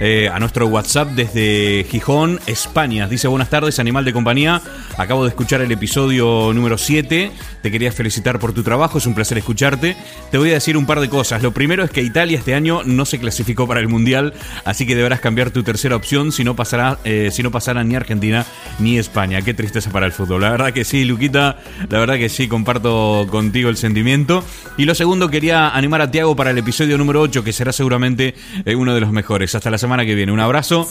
eh, 0.00 0.30
a 0.32 0.38
nuestro 0.38 0.66
WhatsApp 0.66 1.10
desde 1.10 1.84
Gijón, 1.90 2.40
España. 2.46 3.06
Dice 3.06 3.28
buenas 3.28 3.50
tardes, 3.50 3.78
animal 3.78 4.06
de 4.06 4.14
compañía. 4.14 4.62
Acabo 4.96 5.24
de 5.24 5.28
escuchar 5.28 5.60
el 5.60 5.70
episodio 5.70 6.52
número 6.54 6.78
7. 6.78 7.30
Te 7.62 7.70
quería 7.70 7.92
felicitar 7.92 8.38
por 8.38 8.54
tu 8.54 8.62
trabajo, 8.62 8.96
es 8.96 9.04
un 9.04 9.14
placer 9.14 9.36
escucharte. 9.36 9.98
Te 10.30 10.38
voy 10.38 10.50
a 10.50 10.54
decir 10.54 10.78
un 10.78 10.86
par 10.86 11.00
de 11.00 11.10
cosas. 11.10 11.42
Lo 11.42 11.52
primero 11.52 11.84
es 11.84 11.90
que 11.90 12.00
Italia 12.00 12.38
este 12.38 12.54
año 12.54 12.80
no 12.84 13.04
se 13.04 13.18
clasificó 13.18 13.68
para 13.68 13.80
el 13.80 13.88
Mundial, 13.88 14.32
así 14.64 14.86
que 14.86 14.96
deberás 14.96 15.20
cambiar 15.20 15.50
tu 15.50 15.62
tercera 15.62 15.96
opción 15.96 16.32
si 16.32 16.44
no 16.44 16.56
pasará, 16.56 16.98
eh, 17.04 17.28
si 17.30 17.42
no 17.42 17.50
pasará 17.50 17.84
ni 17.84 17.94
Argentina 17.94 18.46
ni 18.78 18.96
España. 18.96 19.42
Qué 19.42 19.52
tristeza 19.52 19.90
para 19.90 20.06
el 20.06 20.12
fútbol. 20.12 20.40
La 20.40 20.50
verdad 20.50 20.72
que 20.72 20.86
sí, 20.86 21.04
Luquita, 21.04 21.58
la 21.90 21.98
verdad 21.98 22.14
que 22.14 22.30
sí, 22.30 22.48
comparto 22.48 23.26
contigo 23.30 23.68
el 23.68 23.76
sentimiento. 23.76 24.42
Y 24.78 24.86
lo 24.86 24.94
segundo, 24.94 25.28
quería 25.28 25.68
animar 25.68 26.00
a 26.00 26.10
Tiago 26.10 26.34
para 26.34 26.52
el 26.52 26.58
episodio 26.58 26.96
número 26.96 27.20
8, 27.20 27.44
que 27.44 27.52
será 27.52 27.70
seguramente 27.70 28.34
eh, 28.64 28.74
uno 28.74 28.94
de 28.94 29.00
los 29.02 29.12
mejores. 29.12 29.54
Hasta 29.54 29.70
la 29.70 29.76
semana 29.76 29.89
semana 29.90 30.06
que 30.06 30.14
viene. 30.14 30.30
Un 30.30 30.38
abrazo. 30.38 30.86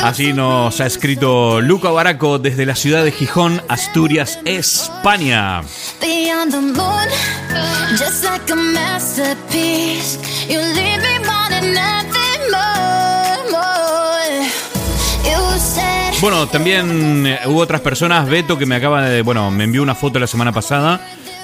Así 0.00 0.32
nos 0.32 0.80
ha 0.80 0.86
escrito 0.86 1.60
Luca 1.60 1.90
Baraco 1.90 2.38
desde 2.38 2.66
la 2.66 2.76
ciudad 2.76 3.02
de 3.02 3.10
Gijón, 3.10 3.60
Asturias, 3.68 4.38
España. 4.44 5.62
Bueno, 16.20 16.46
también 16.46 17.26
eh, 17.26 17.40
hubo 17.46 17.58
otras 17.58 17.80
personas, 17.80 18.28
Beto, 18.28 18.56
que 18.56 18.66
me 18.66 18.76
acaba 18.76 19.02
de, 19.02 19.22
bueno, 19.22 19.50
me 19.50 19.64
envió 19.64 19.82
una 19.82 19.96
foto 19.96 20.20
la 20.20 20.28
semana 20.28 20.52
pasada 20.52 21.00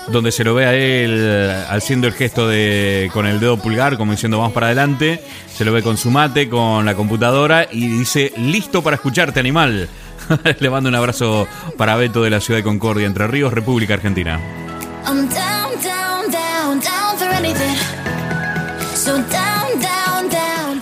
donde 0.08 0.32
se 0.32 0.44
lo 0.44 0.54
ve 0.54 0.66
a 0.66 0.74
él 0.74 1.64
haciendo 1.68 2.06
el 2.06 2.12
gesto 2.12 2.48
de 2.48 3.10
con 3.12 3.26
el 3.26 3.40
dedo 3.40 3.56
pulgar, 3.56 3.96
como 3.96 4.12
diciendo 4.12 4.38
vamos 4.38 4.52
para 4.52 4.66
adelante. 4.66 5.22
Se 5.54 5.64
lo 5.64 5.72
ve 5.72 5.82
con 5.82 5.96
su 5.96 6.10
mate, 6.10 6.48
con 6.48 6.84
la 6.84 6.94
computadora 6.94 7.68
y 7.70 7.88
dice 7.88 8.32
listo 8.36 8.82
para 8.82 8.96
escucharte, 8.96 9.40
animal. 9.40 9.88
Le 10.60 10.70
mando 10.70 10.88
un 10.88 10.94
abrazo 10.94 11.46
para 11.76 11.96
Beto 11.96 12.22
de 12.22 12.30
la 12.30 12.40
ciudad 12.40 12.58
de 12.58 12.64
Concordia, 12.64 13.06
Entre 13.06 13.26
Ríos, 13.26 13.52
República 13.52 13.94
Argentina. 13.94 14.40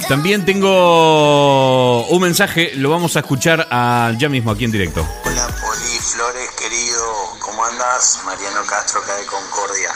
También 0.08 0.46
tengo 0.46 2.06
un 2.06 2.22
mensaje, 2.22 2.72
lo 2.76 2.88
vamos 2.88 3.16
a 3.16 3.20
escuchar 3.20 3.68
ya 4.18 4.28
mismo 4.30 4.50
aquí 4.50 4.64
en 4.64 4.70
directo. 4.70 5.06
Hola 5.24 5.46
Poli 5.48 5.98
Flores, 6.00 6.48
querido, 6.58 7.27
Mariano 8.24 8.66
Castro 8.66 9.00
de 9.02 9.24
Concordia. 9.26 9.94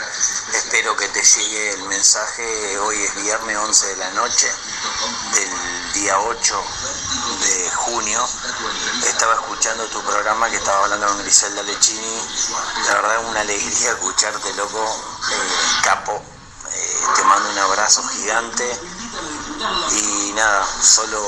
Espero 0.53 0.95
que 0.95 1.05
te 1.09 1.21
llegue 1.21 1.71
el 1.71 1.83
mensaje, 1.83 2.77
hoy 2.79 3.03
es 3.03 3.15
viernes 3.15 3.57
11 3.57 3.87
de 3.87 3.95
la 3.97 4.09
noche 4.11 4.49
del 5.33 5.93
día 5.93 6.17
8 6.17 6.63
de 7.41 7.71
junio. 7.71 8.25
Estaba 9.05 9.33
escuchando 9.33 9.85
tu 9.87 10.01
programa 10.01 10.49
que 10.49 10.55
estaba 10.55 10.85
hablando 10.85 11.07
con 11.07 11.17
Griselda 11.23 11.61
Lechini. 11.63 12.21
La 12.87 12.93
verdad 12.93 13.21
es 13.21 13.29
una 13.29 13.41
alegría 13.41 13.91
escucharte, 13.91 14.53
loco, 14.53 14.81
eh, 15.31 15.81
capo. 15.83 16.23
Eh, 16.71 17.03
te 17.17 17.23
mando 17.25 17.49
un 17.49 17.59
abrazo 17.59 18.01
gigante 18.07 18.79
y 19.91 20.31
nada, 20.35 20.65
solo 20.81 21.21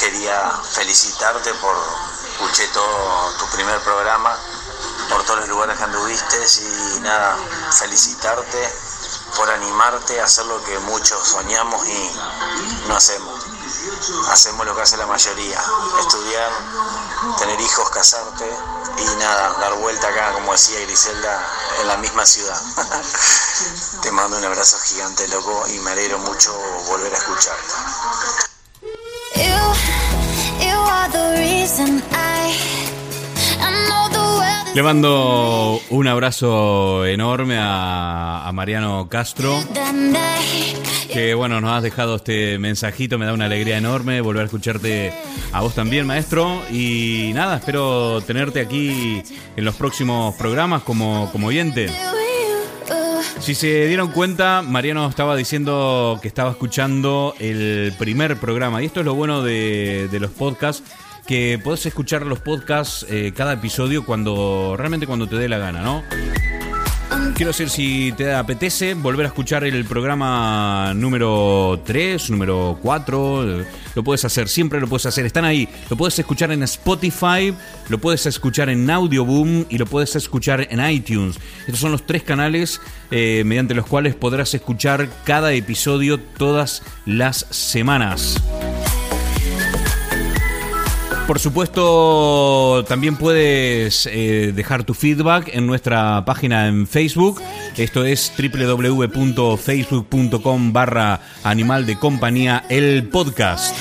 quería 0.00 0.52
felicitarte 0.74 1.54
por 1.54 1.76
escuché 2.36 2.68
todo 2.68 3.32
tu 3.38 3.46
primer 3.46 3.80
programa, 3.80 4.36
por 5.08 5.24
todos 5.24 5.40
los 5.40 5.48
lugares 5.48 5.76
que 5.76 5.84
anduviste 5.84 6.36
y 6.96 7.00
nada, 7.00 7.36
felicitarte 7.78 8.72
por 9.36 9.50
animarte 9.50 10.20
a 10.20 10.24
hacer 10.24 10.46
lo 10.46 10.62
que 10.64 10.78
muchos 10.80 11.28
soñamos 11.28 11.86
y 11.86 12.10
no 12.88 12.96
hacemos. 12.96 13.44
Hacemos 14.30 14.66
lo 14.66 14.74
que 14.74 14.82
hace 14.82 14.96
la 14.96 15.06
mayoría, 15.06 15.60
estudiar, 16.00 16.50
tener 17.38 17.60
hijos, 17.60 17.90
casarte 17.90 18.48
y 18.98 19.04
nada, 19.16 19.56
dar 19.60 19.74
vuelta 19.74 20.08
acá, 20.08 20.32
como 20.32 20.52
decía 20.52 20.80
Griselda, 20.80 21.46
en 21.80 21.88
la 21.88 21.96
misma 21.98 22.24
ciudad. 22.24 22.60
Te 24.02 24.10
mando 24.12 24.38
un 24.38 24.44
abrazo 24.44 24.78
gigante, 24.84 25.28
loco, 25.28 25.64
y 25.68 25.78
me 25.80 25.90
alegro 25.92 26.18
mucho 26.18 26.54
volver 26.88 27.14
a 27.14 27.18
escucharte. 27.18 27.74
Le 34.76 34.82
mando 34.82 35.80
un 35.88 36.06
abrazo 36.06 37.06
enorme 37.06 37.56
a, 37.58 38.50
Mariano 38.52 39.08
Castro, 39.08 39.58
que 41.10 41.32
bueno, 41.32 41.62
nos 41.62 41.70
has 41.70 41.82
dejado 41.82 42.16
este 42.16 42.58
mensajito, 42.58 43.16
me 43.16 43.24
da 43.24 43.32
una 43.32 43.46
alegría 43.46 43.78
enorme 43.78 44.20
volver 44.20 44.42
a 44.42 44.44
escucharte 44.44 45.14
a 45.50 45.62
vos 45.62 45.74
también, 45.74 46.06
maestro. 46.06 46.60
Y 46.70 47.30
nada, 47.32 47.56
espero 47.56 48.20
tenerte 48.20 48.60
aquí 48.60 49.22
en 49.56 49.64
los 49.64 49.76
próximos 49.76 50.34
programas 50.34 50.82
como, 50.82 51.30
como 51.32 51.46
oyente. 51.46 51.88
Si 53.40 53.54
se 53.54 53.86
dieron 53.86 54.08
cuenta, 54.08 54.60
Mariano 54.60 55.08
estaba 55.08 55.36
diciendo 55.36 56.18
que 56.20 56.28
estaba 56.28 56.50
escuchando 56.50 57.34
el 57.38 57.94
primer 57.98 58.36
programa. 58.36 58.82
Y 58.82 58.86
esto 58.86 59.00
es 59.00 59.06
lo 59.06 59.14
bueno 59.14 59.42
de, 59.42 60.08
de 60.10 60.20
los 60.20 60.32
podcasts 60.32 60.82
que 61.26 61.60
podés 61.62 61.86
escuchar 61.86 62.24
los 62.24 62.38
podcasts 62.38 63.06
eh, 63.08 63.32
cada 63.34 63.54
episodio 63.54 64.04
cuando 64.04 64.74
realmente 64.78 65.06
cuando 65.06 65.26
te 65.28 65.36
dé 65.36 65.48
la 65.48 65.58
gana, 65.58 65.82
¿no? 65.82 66.04
Quiero 67.34 67.50
decir, 67.50 67.68
si 67.68 68.12
te 68.16 68.32
apetece 68.32 68.94
volver 68.94 69.26
a 69.26 69.28
escuchar 69.28 69.64
el 69.64 69.84
programa 69.84 70.92
número 70.94 71.80
3, 71.84 72.30
número 72.30 72.78
4, 72.82 73.64
lo 73.94 74.04
puedes 74.04 74.24
hacer, 74.24 74.48
siempre 74.48 74.80
lo 74.80 74.88
puedes 74.88 75.06
hacer. 75.06 75.26
Están 75.26 75.44
ahí, 75.44 75.68
lo 75.90 75.96
puedes 75.96 76.18
escuchar 76.18 76.50
en 76.52 76.62
Spotify, 76.62 77.54
lo 77.88 77.98
puedes 77.98 78.26
escuchar 78.26 78.70
en 78.70 78.88
Audioboom 78.90 79.66
y 79.68 79.78
lo 79.78 79.86
puedes 79.86 80.16
escuchar 80.16 80.66
en 80.70 80.80
iTunes. 80.88 81.38
Estos 81.60 81.80
son 81.80 81.92
los 81.92 82.06
tres 82.06 82.22
canales 82.22 82.80
eh, 83.10 83.42
mediante 83.44 83.74
los 83.74 83.86
cuales 83.86 84.14
podrás 84.14 84.54
escuchar 84.54 85.08
cada 85.24 85.52
episodio 85.52 86.18
todas 86.18 86.82
las 87.04 87.46
semanas. 87.50 88.42
Por 91.26 91.40
supuesto, 91.40 92.84
también 92.88 93.16
puedes 93.16 94.06
eh, 94.06 94.52
dejar 94.54 94.84
tu 94.84 94.94
feedback 94.94 95.50
en 95.52 95.66
nuestra 95.66 96.24
página 96.24 96.68
en 96.68 96.86
Facebook. 96.86 97.42
Esto 97.76 98.04
es 98.04 98.32
www.facebook.com 98.38 100.72
barra 100.72 101.20
animal 101.42 101.84
de 101.84 101.98
compañía 101.98 102.64
el 102.68 103.08
podcast. 103.08 103.74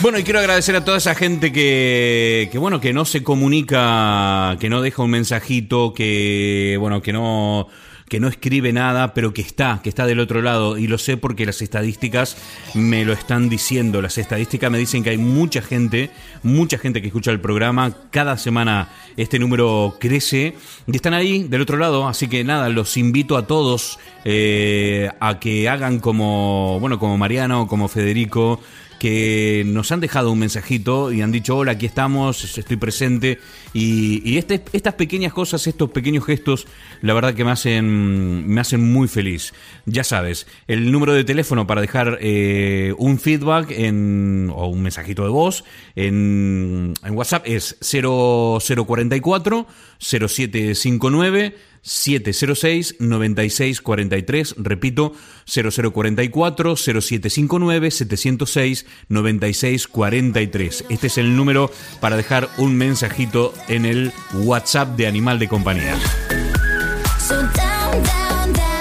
Bueno, 0.00 0.18
y 0.20 0.22
quiero 0.22 0.38
agradecer 0.38 0.76
a 0.76 0.84
toda 0.84 0.98
esa 0.98 1.16
gente 1.16 1.52
que, 1.52 2.48
que, 2.52 2.58
bueno, 2.58 2.80
que 2.80 2.92
no 2.92 3.04
se 3.04 3.24
comunica, 3.24 4.56
que 4.60 4.68
no 4.68 4.80
deja 4.80 5.02
un 5.02 5.10
mensajito, 5.10 5.92
que, 5.92 6.76
bueno, 6.78 7.02
que 7.02 7.12
no 7.12 7.66
que 8.08 8.20
no 8.20 8.28
escribe 8.28 8.72
nada, 8.72 9.14
pero 9.14 9.32
que 9.32 9.42
está, 9.42 9.80
que 9.82 9.88
está 9.88 10.06
del 10.06 10.20
otro 10.20 10.42
lado. 10.42 10.78
Y 10.78 10.86
lo 10.86 10.98
sé 10.98 11.16
porque 11.16 11.46
las 11.46 11.60
estadísticas 11.62 12.36
me 12.74 13.04
lo 13.04 13.12
están 13.12 13.48
diciendo. 13.48 14.00
Las 14.00 14.18
estadísticas 14.18 14.70
me 14.70 14.78
dicen 14.78 15.02
que 15.02 15.10
hay 15.10 15.18
mucha 15.18 15.60
gente, 15.60 16.10
mucha 16.42 16.78
gente 16.78 17.00
que 17.00 17.08
escucha 17.08 17.30
el 17.32 17.40
programa. 17.40 17.94
Cada 18.10 18.38
semana 18.38 18.90
este 19.16 19.38
número 19.38 19.96
crece 19.98 20.54
y 20.86 20.94
están 20.94 21.14
ahí 21.14 21.44
del 21.44 21.62
otro 21.62 21.76
lado. 21.76 22.06
Así 22.06 22.28
que 22.28 22.44
nada, 22.44 22.68
los 22.68 22.96
invito 22.96 23.36
a 23.36 23.46
todos 23.46 23.98
eh, 24.24 25.10
a 25.20 25.40
que 25.40 25.68
hagan 25.68 25.98
como, 25.98 26.78
bueno, 26.80 26.98
como 26.98 27.18
Mariano, 27.18 27.66
como 27.66 27.88
Federico 27.88 28.60
que 28.98 29.64
nos 29.66 29.92
han 29.92 30.00
dejado 30.00 30.30
un 30.32 30.38
mensajito 30.38 31.12
y 31.12 31.22
han 31.22 31.32
dicho, 31.32 31.56
hola, 31.56 31.72
aquí 31.72 31.86
estamos, 31.86 32.58
estoy 32.58 32.76
presente. 32.76 33.38
Y, 33.72 34.38
este, 34.38 34.62
estas 34.72 34.94
pequeñas 34.94 35.32
cosas, 35.32 35.66
estos 35.66 35.90
pequeños 35.90 36.24
gestos, 36.24 36.66
la 37.02 37.14
verdad 37.14 37.34
que 37.34 37.44
me 37.44 37.50
hacen, 37.50 38.46
me 38.48 38.60
hacen 38.60 38.92
muy 38.92 39.08
feliz. 39.08 39.52
Ya 39.84 40.04
sabes, 40.04 40.46
el 40.66 40.90
número 40.90 41.12
de 41.12 41.24
teléfono 41.24 41.66
para 41.66 41.80
dejar 41.80 42.18
eh, 42.20 42.94
un 42.98 43.18
feedback 43.18 43.70
o 43.70 44.66
un 44.66 44.82
mensajito 44.82 45.24
de 45.24 45.30
voz 45.30 45.64
en, 45.94 46.94
en 47.04 47.14
WhatsApp 47.14 47.42
es 47.46 47.76
0044 47.80 49.66
0759 49.98 51.56
706 51.82 52.96
9643, 52.98 54.56
repito, 54.58 55.12
0044 55.46 56.76
0759 56.76 57.90
706 57.90 58.86
9643. 59.08 60.84
Este 60.88 61.06
es 61.06 61.18
el 61.18 61.36
número 61.36 61.70
para 62.00 62.16
dejar 62.16 62.48
un 62.58 62.76
mensajito 62.76 63.54
en 63.68 63.86
el 63.86 64.12
WhatsApp 64.34 64.96
de 64.96 65.06
Animal 65.06 65.38
de 65.38 65.48
Compañía. 65.48 65.96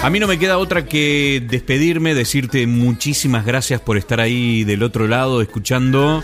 A 0.02 0.10
mí 0.10 0.20
no 0.20 0.28
me 0.28 0.38
queda 0.38 0.58
otra 0.58 0.86
que 0.86 1.44
despedirme, 1.48 2.14
decirte 2.14 2.68
muchísimas 2.68 3.46
gracias 3.46 3.82
por 3.82 3.98
estar 3.98 4.20
ahí 4.20 4.64
del 4.64 4.84
otro 4.84 5.08
lado 5.08 5.42
escuchando. 5.42 6.22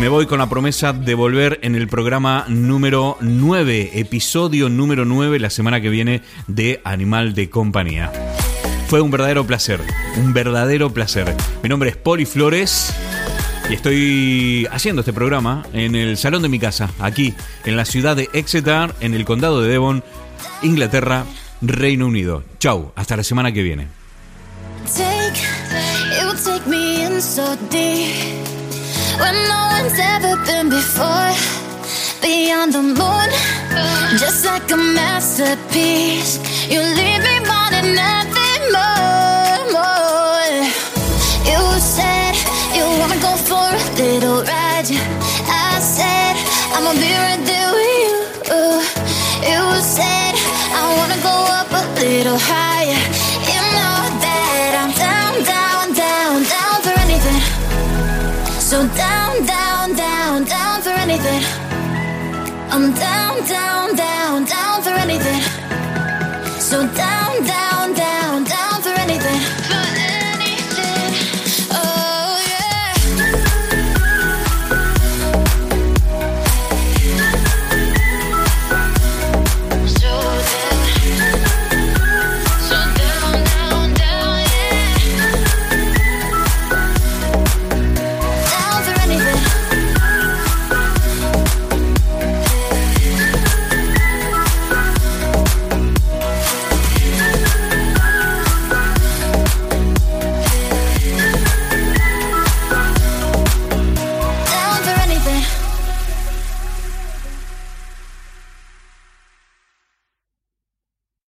Me 0.00 0.08
voy 0.08 0.24
con 0.24 0.38
la 0.38 0.48
promesa 0.48 0.94
de 0.94 1.12
volver 1.14 1.58
en 1.62 1.74
el 1.74 1.86
programa 1.86 2.46
número 2.48 3.18
9, 3.20 3.90
episodio 4.00 4.70
número 4.70 5.04
9, 5.04 5.38
la 5.38 5.50
semana 5.50 5.82
que 5.82 5.90
viene 5.90 6.22
de 6.46 6.80
Animal 6.84 7.34
de 7.34 7.50
Compañía. 7.50 8.10
Fue 8.88 9.02
un 9.02 9.10
verdadero 9.10 9.46
placer, 9.46 9.78
un 10.16 10.32
verdadero 10.32 10.88
placer. 10.88 11.36
Mi 11.62 11.68
nombre 11.68 11.90
es 11.90 11.98
Poli 11.98 12.24
Flores 12.24 12.94
y 13.68 13.74
estoy 13.74 14.66
haciendo 14.70 15.00
este 15.00 15.12
programa 15.12 15.66
en 15.74 15.94
el 15.94 16.16
salón 16.16 16.40
de 16.40 16.48
mi 16.48 16.58
casa, 16.58 16.88
aquí, 16.98 17.34
en 17.66 17.76
la 17.76 17.84
ciudad 17.84 18.16
de 18.16 18.30
Exeter, 18.32 18.94
en 19.00 19.12
el 19.12 19.26
condado 19.26 19.60
de 19.60 19.68
Devon, 19.68 20.02
Inglaterra, 20.62 21.26
Reino 21.60 22.06
Unido. 22.06 22.42
Chau, 22.58 22.92
hasta 22.96 23.18
la 23.18 23.22
semana 23.22 23.52
que 23.52 23.62
viene. 23.62 23.88
Where 29.20 29.36
no 29.52 29.60
one's 29.76 29.98
ever 30.14 30.34
been 30.48 30.68
before. 30.70 31.32
Beyond 32.22 32.72
the 32.72 32.82
moon, 32.82 33.28
just 34.22 34.44
like 34.44 34.70
a 34.72 34.76
masterpiece. 34.76 36.32
You 36.72 36.80
leave 36.98 37.22
me 37.28 37.36
wanting 37.50 37.90
nothing 38.04 38.62
more, 38.76 39.60
more. 39.76 40.56
You 41.50 41.60
said 41.96 42.34
you 42.76 42.84
wanna 43.00 43.20
go 43.28 43.32
for 43.48 43.68
a 43.80 43.84
little 44.02 44.40
ride. 44.50 44.90
I 45.66 45.78
said 45.96 46.34
I'ma 46.74 46.92
be 47.04 47.12
right 47.24 47.42
there 47.50 47.70
with 47.76 47.96
you. 48.04 48.16
You 49.50 49.62
said 49.96 50.34
I 50.80 50.82
wanna 50.98 51.20
go 51.28 51.36
up 51.58 51.70
a 51.80 51.82
little 52.00 52.38
higher. 52.38 52.69
So 58.70 58.86
down, 58.86 59.44
down, 59.46 59.96
down, 59.96 60.44
down 60.44 60.80
for 60.80 60.90
anything. 60.90 61.42
I'm 62.70 62.94
down, 62.94 63.44
down, 63.48 63.96
down, 63.96 64.19